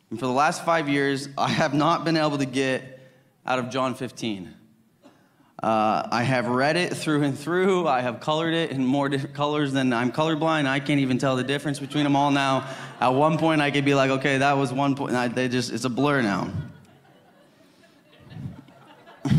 And 0.10 0.20
for 0.20 0.26
the 0.26 0.34
last 0.34 0.66
five 0.66 0.90
years, 0.90 1.30
I 1.38 1.50
have 1.50 1.74
not 1.74 2.04
been 2.04 2.18
able 2.18 2.40
to 2.40 2.46
get 2.46 3.00
out 3.46 3.60
of 3.60 3.70
John 3.70 3.96
15. 3.96 4.54
Uh, 5.62 6.08
I 6.12 6.22
have 6.22 6.48
read 6.48 6.78
it 6.78 6.96
through 6.96 7.24
and 7.24 7.38
through. 7.38 7.88
I 7.88 8.02
have 8.02 8.20
colored 8.20 8.54
it 8.54 8.70
in 8.70 8.86
more 8.86 9.10
different 9.10 9.36
colors 9.36 9.74
than 9.74 9.92
I'm 9.92 10.12
colorblind. 10.12 10.68
I 10.68 10.80
can't 10.80 11.00
even 11.00 11.18
tell 11.18 11.36
the 11.36 11.44
difference 11.44 11.80
between 11.80 12.04
them 12.04 12.16
all 12.16 12.30
now. 12.30 12.70
At 13.00 13.10
one 13.10 13.40
point, 13.40 13.60
I 13.62 13.72
could 13.72 13.84
be 13.84 13.96
like, 13.96 14.12
okay, 14.12 14.38
that 14.38 14.56
was 14.56 14.72
one 14.72 14.96
point. 14.96 15.16
I, 15.16 15.30
they 15.30 15.48
just, 15.48 15.72
it's 15.72 15.84
a 15.84 15.90
blur 15.90 16.22
now. 16.22 16.52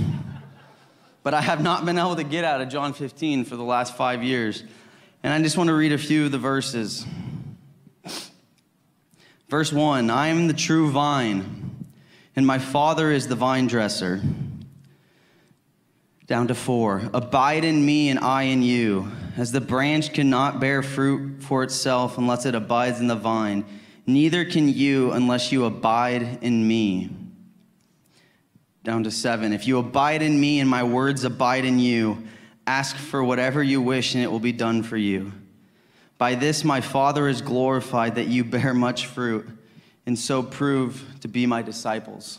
but 1.23 1.35
I 1.35 1.41
have 1.41 1.63
not 1.63 1.87
been 1.87 1.99
able 1.99 2.17
to 2.17 2.25
get 2.25 2.43
out 2.43 2.61
of 2.61 2.69
John 2.69 2.95
15 2.95 3.45
for 3.45 3.55
the 3.55 3.63
last 3.63 3.97
five 3.97 4.25
years. 4.25 4.65
And 5.23 5.33
I 5.33 5.41
just 5.41 5.57
want 5.57 5.69
to 5.69 5.75
read 5.75 5.93
a 5.93 5.99
few 5.99 6.25
of 6.25 6.33
the 6.33 6.39
verses. 6.39 7.07
Verse 9.49 9.73
1 9.73 10.11
I 10.11 10.29
am 10.29 10.49
the 10.49 10.53
true 10.53 10.91
vine, 10.91 11.87
and 12.35 12.45
my 12.45 12.59
Father 12.59 13.13
is 13.13 13.29
the 13.29 13.37
vine 13.37 13.69
dresser. 13.69 14.21
Down 16.29 16.47
to 16.49 16.55
4 16.55 17.11
Abide 17.15 17.65
in 17.65 17.85
me, 17.85 18.11
and 18.11 18.21
I 18.21 18.45
in 18.45 18.63
you. 18.63 19.11
As 19.37 19.51
the 19.51 19.61
branch 19.61 20.13
cannot 20.13 20.61
bear 20.61 20.83
fruit 20.83 21.43
for 21.43 21.63
itself 21.63 22.19
unless 22.19 22.45
it 22.45 22.55
abides 22.55 23.01
in 23.01 23.07
the 23.07 23.17
vine, 23.17 23.65
neither 24.07 24.45
can 24.45 24.69
you 24.69 25.11
unless 25.13 25.51
you 25.51 25.65
abide 25.65 26.39
in 26.43 26.69
me. 26.69 27.11
Down 28.85 29.05
to 29.05 29.11
7 29.11 29.53
If 29.53 29.67
you 29.67 29.79
abide 29.79 30.23
in 30.23 30.39
me, 30.39 30.61
and 30.61 30.69
my 30.69 30.85
words 30.85 31.25
abide 31.25 31.65
in 31.65 31.79
you, 31.79 32.23
ask 32.67 32.95
for 32.95 33.25
whatever 33.25 33.63
you 33.63 33.81
wish, 33.81 34.15
and 34.15 34.23
it 34.23 34.31
will 34.31 34.39
be 34.39 34.53
done 34.53 34.83
for 34.83 34.99
you. 34.99 35.33
By 36.19 36.35
this 36.35 36.63
my 36.63 36.83
Father 36.83 37.27
is 37.27 37.41
glorified 37.41 38.17
that 38.17 38.27
you 38.27 38.45
bear 38.45 38.75
much 38.75 39.07
fruit 39.07 39.49
and 40.05 40.19
so 40.19 40.43
prove 40.43 41.07
to 41.21 41.29
be 41.29 41.47
my 41.47 41.63
disciples. 41.63 42.39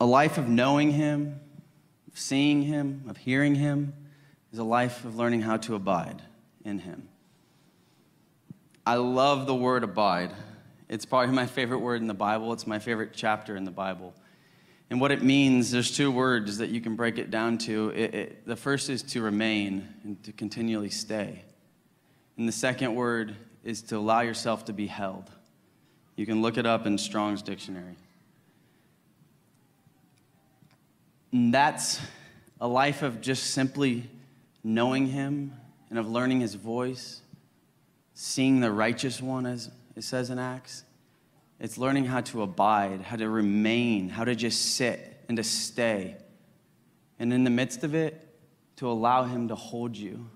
A 0.00 0.06
life 0.06 0.38
of 0.38 0.48
knowing 0.48 0.92
Him, 0.92 1.40
of 2.10 2.18
seeing 2.18 2.62
Him, 2.62 3.04
of 3.08 3.16
hearing 3.16 3.56
Him, 3.56 3.94
is 4.52 4.58
a 4.58 4.64
life 4.64 5.04
of 5.04 5.16
learning 5.16 5.42
how 5.42 5.56
to 5.58 5.74
abide 5.74 6.22
in 6.64 6.78
Him. 6.78 7.08
I 8.86 8.94
love 8.94 9.46
the 9.46 9.54
word 9.54 9.84
abide. 9.84 10.30
It's 10.88 11.04
probably 11.04 11.34
my 11.34 11.46
favorite 11.46 11.80
word 11.80 12.00
in 12.00 12.06
the 12.06 12.14
Bible, 12.14 12.52
it's 12.52 12.66
my 12.66 12.78
favorite 12.78 13.10
chapter 13.12 13.56
in 13.56 13.64
the 13.64 13.70
Bible. 13.70 14.14
And 14.90 15.00
what 15.00 15.12
it 15.12 15.22
means, 15.22 15.70
there's 15.70 15.94
two 15.94 16.10
words 16.10 16.58
that 16.58 16.70
you 16.70 16.80
can 16.80 16.96
break 16.96 17.18
it 17.18 17.30
down 17.30 17.58
to. 17.58 17.90
It, 17.90 18.14
it, 18.14 18.46
the 18.46 18.56
first 18.56 18.88
is 18.88 19.02
to 19.02 19.20
remain 19.20 19.86
and 20.02 20.22
to 20.22 20.32
continually 20.32 20.88
stay. 20.88 21.44
And 22.38 22.48
the 22.48 22.52
second 22.52 22.94
word 22.94 23.36
is 23.64 23.82
to 23.82 23.98
allow 23.98 24.20
yourself 24.20 24.64
to 24.66 24.72
be 24.72 24.86
held. 24.86 25.30
You 26.16 26.24
can 26.24 26.40
look 26.40 26.56
it 26.56 26.64
up 26.64 26.86
in 26.86 26.96
Strong's 26.96 27.42
dictionary. 27.42 27.96
And 31.32 31.52
that's 31.52 32.00
a 32.60 32.68
life 32.68 33.02
of 33.02 33.20
just 33.20 33.50
simply 33.50 34.08
knowing 34.64 35.06
Him 35.06 35.52
and 35.90 35.98
of 35.98 36.08
learning 36.08 36.40
His 36.40 36.54
voice, 36.54 37.20
seeing 38.14 38.60
the 38.60 38.72
righteous 38.72 39.22
one, 39.22 39.46
as 39.46 39.70
it 39.96 40.04
says 40.04 40.30
in 40.30 40.38
Acts 40.38 40.84
it's 41.60 41.76
learning 41.76 42.04
how 42.04 42.20
to 42.20 42.42
abide, 42.42 43.00
how 43.02 43.16
to 43.16 43.28
remain, 43.28 44.08
how 44.08 44.24
to 44.24 44.34
just 44.34 44.76
sit 44.76 45.24
and 45.28 45.36
to 45.36 45.42
stay. 45.42 46.16
And 47.18 47.32
in 47.32 47.44
the 47.44 47.50
midst 47.50 47.82
of 47.82 47.94
it, 47.94 48.24
to 48.76 48.88
allow 48.88 49.24
Him 49.24 49.48
to 49.48 49.56
hold 49.56 49.96
you. 49.96 50.30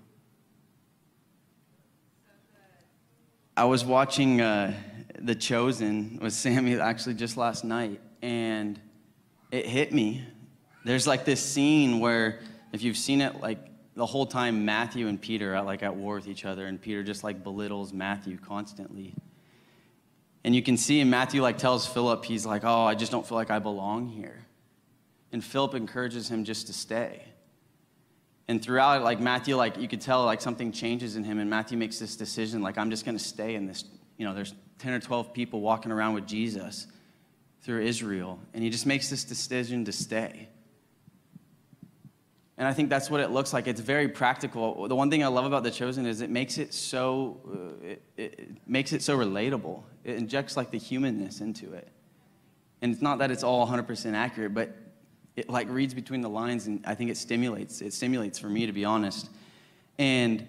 I 3.55 3.63
was 3.65 3.85
watching 3.85 4.41
uh, 4.41 4.73
The 5.19 5.35
Chosen 5.35 6.19
with 6.21 6.33
Sammy 6.33 6.77
actually 6.77 7.15
just 7.15 7.37
last 7.37 7.63
night, 7.63 8.01
and 8.21 8.79
it 9.49 9.65
hit 9.65 9.93
me. 9.93 10.25
There's 10.83 11.07
like 11.07 11.25
this 11.25 11.43
scene 11.43 11.99
where, 11.99 12.39
if 12.71 12.83
you've 12.83 12.97
seen 12.97 13.21
it, 13.21 13.39
like 13.41 13.59
the 13.95 14.05
whole 14.05 14.25
time 14.25 14.65
Matthew 14.65 15.07
and 15.07 15.21
Peter 15.21 15.55
are 15.55 15.63
like 15.63 15.83
at 15.83 15.95
war 15.95 16.15
with 16.15 16.27
each 16.27 16.45
other, 16.45 16.65
and 16.67 16.81
Peter 16.81 17.03
just 17.03 17.23
like 17.23 17.43
belittles 17.43 17.93
Matthew 17.93 18.37
constantly. 18.37 19.15
And 20.43 20.53
you 20.53 20.61
can 20.61 20.75
see 20.75 21.03
Matthew, 21.03 21.41
like, 21.41 21.57
tells 21.57 21.87
Philip, 21.87 22.25
he's 22.25 22.45
like, 22.45 22.63
oh, 22.65 22.83
I 22.83 22.95
just 22.95 23.11
don't 23.11 23.25
feel 23.25 23.37
like 23.37 23.49
I 23.49 23.59
belong 23.59 24.09
here. 24.09 24.45
And 25.31 25.43
Philip 25.43 25.73
encourages 25.73 26.29
him 26.29 26.43
just 26.43 26.67
to 26.67 26.73
stay. 26.73 27.23
And 28.49 28.61
throughout 28.61 29.03
like, 29.03 29.21
Matthew, 29.21 29.55
like, 29.55 29.77
you 29.77 29.87
could 29.87 30.01
tell, 30.01 30.25
like, 30.25 30.41
something 30.41 30.73
changes 30.73 31.15
in 31.15 31.23
him. 31.23 31.39
And 31.39 31.49
Matthew 31.49 31.77
makes 31.77 31.97
this 31.97 32.17
decision, 32.17 32.61
like, 32.61 32.77
I'm 32.77 32.89
just 32.89 33.05
going 33.05 33.17
to 33.17 33.23
stay 33.23 33.55
in 33.55 33.65
this. 33.65 33.85
You 34.17 34.25
know, 34.25 34.33
there's 34.33 34.53
10 34.79 34.91
or 34.91 34.99
12 34.99 35.33
people 35.33 35.61
walking 35.61 35.93
around 35.93 36.13
with 36.13 36.27
Jesus 36.27 36.87
through 37.61 37.83
Israel. 37.83 38.37
And 38.53 38.61
he 38.61 38.69
just 38.69 38.85
makes 38.85 39.09
this 39.09 39.23
decision 39.23 39.85
to 39.85 39.93
stay. 39.93 40.49
And 42.63 42.69
I 42.69 42.73
think 42.73 42.89
that's 42.89 43.09
what 43.09 43.19
it 43.19 43.29
looks 43.29 43.51
like. 43.51 43.67
It's 43.67 43.81
very 43.81 44.07
practical. 44.07 44.87
The 44.87 44.95
one 44.95 45.11
thing 45.11 45.21
I 45.21 45.27
love 45.27 45.43
about 45.43 45.63
The 45.63 45.69
Chosen 45.69 46.05
is 46.05 46.21
it 46.21 46.29
makes 46.29 46.57
it 46.57 46.73
so, 46.73 47.41
uh, 47.45 47.87
it, 47.89 48.01
it, 48.15 48.49
makes 48.65 48.93
it 48.93 49.01
so 49.01 49.17
relatable. 49.17 49.83
It 50.05 50.15
injects 50.15 50.55
like 50.55 50.71
the 50.71 50.77
humanness 50.77 51.41
into 51.41 51.73
it. 51.73 51.89
And 52.81 52.93
it's 52.93 53.01
not 53.01 53.19
that 53.19 53.31
it's 53.31 53.43
all 53.43 53.67
100% 53.67 54.13
accurate, 54.13 54.53
but 54.53 54.77
it 55.35 55.49
like 55.49 55.67
reads 55.69 55.93
between 55.93 56.21
the 56.21 56.29
lines 56.29 56.67
and 56.67 56.81
I 56.85 56.95
think 56.95 57.11
it 57.11 57.17
stimulates. 57.17 57.81
It 57.81 57.91
stimulates 57.91 58.39
for 58.39 58.47
me, 58.47 58.65
to 58.65 58.71
be 58.71 58.85
honest. 58.85 59.29
And 59.99 60.47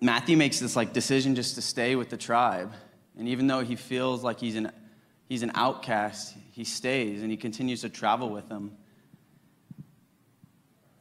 Matthew 0.00 0.38
makes 0.38 0.58
this 0.58 0.74
like 0.74 0.94
decision 0.94 1.34
just 1.34 1.54
to 1.56 1.60
stay 1.60 1.96
with 1.96 2.08
the 2.08 2.16
tribe. 2.16 2.72
And 3.18 3.28
even 3.28 3.46
though 3.46 3.60
he 3.60 3.76
feels 3.76 4.24
like 4.24 4.40
he's 4.40 4.56
an, 4.56 4.72
he's 5.28 5.42
an 5.42 5.52
outcast, 5.54 6.34
he 6.52 6.64
stays 6.64 7.20
and 7.20 7.30
he 7.30 7.36
continues 7.36 7.82
to 7.82 7.90
travel 7.90 8.30
with 8.30 8.48
them. 8.48 8.74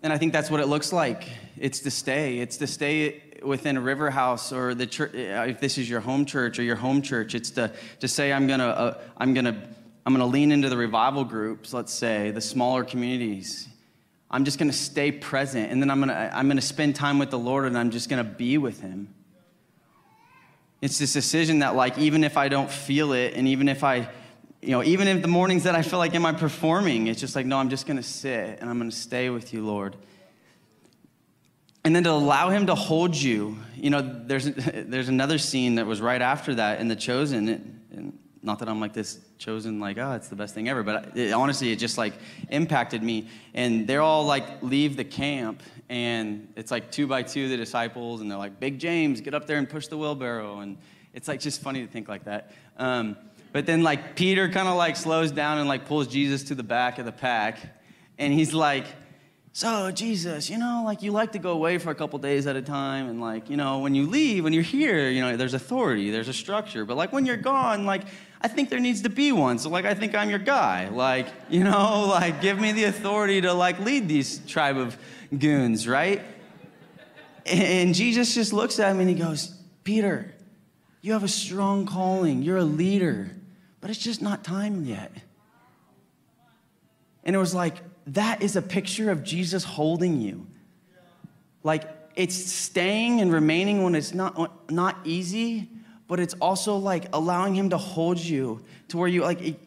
And 0.04 0.12
I 0.12 0.18
think 0.18 0.34
that's 0.34 0.52
what 0.52 0.60
it 0.60 0.68
looks 0.68 0.92
like. 0.92 1.30
It's 1.58 1.80
to 1.80 1.92
stay. 1.92 2.40
It's 2.40 2.58
to 2.58 2.68
stay 2.68 3.22
within 3.42 3.78
a 3.78 3.82
river 3.82 4.10
house 4.10 4.52
or 4.52 4.76
the 4.76 4.86
church, 4.86 5.12
if 5.14 5.62
this 5.62 5.78
is 5.78 5.90
your 5.90 6.02
home 6.02 6.26
church 6.26 6.60
or 6.60 6.64
your 6.64 6.76
home 6.76 7.02
church, 7.02 7.36
it's 7.36 7.52
to, 7.52 7.72
to 8.02 8.08
say, 8.10 8.34
I'm 8.34 8.46
gonna, 8.46 8.68
uh, 8.68 9.02
I'm 9.18 9.34
gonna, 9.34 9.70
I'm 10.06 10.14
gonna 10.14 10.26
lean 10.26 10.52
into 10.52 10.68
the 10.68 10.76
revival 10.76 11.24
groups, 11.24 11.74
let's 11.74 11.94
say, 11.94 12.32
the 12.32 12.42
smaller 12.42 12.84
communities. 12.84 13.70
I'm 14.30 14.44
just 14.44 14.60
gonna 14.60 14.74
stay 14.74 15.10
present 15.12 15.72
and 15.72 15.82
then 15.82 15.90
I'm 15.90 16.00
gonna, 16.00 16.32
I'm 16.34 16.50
gonna 16.50 16.62
spend 16.62 16.98
time 16.98 17.18
with 17.18 17.30
the 17.30 17.40
Lord 17.40 17.66
and 17.66 17.78
I'm 17.78 17.90
just 17.90 18.10
gonna 18.10 18.24
be 18.26 18.58
with 18.58 18.82
Him. 18.82 19.14
It's 20.82 21.00
this 21.00 21.14
decision 21.14 21.60
that, 21.60 21.76
like, 21.76 21.98
even 21.98 22.26
if 22.26 22.36
I 22.36 22.50
don't 22.50 22.70
feel 22.70 23.14
it 23.14 23.36
and 23.36 23.48
even 23.48 23.70
if 23.70 23.86
I, 23.86 24.10
you 24.64 24.72
know, 24.72 24.84
even 24.84 25.08
in 25.08 25.22
the 25.22 25.28
mornings 25.28 25.64
that 25.64 25.76
I 25.76 25.82
feel 25.82 26.00
like, 26.00 26.16
am 26.16 26.26
I 26.26 26.34
performing? 26.34 27.08
It's 27.08 27.20
just 27.20 27.36
like, 27.36 27.46
no, 27.46 27.58
I'm 27.58 27.70
just 27.70 27.86
gonna 27.86 28.04
sit 28.04 28.60
and 28.60 28.70
I'm 28.70 28.78
gonna 28.78 28.92
stay 28.92 29.30
with 29.30 29.54
you, 29.54 29.66
Lord. 29.66 29.96
And 31.84 31.96
then 31.96 32.04
to 32.06 32.12
allow 32.12 32.50
him 32.50 32.68
to 32.68 32.76
hold 32.76 33.14
you 33.16 33.58
you 33.84 33.90
know 33.90 34.02
there's 34.02 34.46
there's 34.56 35.10
another 35.10 35.38
scene 35.38 35.76
that 35.76 35.86
was 35.86 36.02
right 36.02 36.22
after 36.22 36.56
that 36.56 36.80
in 36.80 36.88
the 36.88 36.96
chosen. 36.96 37.50
And 37.50 38.18
not 38.46 38.60
that 38.60 38.68
i'm 38.68 38.82
like 38.82 38.92
this 38.92 39.20
chosen 39.38 39.80
like 39.80 39.98
oh 39.98 40.12
it's 40.12 40.28
the 40.28 40.36
best 40.36 40.54
thing 40.54 40.68
ever 40.68 40.84
but 40.84 41.16
it, 41.16 41.32
honestly 41.32 41.72
it 41.72 41.78
just 41.78 41.98
like 41.98 42.14
impacted 42.50 43.04
me. 43.04 43.28
And 43.54 43.88
they're 43.88 44.02
all 44.02 44.26
like 44.26 44.64
leave 44.64 44.96
the 44.96 45.04
camp 45.04 45.62
and 45.90 46.52
it's 46.56 46.72
like 46.72 46.92
two 46.92 47.08
by 47.08 47.24
two 47.24 47.50
the 47.50 47.58
disciples 47.58 48.22
and 48.22 48.32
they're 48.32 48.38
like 48.38 48.60
big 48.60 48.80
james 48.80 49.22
get 49.22 49.34
up 49.34 49.48
there 49.48 49.58
and 49.58 49.70
push 49.70 49.88
the 49.88 49.98
wheelbarrow. 49.98 50.60
And 50.60 50.78
it's 51.14 51.28
like 51.28 51.40
just 51.40 51.62
funny 51.62 51.82
to 51.86 51.88
think 51.88 52.08
like 52.08 52.24
that. 52.26 52.52
Um, 52.78 53.18
but 53.54 53.66
then 53.66 53.84
like 53.84 54.18
peter 54.18 54.50
kind 54.50 54.68
of 54.68 54.76
like 54.76 54.98
slows 54.98 55.32
down 55.32 55.60
and 55.60 55.70
like 55.70 55.86
pulls 55.86 56.08
jesus 56.08 56.44
to 56.44 56.56
the 56.56 56.64
back 56.64 57.00
of 57.00 57.06
the 57.06 57.12
pack. 57.14 57.60
And 58.20 58.34
he's 58.34 58.54
like 58.54 58.86
so 59.56 59.92
jesus 59.92 60.50
you 60.50 60.58
know 60.58 60.82
like 60.84 61.04
you 61.04 61.12
like 61.12 61.32
to 61.34 61.40
go 61.40 61.52
away 61.52 61.78
for 61.78 61.92
a 61.92 61.96
couple 61.96 62.18
days 62.18 62.48
at 62.48 62.56
a 62.56 62.62
time 62.62 63.08
and 63.08 63.22
like 63.22 63.52
you 63.52 63.56
know 63.56 63.80
when 63.80 63.94
you 63.94 64.08
leave 64.08 64.44
when 64.44 64.52
you're 64.52 64.64
here 64.64 65.10
you 65.10 65.22
know 65.22 65.38
there's 65.38 65.54
authority 65.54 66.10
there's 66.10 66.28
a 66.28 66.34
structure. 66.34 66.84
But 66.84 66.98
like 66.98 67.14
when 67.14 67.26
you're 67.26 67.38
gone 67.38 67.86
like 67.86 68.04
i 68.42 68.48
think 68.48 68.70
there 68.70 68.80
needs 68.80 69.04
to 69.04 69.10
be 69.10 69.32
one. 69.32 69.60
So 69.60 69.70
like 69.70 69.86
i 69.86 69.94
think 69.94 70.16
i'm 70.16 70.30
your 70.30 70.40
guy. 70.40 70.90
Like 70.90 71.28
you 71.50 71.64
know 71.64 72.08
like 72.10 72.42
give 72.42 72.60
me 72.60 72.72
the 72.72 72.86
authority 72.86 73.42
to 73.42 73.54
like 73.54 73.80
lead 73.80 74.08
these 74.08 74.40
tribe 74.48 74.78
of 74.78 74.98
goons 75.38 75.88
right? 75.88 76.22
And 77.46 77.94
jesus 77.94 78.34
just 78.34 78.54
looks 78.54 78.80
at 78.80 78.92
him 78.92 79.00
and 79.00 79.10
he 79.10 79.16
goes 79.16 79.56
peter 79.84 80.34
you 81.04 81.12
have 81.12 81.26
a 81.26 81.28
strong 81.28 81.86
calling. 81.86 82.44
You're 82.44 82.60
a 82.60 82.64
leader 82.64 83.30
but 83.84 83.92
it's 83.92 84.00
just 84.00 84.22
not 84.22 84.46
time 84.46 84.86
yet 84.86 85.12
and 87.24 87.36
it 87.36 87.40
was 87.40 87.54
like 87.54 87.78
that 88.08 88.42
is 88.42 88.56
a 88.56 88.62
picture 88.62 89.12
of 89.12 89.24
Jesus 89.24 89.64
holding 89.64 90.22
you. 90.22 90.46
Like 91.64 91.90
it's 92.16 92.36
staying 92.36 93.22
and 93.22 93.32
remaining 93.32 93.84
when 93.84 93.96
it's 93.96 94.14
not, 94.14 94.70
not 94.72 94.98
easy, 95.06 95.70
but 96.08 96.20
it's 96.20 96.34
also 96.36 96.76
like 96.76 97.06
allowing 97.14 97.56
him 97.56 97.70
to 97.70 97.78
hold 97.78 98.20
you 98.20 98.64
to 98.90 98.98
where 98.98 99.08
you 99.08 99.22
like, 99.22 99.60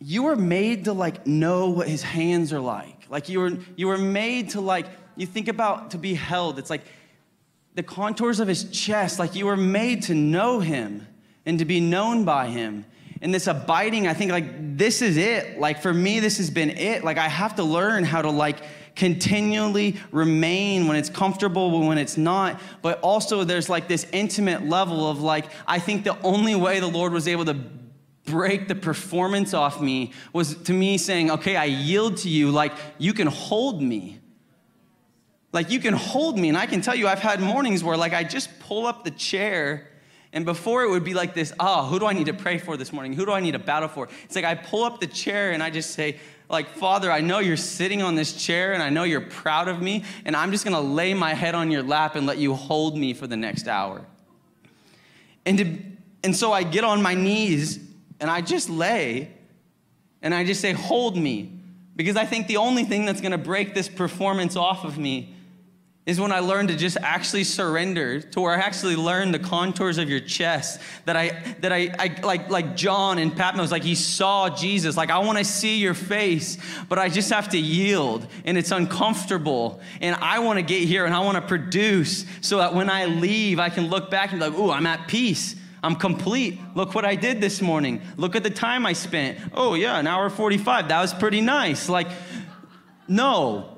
you 0.00 0.22
were 0.22 0.36
made 0.36 0.84
to 0.84 0.92
like 0.92 1.26
know 1.26 1.70
what 1.70 1.88
his 1.88 2.02
hands 2.02 2.52
are 2.52 2.60
like. 2.60 3.06
Like 3.10 3.28
you 3.28 3.40
were, 3.40 3.58
you 3.76 3.88
were 3.88 3.98
made 3.98 4.50
to 4.50 4.60
like, 4.60 4.86
you 5.16 5.26
think 5.26 5.48
about 5.48 5.90
to 5.92 5.98
be 5.98 6.14
held. 6.14 6.58
It's 6.58 6.70
like 6.70 6.82
the 7.74 7.82
contours 7.82 8.38
of 8.38 8.46
his 8.46 8.70
chest, 8.70 9.18
like 9.18 9.34
you 9.34 9.46
were 9.46 9.56
made 9.56 10.04
to 10.04 10.14
know 10.14 10.60
him 10.60 11.08
and 11.46 11.58
to 11.58 11.64
be 11.64 11.80
known 11.80 12.24
by 12.24 12.48
him 12.48 12.84
and 13.24 13.32
this 13.32 13.46
abiding, 13.46 14.06
I 14.06 14.12
think 14.12 14.30
like 14.30 14.76
this 14.76 15.00
is 15.00 15.16
it. 15.16 15.58
Like 15.58 15.80
for 15.80 15.94
me, 15.94 16.20
this 16.20 16.36
has 16.36 16.50
been 16.50 16.68
it. 16.68 17.04
Like 17.04 17.16
I 17.16 17.26
have 17.26 17.54
to 17.56 17.64
learn 17.64 18.04
how 18.04 18.20
to 18.20 18.28
like 18.28 18.58
continually 18.94 19.96
remain 20.12 20.86
when 20.86 20.98
it's 20.98 21.08
comfortable, 21.08 21.86
when 21.86 21.96
it's 21.96 22.18
not. 22.18 22.60
But 22.82 23.00
also 23.00 23.42
there's 23.42 23.70
like 23.70 23.88
this 23.88 24.06
intimate 24.12 24.68
level 24.68 25.08
of 25.08 25.22
like, 25.22 25.46
I 25.66 25.78
think 25.78 26.04
the 26.04 26.20
only 26.20 26.54
way 26.54 26.80
the 26.80 26.86
Lord 26.86 27.14
was 27.14 27.26
able 27.26 27.46
to 27.46 27.56
break 28.26 28.68
the 28.68 28.74
performance 28.74 29.54
off 29.54 29.80
me 29.80 30.12
was 30.34 30.54
to 30.64 30.74
me 30.74 30.98
saying, 30.98 31.30
okay, 31.30 31.56
I 31.56 31.64
yield 31.64 32.18
to 32.18 32.28
you. 32.28 32.50
Like 32.50 32.72
you 32.98 33.14
can 33.14 33.28
hold 33.28 33.80
me. 33.80 34.20
Like 35.50 35.70
you 35.70 35.80
can 35.80 35.94
hold 35.94 36.38
me. 36.38 36.50
And 36.50 36.58
I 36.58 36.66
can 36.66 36.82
tell 36.82 36.94
you, 36.94 37.08
I've 37.08 37.20
had 37.20 37.40
mornings 37.40 37.82
where 37.82 37.96
like 37.96 38.12
I 38.12 38.22
just 38.22 38.60
pull 38.60 38.86
up 38.86 39.02
the 39.02 39.12
chair 39.12 39.88
and 40.34 40.44
before 40.44 40.82
it 40.82 40.90
would 40.90 41.04
be 41.04 41.14
like 41.14 41.32
this, 41.32 41.52
oh, 41.60 41.86
who 41.86 42.00
do 42.00 42.06
I 42.06 42.12
need 42.12 42.26
to 42.26 42.34
pray 42.34 42.58
for 42.58 42.76
this 42.76 42.92
morning? 42.92 43.12
Who 43.12 43.24
do 43.24 43.30
I 43.30 43.38
need 43.38 43.52
to 43.52 43.60
battle 43.60 43.88
for? 43.88 44.08
It's 44.24 44.34
like 44.34 44.44
I 44.44 44.56
pull 44.56 44.82
up 44.82 44.98
the 45.00 45.06
chair 45.06 45.52
and 45.52 45.62
I 45.62 45.70
just 45.70 45.92
say, 45.92 46.18
like, 46.50 46.68
Father, 46.68 47.10
I 47.10 47.20
know 47.20 47.38
you're 47.38 47.56
sitting 47.56 48.02
on 48.02 48.16
this 48.16 48.32
chair 48.32 48.72
and 48.72 48.82
I 48.82 48.90
know 48.90 49.04
you're 49.04 49.20
proud 49.20 49.68
of 49.68 49.80
me, 49.80 50.04
and 50.24 50.36
I'm 50.36 50.50
just 50.50 50.64
gonna 50.64 50.80
lay 50.80 51.14
my 51.14 51.34
head 51.34 51.54
on 51.54 51.70
your 51.70 51.84
lap 51.84 52.16
and 52.16 52.26
let 52.26 52.38
you 52.38 52.52
hold 52.54 52.98
me 52.98 53.14
for 53.14 53.28
the 53.28 53.36
next 53.36 53.68
hour. 53.68 54.04
And, 55.46 55.58
to, 55.58 55.78
and 56.24 56.34
so 56.34 56.52
I 56.52 56.64
get 56.64 56.82
on 56.82 57.00
my 57.00 57.14
knees 57.14 57.78
and 58.18 58.28
I 58.28 58.40
just 58.40 58.68
lay 58.68 59.30
and 60.20 60.34
I 60.34 60.44
just 60.44 60.60
say, 60.60 60.72
Hold 60.72 61.16
me. 61.16 61.60
Because 61.96 62.16
I 62.16 62.26
think 62.26 62.48
the 62.48 62.56
only 62.56 62.82
thing 62.82 63.04
that's 63.04 63.20
gonna 63.20 63.38
break 63.38 63.72
this 63.72 63.88
performance 63.88 64.56
off 64.56 64.84
of 64.84 64.98
me 64.98 65.34
is 66.06 66.20
when 66.20 66.32
I 66.32 66.40
learned 66.40 66.68
to 66.68 66.76
just 66.76 66.98
actually 67.00 67.44
surrender, 67.44 68.20
to 68.20 68.40
where 68.40 68.52
I 68.52 68.60
actually 68.60 68.96
learned 68.96 69.32
the 69.32 69.38
contours 69.38 69.96
of 69.96 70.10
your 70.10 70.20
chest. 70.20 70.80
That 71.06 71.16
I, 71.16 71.30
that 71.60 71.72
I, 71.72 71.94
I 71.98 72.20
like, 72.22 72.50
like 72.50 72.76
John 72.76 73.18
in 73.18 73.30
Patmos, 73.30 73.72
like 73.72 73.82
he 73.82 73.94
saw 73.94 74.50
Jesus. 74.50 74.98
Like 74.98 75.10
I 75.10 75.18
want 75.20 75.38
to 75.38 75.44
see 75.44 75.78
your 75.78 75.94
face, 75.94 76.58
but 76.90 76.98
I 76.98 77.08
just 77.08 77.30
have 77.30 77.48
to 77.50 77.58
yield, 77.58 78.26
and 78.44 78.58
it's 78.58 78.70
uncomfortable. 78.70 79.80
And 80.02 80.14
I 80.16 80.40
want 80.40 80.58
to 80.58 80.62
get 80.62 80.86
here, 80.86 81.06
and 81.06 81.14
I 81.14 81.20
want 81.20 81.36
to 81.36 81.42
produce, 81.42 82.26
so 82.42 82.58
that 82.58 82.74
when 82.74 82.90
I 82.90 83.06
leave, 83.06 83.58
I 83.58 83.70
can 83.70 83.88
look 83.88 84.10
back 84.10 84.32
and 84.32 84.40
be 84.40 84.46
like, 84.46 84.58
"Ooh, 84.58 84.70
I'm 84.70 84.86
at 84.86 85.08
peace." 85.08 85.56
I'm 85.82 85.96
complete. 85.96 86.58
Look 86.74 86.94
what 86.94 87.04
I 87.04 87.14
did 87.14 87.42
this 87.42 87.60
morning. 87.60 88.00
Look 88.16 88.34
at 88.36 88.42
the 88.42 88.48
time 88.48 88.86
I 88.86 88.94
spent. 88.94 89.38
Oh, 89.52 89.74
yeah, 89.74 89.98
an 89.98 90.06
hour 90.06 90.30
45. 90.30 90.88
That 90.88 91.02
was 91.02 91.12
pretty 91.12 91.42
nice. 91.42 91.90
Like, 91.90 92.08
no, 93.06 93.73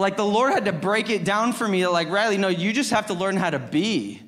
like 0.00 0.16
the 0.16 0.24
Lord 0.24 0.54
had 0.54 0.64
to 0.64 0.72
break 0.72 1.10
it 1.10 1.24
down 1.24 1.52
for 1.52 1.68
me 1.68 1.86
like, 1.86 2.08
Riley, 2.08 2.38
no, 2.38 2.48
you 2.48 2.72
just 2.72 2.90
have 2.90 3.08
to 3.08 3.14
learn 3.14 3.36
how 3.36 3.50
to 3.50 3.58
be. 3.58 4.22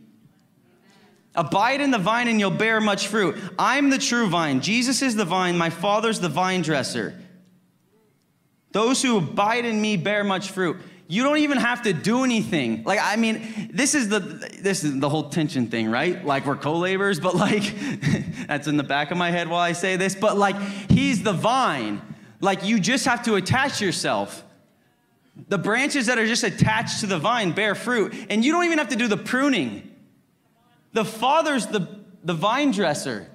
Abide 1.35 1.81
in 1.81 1.91
the 1.91 1.99
vine 1.99 2.29
and 2.29 2.39
you'll 2.39 2.51
bear 2.51 2.79
much 2.79 3.09
fruit. 3.09 3.37
I'm 3.59 3.89
the 3.89 3.97
true 3.97 4.29
vine. 4.29 4.61
Jesus 4.61 5.01
is 5.01 5.17
the 5.17 5.25
vine. 5.25 5.57
My 5.57 5.71
Father's 5.71 6.21
the 6.21 6.29
vine 6.29 6.61
dresser. 6.61 7.19
Those 8.73 9.01
who 9.01 9.17
abide 9.17 9.65
in 9.65 9.81
me 9.81 9.97
bear 9.97 10.25
much 10.25 10.51
fruit. 10.51 10.77
You 11.09 11.23
don't 11.23 11.39
even 11.39 11.57
have 11.57 11.81
to 11.83 11.95
do 11.95 12.23
anything. 12.23 12.85
Like, 12.85 13.01
I 13.03 13.17
mean, 13.17 13.71
this 13.73 13.95
is 13.95 14.11
the 14.11 14.21
this 14.21 14.85
is 14.85 15.01
the 15.01 15.09
whole 15.09 15.31
tension 15.31 15.69
thing, 15.69 15.91
right? 15.91 16.23
Like 16.23 16.45
we're 16.45 16.57
co-laborers, 16.57 17.19
but 17.19 17.35
like 17.35 17.63
that's 18.47 18.67
in 18.67 18.77
the 18.77 18.85
back 18.85 19.11
of 19.11 19.17
my 19.17 19.31
head 19.31 19.49
while 19.49 19.61
I 19.61 19.73
say 19.73 19.97
this, 19.97 20.15
but 20.15 20.37
like 20.37 20.57
he's 20.91 21.23
the 21.23 21.33
vine. 21.33 22.03
Like 22.41 22.63
you 22.63 22.79
just 22.79 23.07
have 23.07 23.23
to 23.25 23.37
attach 23.37 23.81
yourself. 23.81 24.45
The 25.49 25.59
branches 25.59 26.07
that 26.07 26.19
are 26.19 26.27
just 26.27 26.45
attached 26.45 27.01
to 27.01 27.07
the 27.07 27.19
vine 27.19 27.53
bear 27.53 27.75
fruit, 27.75 28.15
and 28.31 28.45
you 28.45 28.53
don't 28.53 28.65
even 28.65 28.79
have 28.79 28.89
to 28.89 28.97
do 28.97 29.09
the 29.09 29.17
pruning. 29.17 29.91
The 30.93 31.05
Father's 31.05 31.67
the, 31.67 32.01
the 32.23 32.35
vine 32.35 32.71
dresser. 32.71 33.29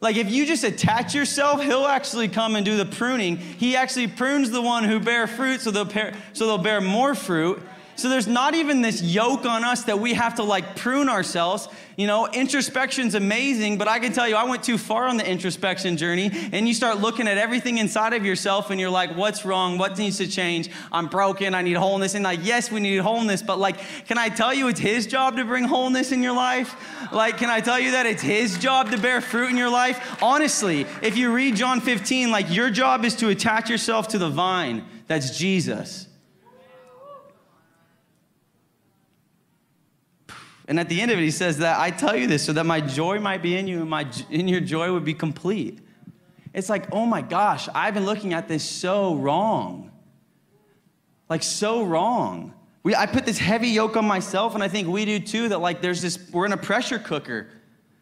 Like 0.00 0.16
if 0.16 0.30
you 0.30 0.46
just 0.46 0.64
attach 0.64 1.14
yourself, 1.14 1.62
he'll 1.62 1.86
actually 1.86 2.28
come 2.28 2.54
and 2.54 2.64
do 2.64 2.76
the 2.76 2.84
pruning. 2.84 3.36
He 3.36 3.76
actually 3.76 4.08
prunes 4.08 4.50
the 4.50 4.60
one 4.60 4.84
who 4.84 5.00
bear 5.00 5.26
fruit 5.26 5.60
so 5.60 5.70
they'll 5.70 5.86
bear, 5.86 6.14
so 6.32 6.46
they'll 6.46 6.58
bear 6.58 6.80
more 6.80 7.14
fruit. 7.14 7.62
So 7.96 8.10
there's 8.10 8.26
not 8.26 8.54
even 8.54 8.82
this 8.82 9.02
yoke 9.02 9.46
on 9.46 9.64
us 9.64 9.84
that 9.84 9.98
we 9.98 10.12
have 10.14 10.34
to 10.36 10.42
like 10.42 10.76
prune 10.76 11.08
ourselves. 11.08 11.68
You 11.96 12.06
know, 12.06 12.26
introspection's 12.26 13.14
amazing, 13.14 13.78
but 13.78 13.88
I 13.88 13.98
can 13.98 14.12
tell 14.12 14.28
you, 14.28 14.36
I 14.36 14.44
went 14.44 14.62
too 14.62 14.76
far 14.76 15.08
on 15.08 15.16
the 15.16 15.26
introspection 15.26 15.96
journey, 15.96 16.30
and 16.52 16.68
you 16.68 16.74
start 16.74 16.98
looking 16.98 17.26
at 17.26 17.38
everything 17.38 17.78
inside 17.78 18.12
of 18.12 18.22
yourself, 18.22 18.68
and 18.70 18.78
you're 18.78 18.90
like, 18.90 19.16
what's 19.16 19.46
wrong? 19.46 19.78
What 19.78 19.96
needs 19.96 20.18
to 20.18 20.28
change? 20.28 20.68
I'm 20.92 21.06
broken. 21.06 21.54
I 21.54 21.62
need 21.62 21.78
wholeness. 21.78 22.14
And 22.14 22.22
like, 22.22 22.40
yes, 22.42 22.70
we 22.70 22.80
need 22.80 22.98
wholeness, 22.98 23.42
but 23.42 23.58
like, 23.58 23.78
can 24.06 24.18
I 24.18 24.28
tell 24.28 24.52
you 24.52 24.68
it's 24.68 24.78
His 24.78 25.06
job 25.06 25.36
to 25.36 25.44
bring 25.46 25.64
wholeness 25.64 26.12
in 26.12 26.22
your 26.22 26.34
life? 26.36 26.76
Like, 27.12 27.38
can 27.38 27.48
I 27.48 27.60
tell 27.60 27.80
you 27.80 27.92
that 27.92 28.04
it's 28.04 28.22
His 28.22 28.58
job 28.58 28.90
to 28.90 28.98
bear 28.98 29.22
fruit 29.22 29.48
in 29.48 29.56
your 29.56 29.70
life? 29.70 30.22
Honestly, 30.22 30.82
if 31.00 31.16
you 31.16 31.32
read 31.32 31.56
John 31.56 31.80
15, 31.80 32.30
like, 32.30 32.52
your 32.54 32.68
job 32.68 33.06
is 33.06 33.16
to 33.16 33.30
attach 33.30 33.70
yourself 33.70 34.08
to 34.08 34.18
the 34.18 34.28
vine. 34.28 34.84
That's 35.06 35.38
Jesus. 35.38 36.05
And 40.68 40.80
at 40.80 40.88
the 40.88 41.00
end 41.00 41.10
of 41.10 41.18
it, 41.18 41.22
he 41.22 41.30
says 41.30 41.58
that 41.58 41.78
I 41.78 41.90
tell 41.90 42.16
you 42.16 42.26
this 42.26 42.44
so 42.44 42.52
that 42.52 42.66
my 42.66 42.80
joy 42.80 43.20
might 43.20 43.42
be 43.42 43.56
in 43.56 43.68
you 43.68 43.80
and 43.80 43.90
my 43.90 44.06
in 44.30 44.48
your 44.48 44.60
joy 44.60 44.92
would 44.92 45.04
be 45.04 45.14
complete. 45.14 45.78
It's 46.52 46.68
like, 46.68 46.92
oh 46.92 47.06
my 47.06 47.22
gosh, 47.22 47.68
I've 47.74 47.94
been 47.94 48.06
looking 48.06 48.32
at 48.34 48.48
this 48.48 48.64
so 48.64 49.14
wrong. 49.14 49.92
Like 51.28 51.42
so 51.42 51.84
wrong. 51.84 52.54
We, 52.82 52.94
I 52.94 53.06
put 53.06 53.26
this 53.26 53.38
heavy 53.38 53.68
yoke 53.68 53.96
on 53.96 54.06
myself, 54.06 54.54
and 54.54 54.62
I 54.62 54.68
think 54.68 54.88
we 54.88 55.04
do 55.04 55.18
too, 55.18 55.48
that 55.48 55.58
like 55.58 55.82
there's 55.82 56.02
this, 56.02 56.18
we're 56.30 56.46
in 56.46 56.52
a 56.52 56.56
pressure 56.56 56.98
cooker. 56.98 57.48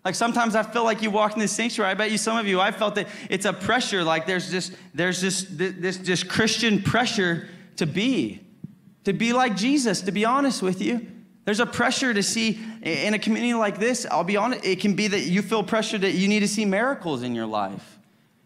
Like 0.04 0.14
sometimes 0.14 0.54
I 0.54 0.62
feel 0.62 0.84
like 0.84 1.02
you 1.02 1.10
walk 1.10 1.32
in 1.32 1.38
this 1.38 1.52
sanctuary. 1.52 1.90
I 1.90 1.94
bet 1.94 2.10
you 2.10 2.18
some 2.18 2.36
of 2.36 2.46
you, 2.46 2.60
I 2.60 2.70
felt 2.70 2.94
that 2.96 3.08
it's 3.30 3.46
a 3.46 3.52
pressure. 3.52 4.04
Like 4.04 4.26
there's 4.26 4.50
just, 4.50 4.72
there's 4.92 5.20
this, 5.20 5.46
this, 5.50 5.96
this 5.96 6.22
Christian 6.22 6.82
pressure 6.82 7.48
to 7.76 7.86
be 7.86 8.44
to 9.04 9.12
be 9.12 9.32
like 9.32 9.56
Jesus, 9.56 10.00
to 10.02 10.12
be 10.12 10.24
honest 10.24 10.62
with 10.62 10.80
you. 10.80 11.06
There's 11.44 11.60
a 11.60 11.66
pressure 11.66 12.14
to 12.14 12.22
see 12.22 12.58
in 12.82 13.12
a 13.12 13.18
community 13.18 13.54
like 13.54 13.78
this. 13.78 14.06
I'll 14.10 14.24
be 14.24 14.36
honest, 14.36 14.64
it 14.64 14.80
can 14.80 14.94
be 14.94 15.08
that 15.08 15.20
you 15.20 15.42
feel 15.42 15.62
pressure 15.62 15.98
that 15.98 16.12
you 16.12 16.26
need 16.26 16.40
to 16.40 16.48
see 16.48 16.64
miracles 16.64 17.22
in 17.22 17.34
your 17.34 17.46
life, 17.46 17.98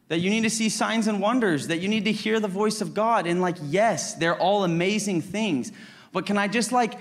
that 0.09 0.18
you 0.18 0.30
need 0.30 0.42
to 0.42 0.51
see 0.51 0.68
signs 0.68 1.07
and 1.07 1.20
wonders, 1.20 1.68
that 1.68 1.78
you 1.78 1.88
need 1.88 2.07
to 2.07 2.12
hear 2.12 2.40
the 2.40 2.49
voice 2.49 2.80
of 2.80 2.94
God. 2.94 3.26
And, 3.26 3.40
like, 3.40 3.57
yes, 3.62 4.14
they're 4.14 4.36
all 4.36 4.64
amazing 4.64 5.20
things. 5.20 5.70
But 6.12 6.26
can 6.26 6.38
I 6.38 6.49
just, 6.49 6.72
like, 6.72 6.94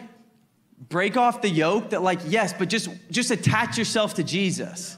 break 0.89 1.17
off 1.17 1.41
the 1.41 1.49
yoke 1.49 1.89
that, 1.89 2.03
like, 2.03 2.19
yes, 2.27 2.53
but 2.53 2.69
just, 2.69 2.89
just 3.09 3.31
attach 3.31 3.77
yourself 3.77 4.13
to 4.15 4.23
Jesus? 4.23 4.97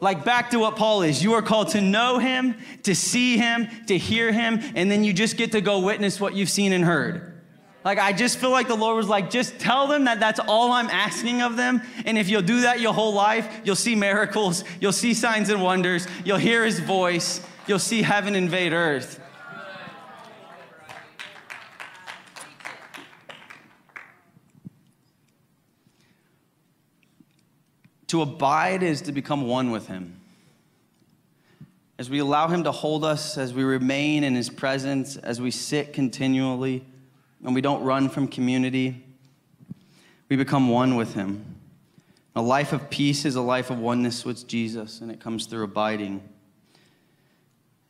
Like, 0.00 0.26
back 0.26 0.50
to 0.50 0.58
what 0.58 0.76
Paul 0.76 1.00
is. 1.00 1.22
You 1.22 1.32
are 1.32 1.42
called 1.42 1.68
to 1.68 1.80
know 1.80 2.18
him, 2.18 2.56
to 2.82 2.94
see 2.94 3.38
him, 3.38 3.68
to 3.86 3.96
hear 3.96 4.30
him, 4.30 4.60
and 4.74 4.90
then 4.90 5.02
you 5.02 5.14
just 5.14 5.38
get 5.38 5.52
to 5.52 5.62
go 5.62 5.80
witness 5.80 6.20
what 6.20 6.34
you've 6.34 6.50
seen 6.50 6.74
and 6.74 6.84
heard. 6.84 7.35
Like, 7.86 8.00
I 8.00 8.12
just 8.12 8.38
feel 8.38 8.50
like 8.50 8.66
the 8.66 8.74
Lord 8.74 8.96
was 8.96 9.08
like, 9.08 9.30
just 9.30 9.60
tell 9.60 9.86
them 9.86 10.06
that 10.06 10.18
that's 10.18 10.40
all 10.40 10.72
I'm 10.72 10.90
asking 10.90 11.40
of 11.40 11.56
them. 11.56 11.80
And 12.04 12.18
if 12.18 12.28
you'll 12.28 12.42
do 12.42 12.62
that 12.62 12.80
your 12.80 12.92
whole 12.92 13.14
life, 13.14 13.60
you'll 13.62 13.76
see 13.76 13.94
miracles, 13.94 14.64
you'll 14.80 14.90
see 14.90 15.14
signs 15.14 15.50
and 15.50 15.62
wonders, 15.62 16.08
you'll 16.24 16.36
hear 16.36 16.64
his 16.64 16.80
voice, 16.80 17.40
you'll 17.68 17.78
see 17.78 18.02
heaven 18.02 18.34
invade 18.34 18.72
earth. 18.72 19.20
To 28.08 28.20
abide 28.20 28.82
is 28.82 29.02
to 29.02 29.12
become 29.12 29.46
one 29.46 29.70
with 29.70 29.86
him. 29.86 30.20
As 32.00 32.10
we 32.10 32.18
allow 32.18 32.48
him 32.48 32.64
to 32.64 32.72
hold 32.72 33.04
us, 33.04 33.38
as 33.38 33.54
we 33.54 33.62
remain 33.62 34.24
in 34.24 34.34
his 34.34 34.50
presence, 34.50 35.16
as 35.16 35.40
we 35.40 35.52
sit 35.52 35.92
continually, 35.92 36.84
and 37.44 37.54
we 37.54 37.60
don't 37.60 37.82
run 37.82 38.08
from 38.08 38.28
community, 38.28 39.04
we 40.28 40.36
become 40.36 40.68
one 40.68 40.96
with 40.96 41.14
Him. 41.14 41.56
A 42.34 42.42
life 42.42 42.72
of 42.72 42.90
peace 42.90 43.24
is 43.24 43.34
a 43.34 43.40
life 43.40 43.70
of 43.70 43.78
oneness 43.78 44.24
with 44.24 44.46
Jesus, 44.46 45.00
and 45.00 45.10
it 45.10 45.20
comes 45.20 45.46
through 45.46 45.64
abiding. 45.64 46.22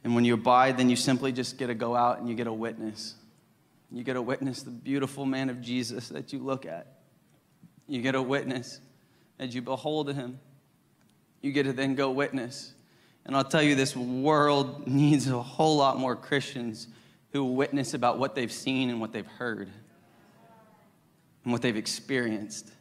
And 0.04 0.14
when 0.14 0.24
you 0.24 0.34
abide, 0.34 0.76
then 0.76 0.88
you 0.88 0.94
simply 0.94 1.32
just 1.32 1.58
get 1.58 1.66
to 1.66 1.74
go 1.74 1.96
out 1.96 2.20
and 2.20 2.28
you 2.28 2.36
get 2.36 2.46
a 2.46 2.52
witness. 2.52 3.16
You 3.90 4.04
get 4.04 4.14
to 4.14 4.22
witness 4.22 4.62
the 4.62 4.70
beautiful 4.70 5.24
man 5.24 5.50
of 5.50 5.60
Jesus 5.60 6.10
that 6.10 6.32
you 6.32 6.38
look 6.38 6.64
at. 6.64 6.86
You 7.88 8.02
get 8.02 8.14
a 8.14 8.22
witness 8.22 8.80
as 9.38 9.54
you 9.54 9.62
behold 9.62 10.12
him. 10.12 10.38
You 11.40 11.52
get 11.52 11.64
to 11.64 11.72
then 11.72 11.94
go 11.94 12.10
witness. 12.10 12.72
And 13.24 13.36
I'll 13.36 13.44
tell 13.44 13.62
you, 13.62 13.74
this 13.74 13.96
world 13.96 14.86
needs 14.88 15.26
a 15.28 15.42
whole 15.42 15.76
lot 15.76 15.98
more 15.98 16.14
Christians 16.14 16.88
who 17.32 17.44
witness 17.44 17.94
about 17.94 18.18
what 18.18 18.34
they've 18.34 18.52
seen 18.52 18.90
and 18.90 19.00
what 19.00 19.12
they've 19.12 19.26
heard 19.26 19.68
and 21.44 21.52
what 21.52 21.62
they've 21.62 21.76
experienced 21.76 22.72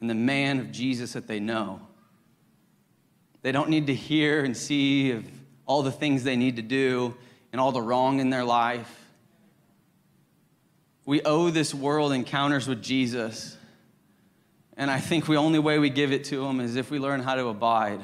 and 0.00 0.10
the 0.10 0.14
man 0.14 0.58
of 0.58 0.72
Jesus 0.72 1.12
that 1.12 1.28
they 1.28 1.40
know. 1.40 1.80
They 3.42 3.52
don't 3.52 3.70
need 3.70 3.86
to 3.86 3.94
hear 3.94 4.44
and 4.44 4.56
see 4.56 5.12
of 5.12 5.24
all 5.64 5.82
the 5.82 5.92
things 5.92 6.24
they 6.24 6.36
need 6.36 6.56
to 6.56 6.62
do 6.62 7.16
and 7.52 7.60
all 7.60 7.72
the 7.72 7.82
wrong 7.82 8.20
in 8.20 8.30
their 8.30 8.44
life. 8.44 8.98
We 11.04 11.22
owe 11.22 11.50
this 11.50 11.74
world 11.74 12.12
encounters 12.12 12.66
with 12.66 12.82
Jesus. 12.82 13.56
And 14.76 14.90
I 14.90 14.98
think 14.98 15.26
the 15.26 15.36
only 15.36 15.58
way 15.58 15.78
we 15.78 15.90
give 15.90 16.12
it 16.12 16.24
to 16.24 16.44
him 16.44 16.60
is 16.60 16.76
if 16.76 16.90
we 16.90 16.98
learn 16.98 17.20
how 17.20 17.34
to 17.34 17.46
abide. 17.46 18.00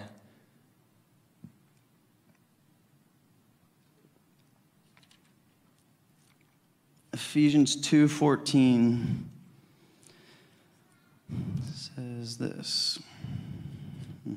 Ephesians 7.19 7.75
2:14 7.75 9.25
says 11.75 12.39
this. 12.39 13.01
Hmm. 14.23 14.35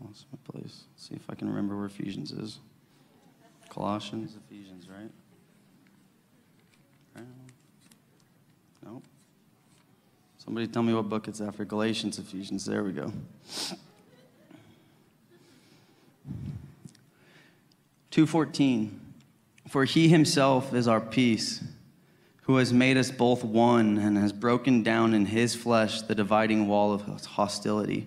Lost 0.00 0.24
my 0.32 0.38
place. 0.50 0.84
Let's 0.90 1.06
see 1.06 1.14
if 1.14 1.28
I 1.28 1.34
can 1.34 1.50
remember 1.50 1.76
where 1.76 1.84
Ephesians 1.84 2.32
is. 2.32 2.60
Colossians, 3.68 4.38
Ephesians, 4.48 4.88
right? 4.88 5.10
right? 7.14 7.26
Nope. 8.86 9.04
Somebody 10.38 10.66
tell 10.66 10.82
me 10.82 10.94
what 10.94 11.10
book 11.10 11.28
it's 11.28 11.42
after. 11.42 11.66
Galatians, 11.66 12.18
Ephesians. 12.18 12.64
There 12.64 12.82
we 12.82 12.92
go. 12.92 13.12
214. 18.10 19.03
For 19.68 19.84
he 19.84 20.08
himself 20.08 20.74
is 20.74 20.86
our 20.86 21.00
peace, 21.00 21.62
who 22.42 22.56
has 22.56 22.72
made 22.72 22.96
us 22.96 23.10
both 23.10 23.42
one 23.42 23.98
and 23.98 24.18
has 24.18 24.32
broken 24.32 24.82
down 24.82 25.14
in 25.14 25.26
his 25.26 25.54
flesh 25.54 26.02
the 26.02 26.14
dividing 26.14 26.68
wall 26.68 26.92
of 26.92 27.02
hostility, 27.24 28.06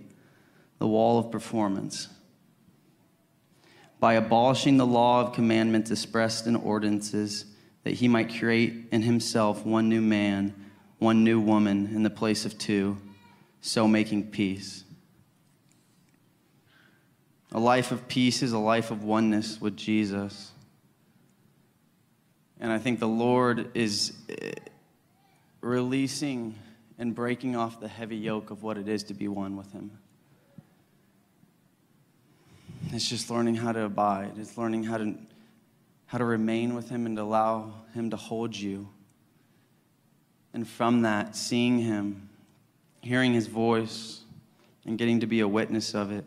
the 0.80 0.88
wall 0.88 1.18
of 1.18 1.32
performance, 1.32 2.08
by 4.00 4.14
abolishing 4.14 4.78
the 4.78 4.86
law 4.86 5.22
of 5.22 5.34
commandments 5.34 5.90
expressed 5.90 6.46
in 6.46 6.56
ordinances, 6.56 7.46
that 7.84 7.96
he 7.96 8.08
might 8.08 8.38
create 8.38 8.86
in 8.92 9.02
himself 9.02 9.66
one 9.66 9.90
new 9.90 10.02
man, 10.02 10.54
one 11.00 11.24
new 11.24 11.40
woman 11.40 11.88
in 11.96 12.04
the 12.04 12.10
place 12.10 12.46
of 12.46 12.58
two, 12.60 12.98
so 13.62 13.88
making 13.88 14.30
peace. 14.30 14.84
A 17.54 17.60
life 17.60 17.92
of 17.92 18.08
peace 18.08 18.44
is 18.44 18.52
a 18.52 18.60
life 18.60 18.92
of 18.92 19.04
oneness 19.04 19.60
with 19.60 19.76
Jesus. 19.76 20.52
And 22.60 22.72
I 22.72 22.78
think 22.80 23.00
the 23.00 23.08
Lord 23.08 23.72
is 23.76 24.14
eh, 24.30 24.52
releasing 25.62 26.56
and 26.98 27.14
breaking 27.14 27.56
off 27.56 27.80
the 27.80 27.88
heavy 27.88 28.18
yoke 28.18 28.50
of 28.50 28.64
what 28.64 28.78
it 28.78 28.88
is 28.88 29.04
to 29.04 29.14
be 29.14 29.28
one 29.28 29.56
with 29.56 29.72
Him. 29.72 29.92
It's 32.92 33.08
just 33.08 33.30
learning 33.30 33.56
how 33.56 33.74
to 33.74 33.84
abide. 33.84 34.34
It's 34.38 34.58
learning 34.58 34.84
how 34.84 34.98
to, 34.98 35.16
how 36.08 36.18
to 36.18 36.26
remain 36.26 36.74
with 36.74 36.90
Him 36.90 37.06
and 37.06 37.16
to 37.18 37.24
allow 37.24 37.74
Him 37.94 38.10
to 38.10 38.18
hold 38.18 38.56
you. 38.56 38.90
And 40.54 40.68
from 40.68 41.04
that, 41.04 41.36
seeing 41.36 41.80
Him, 41.80 42.30
hearing 43.02 43.34
His 43.34 43.48
voice, 43.48 44.22
and 44.86 44.98
getting 44.98 45.20
to 45.20 45.28
be 45.28 45.42
a 45.42 45.48
witness 45.48 45.94
of 45.94 46.12
it. 46.12 46.24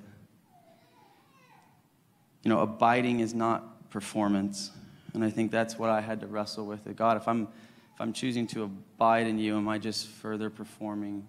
You 2.45 2.51
know, 2.51 2.61
abiding 2.61 3.21
is 3.21 3.35
not 3.35 3.91
performance. 3.91 4.71
And 5.15 5.25
I 5.25 5.31
think 5.31 5.51
that's 5.51 5.79
what 5.79 5.91
I 5.91 6.01
had 6.01 6.21
to 6.21 6.27
wrestle 6.27 6.67
with. 6.67 6.95
God, 6.97 7.17
if 7.17 7.27
I'm, 7.27 7.43
if 7.43 8.01
I'm 8.01 8.13
choosing 8.13 8.47
to 8.49 8.65
abide 8.65 9.27
in 9.27 9.39
you, 9.39 9.57
am 9.57 9.69
I 9.69 9.79
just 9.79 10.07
further 10.07 10.51
performing? 10.51 11.27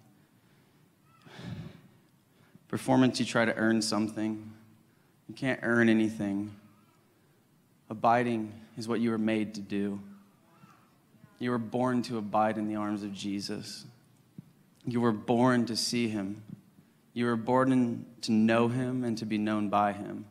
Performance, 2.68 3.20
you 3.20 3.26
try 3.26 3.44
to 3.44 3.54
earn 3.56 3.82
something. 3.82 4.52
You 5.28 5.34
can't 5.34 5.60
earn 5.62 5.88
anything. 5.88 6.54
Abiding 7.90 8.52
is 8.78 8.88
what 8.88 9.00
you 9.00 9.10
were 9.10 9.18
made 9.18 9.54
to 9.54 9.60
do. 9.60 10.00
You 11.38 11.50
were 11.50 11.58
born 11.58 12.02
to 12.02 12.18
abide 12.18 12.56
in 12.56 12.68
the 12.68 12.76
arms 12.76 13.02
of 13.02 13.12
Jesus. 13.12 13.84
You 14.86 15.00
were 15.00 15.12
born 15.12 15.66
to 15.66 15.76
see 15.76 16.08
him. 16.08 16.42
You 17.14 17.26
were 17.26 17.36
born 17.36 18.06
to 18.22 18.32
know 18.32 18.68
him 18.68 19.04
and 19.04 19.18
to 19.18 19.26
be 19.26 19.38
known 19.38 19.68
by 19.68 19.92
him. 19.92 20.24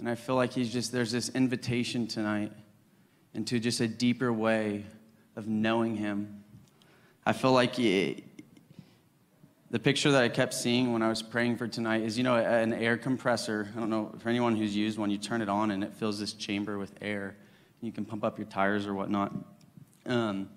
And 0.00 0.08
I 0.08 0.14
feel 0.14 0.34
like 0.34 0.54
he's 0.54 0.72
just, 0.72 0.92
there's 0.92 1.12
this 1.12 1.28
invitation 1.28 2.06
tonight 2.06 2.52
into 3.34 3.60
just 3.60 3.80
a 3.80 3.86
deeper 3.86 4.32
way 4.32 4.86
of 5.36 5.46
knowing 5.46 5.94
him. 5.94 6.42
I 7.26 7.34
feel 7.34 7.52
like 7.52 7.74
he, 7.74 8.24
the 9.70 9.78
picture 9.78 10.10
that 10.12 10.22
I 10.22 10.30
kept 10.30 10.54
seeing 10.54 10.94
when 10.94 11.02
I 11.02 11.10
was 11.10 11.20
praying 11.20 11.58
for 11.58 11.68
tonight 11.68 12.00
is, 12.00 12.16
you 12.16 12.24
know, 12.24 12.36
an 12.36 12.72
air 12.72 12.96
compressor. 12.96 13.68
I 13.76 13.78
don't 13.78 13.90
know 13.90 14.14
for 14.20 14.30
anyone 14.30 14.56
who's 14.56 14.74
used 14.74 14.98
one, 14.98 15.10
you 15.10 15.18
turn 15.18 15.42
it 15.42 15.50
on 15.50 15.70
and 15.70 15.84
it 15.84 15.92
fills 15.92 16.18
this 16.18 16.32
chamber 16.32 16.78
with 16.78 16.94
air. 17.02 17.36
You 17.82 17.92
can 17.92 18.06
pump 18.06 18.24
up 18.24 18.38
your 18.38 18.46
tires 18.46 18.86
or 18.86 18.94
whatnot. 18.94 19.34
Um, 20.06 20.48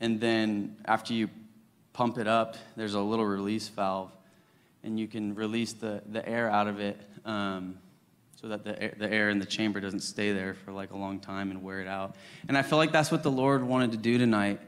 and 0.00 0.20
then 0.20 0.76
after 0.84 1.14
you 1.14 1.30
pump 1.94 2.16
it 2.16 2.28
up, 2.28 2.56
there's 2.76 2.94
a 2.94 3.00
little 3.00 3.26
release 3.26 3.66
valve, 3.66 4.12
and 4.84 5.00
you 5.00 5.08
can 5.08 5.34
release 5.34 5.72
the, 5.72 6.00
the 6.12 6.26
air 6.28 6.48
out 6.48 6.68
of 6.68 6.78
it. 6.78 7.00
Um, 7.24 7.78
so 8.44 8.50
that 8.50 8.62
the 8.62 8.82
air, 8.82 8.94
the 8.98 9.10
air 9.10 9.30
in 9.30 9.38
the 9.38 9.46
chamber 9.46 9.80
doesn't 9.80 10.00
stay 10.00 10.32
there 10.32 10.52
for 10.52 10.70
like 10.70 10.90
a 10.90 10.96
long 10.98 11.18
time 11.18 11.50
and 11.50 11.62
wear 11.62 11.80
it 11.80 11.88
out. 11.88 12.14
And 12.46 12.58
I 12.58 12.62
feel 12.62 12.76
like 12.76 12.92
that's 12.92 13.10
what 13.10 13.22
the 13.22 13.30
Lord 13.30 13.64
wanted 13.64 13.92
to 13.92 13.96
do 13.96 14.18
tonight. 14.18 14.60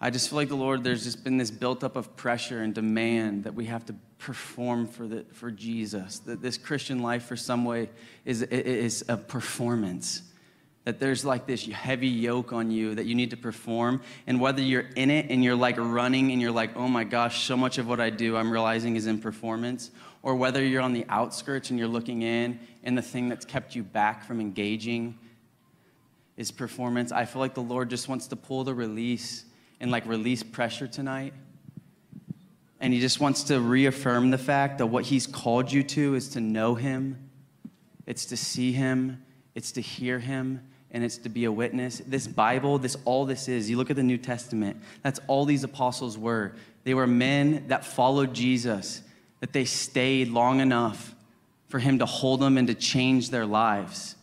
I 0.00 0.10
just 0.10 0.28
feel 0.28 0.36
like 0.36 0.46
the 0.46 0.54
Lord, 0.54 0.84
there's 0.84 1.02
just 1.02 1.24
been 1.24 1.36
this 1.36 1.50
built 1.50 1.82
up 1.82 1.96
of 1.96 2.14
pressure 2.14 2.62
and 2.62 2.72
demand 2.72 3.42
that 3.44 3.54
we 3.56 3.64
have 3.64 3.84
to 3.86 3.96
perform 4.18 4.86
for, 4.86 5.08
the, 5.08 5.24
for 5.32 5.50
Jesus. 5.50 6.20
That 6.20 6.40
this 6.40 6.56
Christian 6.56 7.02
life, 7.02 7.24
for 7.24 7.34
some 7.34 7.64
way, 7.64 7.90
is, 8.24 8.42
is 8.42 9.04
a 9.08 9.16
performance. 9.16 10.22
That 10.84 11.00
there's 11.00 11.24
like 11.24 11.48
this 11.48 11.66
heavy 11.66 12.06
yoke 12.06 12.52
on 12.52 12.70
you 12.70 12.94
that 12.94 13.06
you 13.06 13.16
need 13.16 13.30
to 13.30 13.36
perform. 13.36 14.02
And 14.28 14.40
whether 14.40 14.62
you're 14.62 14.86
in 14.94 15.10
it 15.10 15.30
and 15.30 15.42
you're 15.42 15.56
like 15.56 15.78
running 15.78 16.30
and 16.30 16.40
you're 16.40 16.52
like, 16.52 16.76
oh 16.76 16.86
my 16.86 17.02
gosh, 17.02 17.42
so 17.42 17.56
much 17.56 17.78
of 17.78 17.88
what 17.88 17.98
I 17.98 18.10
do 18.10 18.36
I'm 18.36 18.52
realizing 18.52 18.94
is 18.94 19.08
in 19.08 19.20
performance, 19.20 19.90
or 20.22 20.34
whether 20.34 20.62
you're 20.62 20.82
on 20.82 20.92
the 20.92 21.06
outskirts 21.08 21.70
and 21.70 21.78
you're 21.78 21.88
looking 21.88 22.22
in 22.22 22.60
and 22.84 22.96
the 22.96 23.02
thing 23.02 23.28
that's 23.28 23.44
kept 23.44 23.74
you 23.74 23.82
back 23.82 24.24
from 24.24 24.40
engaging 24.40 25.18
is 26.36 26.50
performance. 26.50 27.12
I 27.12 27.24
feel 27.24 27.40
like 27.40 27.54
the 27.54 27.62
Lord 27.62 27.90
just 27.90 28.08
wants 28.08 28.26
to 28.28 28.36
pull 28.36 28.64
the 28.64 28.74
release 28.74 29.44
and 29.80 29.90
like 29.90 30.06
release 30.06 30.42
pressure 30.42 30.86
tonight. 30.86 31.34
And 32.80 32.94
He 32.94 33.00
just 33.00 33.20
wants 33.20 33.44
to 33.44 33.60
reaffirm 33.60 34.30
the 34.30 34.38
fact 34.38 34.78
that 34.78 34.86
what 34.86 35.04
He's 35.04 35.26
called 35.26 35.70
you 35.70 35.82
to 35.82 36.14
is 36.14 36.30
to 36.30 36.40
know 36.40 36.74
Him, 36.74 37.30
it's 38.06 38.26
to 38.26 38.36
see 38.36 38.72
Him, 38.72 39.22
it's 39.54 39.72
to 39.72 39.82
hear 39.82 40.18
Him, 40.18 40.66
and 40.90 41.04
it's 41.04 41.18
to 41.18 41.28
be 41.28 41.44
a 41.44 41.52
witness. 41.52 42.00
This 42.06 42.26
Bible, 42.26 42.78
this 42.78 42.96
all 43.04 43.26
this 43.26 43.48
is. 43.48 43.68
You 43.68 43.76
look 43.76 43.90
at 43.90 43.96
the 43.96 44.02
New 44.02 44.18
Testament, 44.18 44.78
that's 45.02 45.20
all 45.26 45.44
these 45.44 45.62
apostles 45.62 46.16
were. 46.16 46.54
They 46.84 46.94
were 46.94 47.06
men 47.06 47.68
that 47.68 47.84
followed 47.84 48.34
Jesus, 48.34 49.02
that 49.40 49.52
they 49.52 49.64
stayed 49.64 50.28
long 50.28 50.60
enough 50.60 51.14
for 51.68 51.78
him 51.78 51.98
to 51.98 52.06
hold 52.06 52.40
them 52.40 52.58
and 52.58 52.68
to 52.68 52.74
change 52.74 53.30
their 53.30 53.46
lives. 53.46 54.16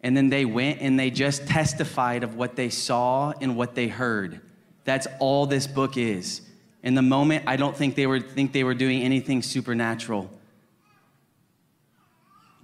And 0.00 0.16
then 0.16 0.28
they 0.28 0.44
went 0.44 0.80
and 0.80 0.98
they 0.98 1.10
just 1.10 1.46
testified 1.46 2.22
of 2.24 2.36
what 2.36 2.56
they 2.56 2.68
saw 2.68 3.32
and 3.40 3.56
what 3.56 3.74
they 3.74 3.88
heard. 3.88 4.40
That's 4.84 5.06
all 5.18 5.46
this 5.46 5.66
book 5.66 5.96
is. 5.96 6.42
In 6.82 6.94
the 6.94 7.02
moment, 7.02 7.44
I 7.46 7.56
don't 7.56 7.74
think 7.74 7.94
they 7.94 8.06
were 8.06 8.20
think 8.20 8.52
they 8.52 8.64
were 8.64 8.74
doing 8.74 9.00
anything 9.00 9.40
supernatural. 9.40 10.30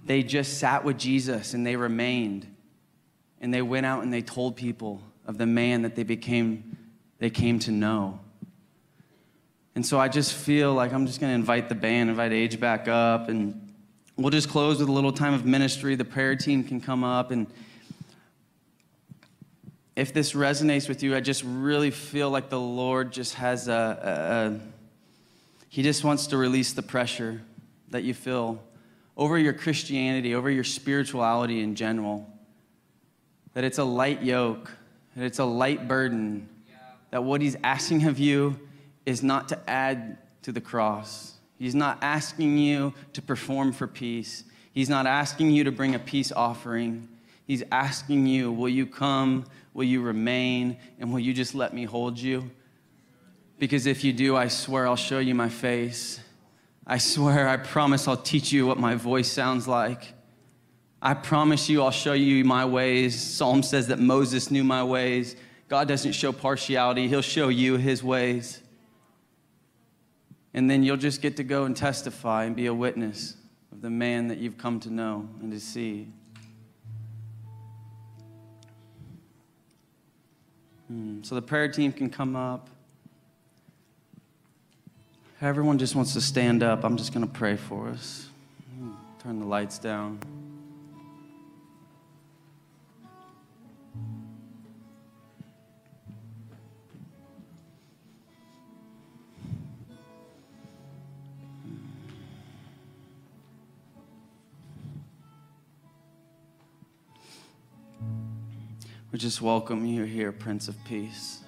They 0.05 0.21
just 0.21 0.59
sat 0.59 0.83
with 0.83 0.99
Jesus 0.99 1.55
and 1.55 1.65
they 1.65 1.75
remained. 1.75 2.47
And 3.39 3.51
they 3.51 3.63
went 3.63 3.87
out 3.87 4.03
and 4.03 4.13
they 4.13 4.21
told 4.21 4.55
people 4.55 5.01
of 5.25 5.39
the 5.39 5.47
man 5.47 5.81
that 5.81 5.95
they 5.95 6.03
became 6.03 6.77
they 7.17 7.31
came 7.31 7.57
to 7.59 7.71
know. 7.71 8.19
And 9.75 9.85
so 9.85 9.99
I 9.99 10.09
just 10.09 10.33
feel 10.33 10.73
like 10.73 10.91
I'm 10.91 11.07
just 11.07 11.21
going 11.21 11.31
to 11.31 11.35
invite 11.35 11.69
the 11.69 11.75
band, 11.75 12.09
invite 12.09 12.33
Age 12.33 12.59
back 12.59 12.87
up, 12.89 13.29
and 13.29 13.73
we'll 14.17 14.29
just 14.29 14.49
close 14.49 14.79
with 14.79 14.89
a 14.89 14.91
little 14.91 15.13
time 15.13 15.33
of 15.33 15.45
ministry. 15.45 15.95
The 15.95 16.05
prayer 16.05 16.35
team 16.35 16.63
can 16.63 16.81
come 16.81 17.05
up. 17.05 17.31
And 17.31 17.47
if 19.95 20.13
this 20.13 20.33
resonates 20.33 20.89
with 20.89 21.03
you, 21.03 21.15
I 21.15 21.21
just 21.21 21.43
really 21.45 21.89
feel 21.91 22.29
like 22.29 22.49
the 22.49 22.59
Lord 22.59 23.13
just 23.13 23.35
has 23.35 23.69
a, 23.69 23.71
a, 23.73 24.55
a 24.55 24.59
He 25.69 25.83
just 25.83 26.03
wants 26.03 26.27
to 26.27 26.37
release 26.37 26.73
the 26.73 26.83
pressure 26.83 27.41
that 27.91 28.03
you 28.03 28.13
feel 28.13 28.61
over 29.15 29.37
your 29.37 29.53
Christianity, 29.53 30.35
over 30.35 30.49
your 30.49 30.63
spirituality 30.65 31.61
in 31.61 31.75
general. 31.75 32.27
That 33.53 33.63
it's 33.63 33.77
a 33.77 33.83
light 33.85 34.21
yoke, 34.21 34.69
that 35.15 35.25
it's 35.25 35.39
a 35.39 35.45
light 35.45 35.87
burden, 35.87 36.49
that 37.11 37.23
what 37.23 37.39
He's 37.39 37.55
asking 37.63 38.05
of 38.05 38.19
you 38.19 38.59
is 39.05 39.23
not 39.23 39.49
to 39.49 39.69
add 39.69 40.17
to 40.43 40.51
the 40.51 40.61
cross. 40.61 41.35
He's 41.57 41.75
not 41.75 41.99
asking 42.01 42.57
you 42.57 42.93
to 43.13 43.21
perform 43.21 43.71
for 43.71 43.87
peace. 43.87 44.43
He's 44.73 44.89
not 44.89 45.05
asking 45.05 45.51
you 45.51 45.63
to 45.65 45.71
bring 45.71 45.95
a 45.95 45.99
peace 45.99 46.31
offering. 46.31 47.07
He's 47.45 47.63
asking 47.71 48.25
you, 48.25 48.51
will 48.51 48.69
you 48.69 48.85
come? 48.85 49.45
Will 49.73 49.83
you 49.83 50.01
remain? 50.01 50.77
And 50.99 51.11
will 51.11 51.19
you 51.19 51.33
just 51.33 51.53
let 51.53 51.73
me 51.73 51.83
hold 51.83 52.17
you? 52.17 52.49
Because 53.59 53.85
if 53.85 54.03
you 54.03 54.11
do, 54.13 54.35
I 54.35 54.47
swear 54.47 54.87
I'll 54.87 54.95
show 54.95 55.19
you 55.19 55.35
my 55.35 55.49
face. 55.49 56.19
I 56.87 56.97
swear, 56.97 57.47
I 57.47 57.57
promise 57.57 58.07
I'll 58.07 58.17
teach 58.17 58.51
you 58.51 58.65
what 58.65 58.79
my 58.79 58.95
voice 58.95 59.31
sounds 59.31 59.67
like. 59.67 60.13
I 61.01 61.13
promise 61.13 61.69
you 61.69 61.83
I'll 61.83 61.91
show 61.91 62.13
you 62.13 62.43
my 62.43 62.65
ways. 62.65 63.19
Psalm 63.19 63.63
says 63.63 63.87
that 63.87 63.99
Moses 63.99 64.49
knew 64.49 64.63
my 64.63 64.83
ways. 64.83 65.35
God 65.67 65.87
doesn't 65.87 66.13
show 66.13 66.31
partiality, 66.31 67.07
He'll 67.07 67.21
show 67.21 67.49
you 67.49 67.77
His 67.77 68.03
ways. 68.03 68.60
And 70.53 70.69
then 70.69 70.83
you'll 70.83 70.97
just 70.97 71.21
get 71.21 71.37
to 71.37 71.43
go 71.43 71.63
and 71.63 71.75
testify 71.75 72.43
and 72.43 72.55
be 72.55 72.65
a 72.65 72.73
witness 72.73 73.35
of 73.71 73.81
the 73.81 73.89
man 73.89 74.27
that 74.27 74.37
you've 74.37 74.57
come 74.57 74.79
to 74.81 74.89
know 74.89 75.29
and 75.41 75.51
to 75.51 75.59
see. 75.59 76.07
Hmm. 80.87 81.23
So 81.23 81.35
the 81.35 81.41
prayer 81.41 81.69
team 81.69 81.93
can 81.93 82.09
come 82.09 82.35
up. 82.35 82.69
Everyone 85.41 85.77
just 85.77 85.95
wants 85.95 86.13
to 86.13 86.21
stand 86.21 86.63
up. 86.63 86.83
I'm 86.83 86.97
just 86.97 87.13
going 87.13 87.25
to 87.25 87.31
pray 87.31 87.55
for 87.55 87.87
us. 87.87 88.27
Hmm. 88.77 88.91
Turn 89.23 89.39
the 89.39 89.45
lights 89.47 89.79
down. 89.79 90.19
We 109.11 109.19
just 109.19 109.41
welcome 109.41 109.85
you 109.85 110.05
here, 110.05 110.31
Prince 110.31 110.69
of 110.69 110.77
Peace. 110.85 111.41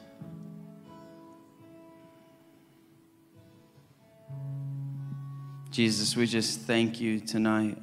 Jesus, 5.72 6.18
we 6.18 6.26
just 6.26 6.60
thank 6.60 7.00
you 7.00 7.22
tonight 7.22 7.78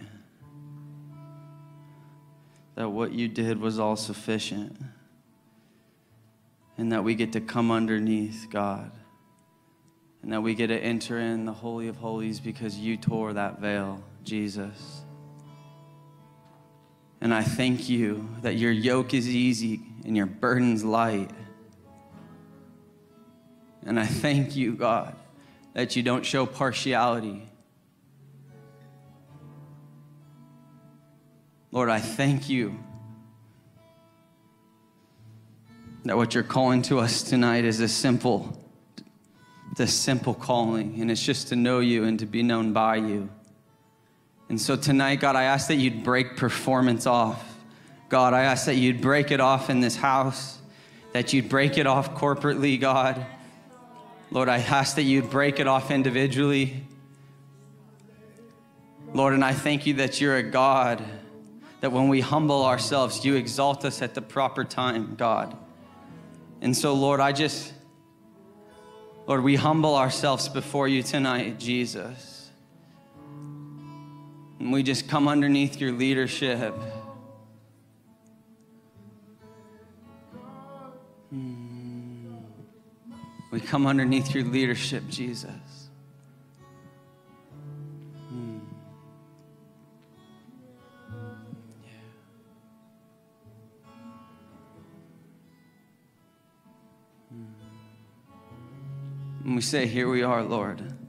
that 2.75 2.91
what 2.91 3.13
you 3.13 3.27
did 3.27 3.59
was 3.59 3.79
all 3.79 3.97
sufficient 3.97 4.77
and 6.77 6.93
that 6.93 7.03
we 7.03 7.15
get 7.15 7.33
to 7.33 7.41
come 7.41 7.71
underneath 7.71 8.49
God 8.51 8.93
and 10.23 10.31
that 10.31 10.43
we 10.43 10.55
get 10.55 10.67
to 10.67 10.79
enter 10.79 11.19
in 11.19 11.47
the 11.47 11.55
Holy 11.55 11.89
of 11.89 11.97
Holies 11.97 12.39
because 12.39 12.77
you 12.77 12.99
tore 12.99 13.33
that 13.33 13.61
veil, 13.61 14.03
Jesus. 14.25 15.05
And 17.21 17.35
I 17.35 17.43
thank 17.43 17.89
you 17.89 18.29
that 18.43 18.57
your 18.57 18.73
yoke 18.73 19.13
is 19.13 19.29
easy 19.29 19.81
and 20.05 20.17
your 20.17 20.27
burden's 20.27 20.83
light. 20.83 21.31
And 23.85 24.01
I 24.01 24.07
thank 24.07 24.57
you, 24.57 24.75
God, 24.75 25.15
that 25.75 25.97
you 25.97 26.03
don't 26.03 26.25
show 26.25 26.47
partiality. 26.47 27.47
Lord, 31.73 31.89
I 31.89 32.01
thank 32.01 32.49
you 32.49 32.79
that 36.05 36.17
what 36.17 36.35
you're 36.35 36.43
calling 36.43 36.83
to 36.83 36.99
us 36.99 37.23
tonight 37.23 37.65
is 37.65 37.81
a 37.81 37.89
simple, 37.89 38.59
the 39.77 39.87
simple 39.87 40.35
calling, 40.35 41.01
and 41.01 41.11
it's 41.11 41.23
just 41.23 41.49
to 41.49 41.57
know 41.57 41.81
you 41.81 42.05
and 42.05 42.19
to 42.19 42.27
be 42.27 42.43
known 42.43 42.73
by 42.73 42.97
you. 42.97 43.31
And 44.51 44.61
so 44.61 44.75
tonight, 44.75 45.21
God, 45.21 45.37
I 45.37 45.45
ask 45.45 45.69
that 45.69 45.77
you'd 45.77 46.03
break 46.03 46.37
performance 46.37 47.07
off. 47.07 47.57
God, 48.09 48.35
I 48.35 48.43
ask 48.43 48.67
that 48.67 48.75
you'd 48.75 49.01
break 49.01 49.31
it 49.31 49.39
off 49.39 49.71
in 49.71 49.79
this 49.79 49.95
house, 49.95 50.59
that 51.13 51.33
you'd 51.33 51.49
break 51.49 51.79
it 51.79 51.87
off 51.87 52.17
corporately, 52.17 52.79
God. 52.79 53.25
Lord, 54.33 54.49
I 54.49 54.59
ask 54.59 54.97
that 54.97 55.05
you'd 55.05 55.31
break 55.31 55.61
it 55.61 55.69
off 55.69 55.93
individually. 55.93 56.85
Lord, 59.15 59.35
and 59.35 59.45
I 59.45 59.53
thank 59.53 59.87
you 59.87 59.95
that 59.95 60.21
you're 60.21 60.39
a 60.39 60.43
God, 60.43 61.05
that 61.81 61.93
when 61.93 62.09
we 62.09 62.21
humble 62.21 62.65
ourselves, 62.65 63.25
you 63.25 63.37
exalt 63.37 63.85
us 63.85 64.03
at 64.03 64.17
the 64.17 64.23
proper 64.23 64.65
time, 64.65 65.15
God. 65.15 65.57
And 66.61 66.77
so, 66.77 66.93
Lord, 66.93 67.21
I 67.21 67.31
just, 67.31 67.73
Lord, 69.29 69.45
we 69.45 69.55
humble 69.55 69.95
ourselves 69.95 70.49
before 70.49 70.89
you 70.89 71.05
tonight, 71.05 71.61
Jesus. 71.61 72.40
And 74.61 74.73
we 74.73 74.83
just 74.83 75.09
come 75.09 75.27
underneath 75.27 75.81
your 75.81 75.91
leadership. 75.91 76.75
Hmm. 81.31 82.35
We 83.51 83.61
come 83.61 83.87
underneath 83.87 84.35
your 84.35 84.45
leadership, 84.45 85.05
Jesus. 85.09 85.89
Hmm. 88.29 88.59
Hmm. 97.31 97.45
And 99.45 99.57
we 99.57 99.63
say, 99.63 99.87
Here 99.87 100.09
we 100.09 100.23
are, 100.23 100.43
Lord. 100.43 101.00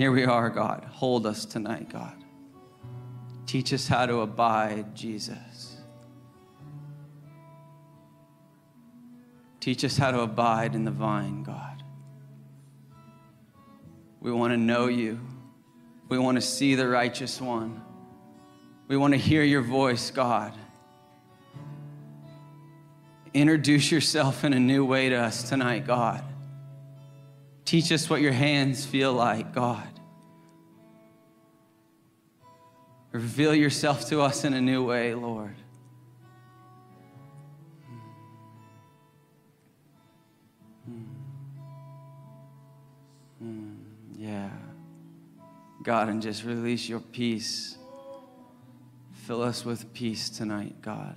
Here 0.00 0.10
we 0.10 0.24
are, 0.24 0.48
God. 0.48 0.86
Hold 0.92 1.26
us 1.26 1.44
tonight, 1.44 1.90
God. 1.90 2.16
Teach 3.44 3.70
us 3.74 3.86
how 3.86 4.06
to 4.06 4.20
abide, 4.20 4.94
Jesus. 4.94 5.76
Teach 9.60 9.84
us 9.84 9.98
how 9.98 10.10
to 10.10 10.20
abide 10.20 10.74
in 10.74 10.86
the 10.86 10.90
vine, 10.90 11.42
God. 11.42 11.82
We 14.22 14.32
want 14.32 14.54
to 14.54 14.56
know 14.56 14.86
you. 14.86 15.20
We 16.08 16.18
want 16.18 16.38
to 16.38 16.40
see 16.40 16.76
the 16.76 16.88
righteous 16.88 17.38
one. 17.38 17.82
We 18.88 18.96
want 18.96 19.12
to 19.12 19.18
hear 19.18 19.42
your 19.42 19.60
voice, 19.60 20.10
God. 20.10 20.54
Introduce 23.34 23.92
yourself 23.92 24.44
in 24.44 24.54
a 24.54 24.60
new 24.60 24.82
way 24.82 25.10
to 25.10 25.16
us 25.16 25.46
tonight, 25.46 25.86
God. 25.86 26.24
Teach 27.66 27.92
us 27.92 28.08
what 28.08 28.22
your 28.22 28.32
hands 28.32 28.86
feel 28.86 29.12
like, 29.12 29.52
God. 29.52 29.89
Reveal 33.12 33.54
yourself 33.54 34.08
to 34.08 34.20
us 34.20 34.44
in 34.44 34.54
a 34.54 34.60
new 34.60 34.84
way, 34.84 35.14
Lord. 35.14 35.56
Yeah. 44.20 44.50
God, 45.82 46.10
and 46.10 46.20
just 46.20 46.44
release 46.44 46.88
your 46.88 47.00
peace. 47.00 47.78
Fill 49.26 49.42
us 49.42 49.64
with 49.64 49.94
peace 49.94 50.28
tonight, 50.28 50.74
God. 50.82 51.16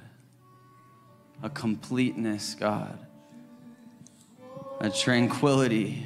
A 1.41 1.49
completeness, 1.49 2.55
God. 2.55 2.97
A 4.79 4.89
tranquility, 4.89 6.05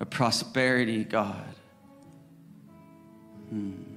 a 0.00 0.04
prosperity, 0.04 1.04
God. 1.04 1.54
Hmm. 3.50 3.91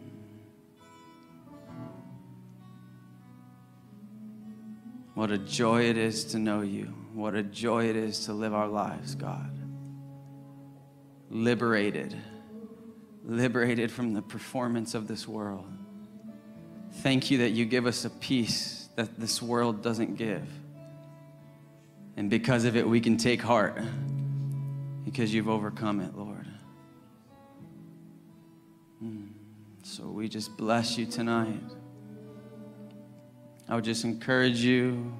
What 5.16 5.32
a 5.32 5.38
joy 5.38 5.86
it 5.86 5.98
is 5.98 6.26
to 6.26 6.40
know 6.40 6.62
you. 6.62 6.94
What 7.14 7.36
a 7.36 7.42
joy 7.42 7.90
it 7.90 7.96
is 7.96 8.26
to 8.26 8.34
live 8.34 8.54
our 8.54 8.68
lives, 8.68 9.16
God. 9.16 9.50
Liberated, 11.30 12.16
liberated 13.24 13.92
from 13.92 14.14
the 14.14 14.22
performance 14.22 14.94
of 14.94 15.08
this 15.08 15.26
world. 15.26 15.66
Thank 16.96 17.32
you 17.32 17.40
that 17.40 17.52
you 17.52 17.66
give 17.66 17.86
us 17.86 18.04
a 18.04 18.10
peace 18.10 18.90
that 18.98 19.18
this 19.18 19.42
world 19.42 19.82
doesn't 19.82 20.18
give. 20.18 20.48
And 22.18 22.30
because 22.30 22.66
of 22.66 22.76
it, 22.76 22.88
we 22.88 23.00
can 23.00 23.16
take 23.16 23.42
heart 23.42 23.82
because 25.06 25.34
you've 25.34 25.50
overcome 25.50 26.02
it, 26.02 26.14
Lord. 26.16 26.48
Hmm. 29.00 29.28
So 29.84 30.06
we 30.08 30.28
just 30.28 30.58
bless 30.58 30.98
you 30.98 31.06
tonight. 31.06 31.62
I 33.68 33.74
would 33.74 33.84
just 33.84 34.04
encourage 34.04 34.60
you, 34.60 35.12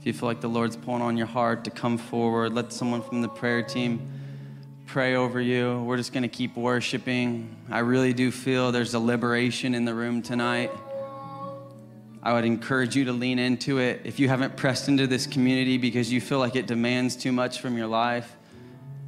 if 0.00 0.06
you 0.06 0.12
feel 0.12 0.28
like 0.28 0.40
the 0.40 0.48
Lord's 0.48 0.76
pulling 0.76 1.02
on 1.02 1.16
your 1.16 1.28
heart, 1.28 1.62
to 1.64 1.70
come 1.70 1.96
forward. 1.96 2.52
Let 2.52 2.72
someone 2.72 3.00
from 3.00 3.22
the 3.22 3.28
prayer 3.28 3.62
team 3.62 4.10
pray 4.86 5.14
over 5.14 5.40
you. 5.40 5.80
We're 5.84 5.98
just 5.98 6.12
going 6.12 6.24
to 6.24 6.28
keep 6.28 6.56
worshiping. 6.56 7.56
I 7.70 7.78
really 7.78 8.12
do 8.12 8.32
feel 8.32 8.72
there's 8.72 8.94
a 8.94 8.98
liberation 8.98 9.72
in 9.72 9.84
the 9.84 9.94
room 9.94 10.20
tonight. 10.20 10.72
I 12.24 12.32
would 12.32 12.44
encourage 12.44 12.96
you 12.96 13.04
to 13.04 13.12
lean 13.12 13.38
into 13.38 13.78
it. 13.78 14.00
If 14.04 14.18
you 14.18 14.28
haven't 14.28 14.56
pressed 14.56 14.88
into 14.88 15.06
this 15.06 15.26
community 15.26 15.78
because 15.78 16.12
you 16.12 16.20
feel 16.20 16.40
like 16.40 16.56
it 16.56 16.66
demands 16.66 17.14
too 17.14 17.30
much 17.30 17.60
from 17.60 17.76
your 17.76 17.86
life 17.86 18.36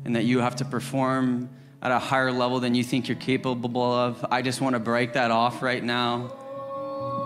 and 0.05 0.15
that 0.15 0.25
you 0.25 0.39
have 0.39 0.55
to 0.57 0.65
perform 0.65 1.51
at 1.83 1.91
a 1.91 1.99
higher 1.99 2.31
level 2.31 2.61
than 2.61 2.77
you 2.77 2.85
think 2.85 3.09
you're 3.09 3.17
capable 3.17 3.93
of, 3.93 4.25
I 4.31 4.41
just 4.41 4.61
want 4.61 4.75
to 4.75 4.81
break 4.81 5.15
that 5.15 5.31
off 5.33 5.63
right 5.63 5.83
now. 5.83 6.33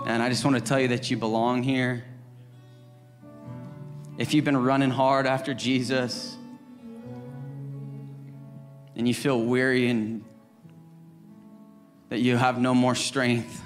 And 0.05 0.23
I 0.23 0.29
just 0.29 0.43
want 0.43 0.57
to 0.57 0.61
tell 0.61 0.79
you 0.79 0.89
that 0.89 1.11
you 1.11 1.17
belong 1.17 1.63
here. 1.63 2.03
If 4.17 4.33
you've 4.33 4.45
been 4.45 4.57
running 4.57 4.89
hard 4.89 5.27
after 5.27 5.53
Jesus 5.53 6.35
and 8.95 9.07
you 9.07 9.13
feel 9.13 9.41
weary 9.41 9.87
and 9.87 10.25
that 12.09 12.19
you 12.19 12.35
have 12.35 12.59
no 12.59 12.73
more 12.73 12.95
strength, 12.95 13.61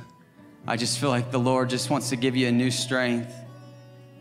I 0.67 0.78
just 0.78 0.99
feel 0.99 1.09
like 1.09 1.32
the 1.32 1.39
Lord 1.39 1.69
just 1.69 1.89
wants 1.89 2.09
to 2.09 2.15
give 2.15 2.36
you 2.36 2.47
a 2.47 2.51
new 2.51 2.71
strength. 2.71 3.34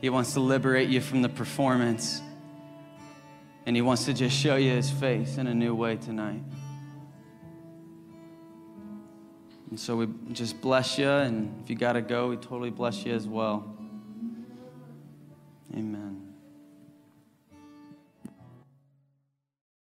He 0.01 0.11
wants 0.11 0.33
to 0.35 0.41
liberate 0.41 0.89
you 0.89 1.01
from 1.01 1.23
the 1.23 1.29
performance. 1.29 2.21
And 3.67 3.77
He 3.77 3.83
wants 3.83 4.07
to 4.07 4.15
just 4.15 4.37
show 4.37 4.57
you 4.57 4.73
His 4.73 4.91
face 4.91 5.37
in 5.39 5.47
a 5.47 5.55
new 5.55 5.75
way 5.75 5.97
tonight. 5.97 6.43
And 9.73 9.81
so 9.81 9.97
we 9.97 10.09
just 10.33 10.61
bless 10.61 10.99
you, 10.99 11.09
and 11.09 11.63
if 11.65 11.71
you 11.71 11.77
got 11.77 11.95
to 11.95 12.03
go, 12.03 12.29
we 12.29 12.37
totally 12.37 12.69
bless 12.69 13.07
you 13.07 13.15
as 13.15 13.27
well. 13.27 13.75
Amen. 15.75 16.12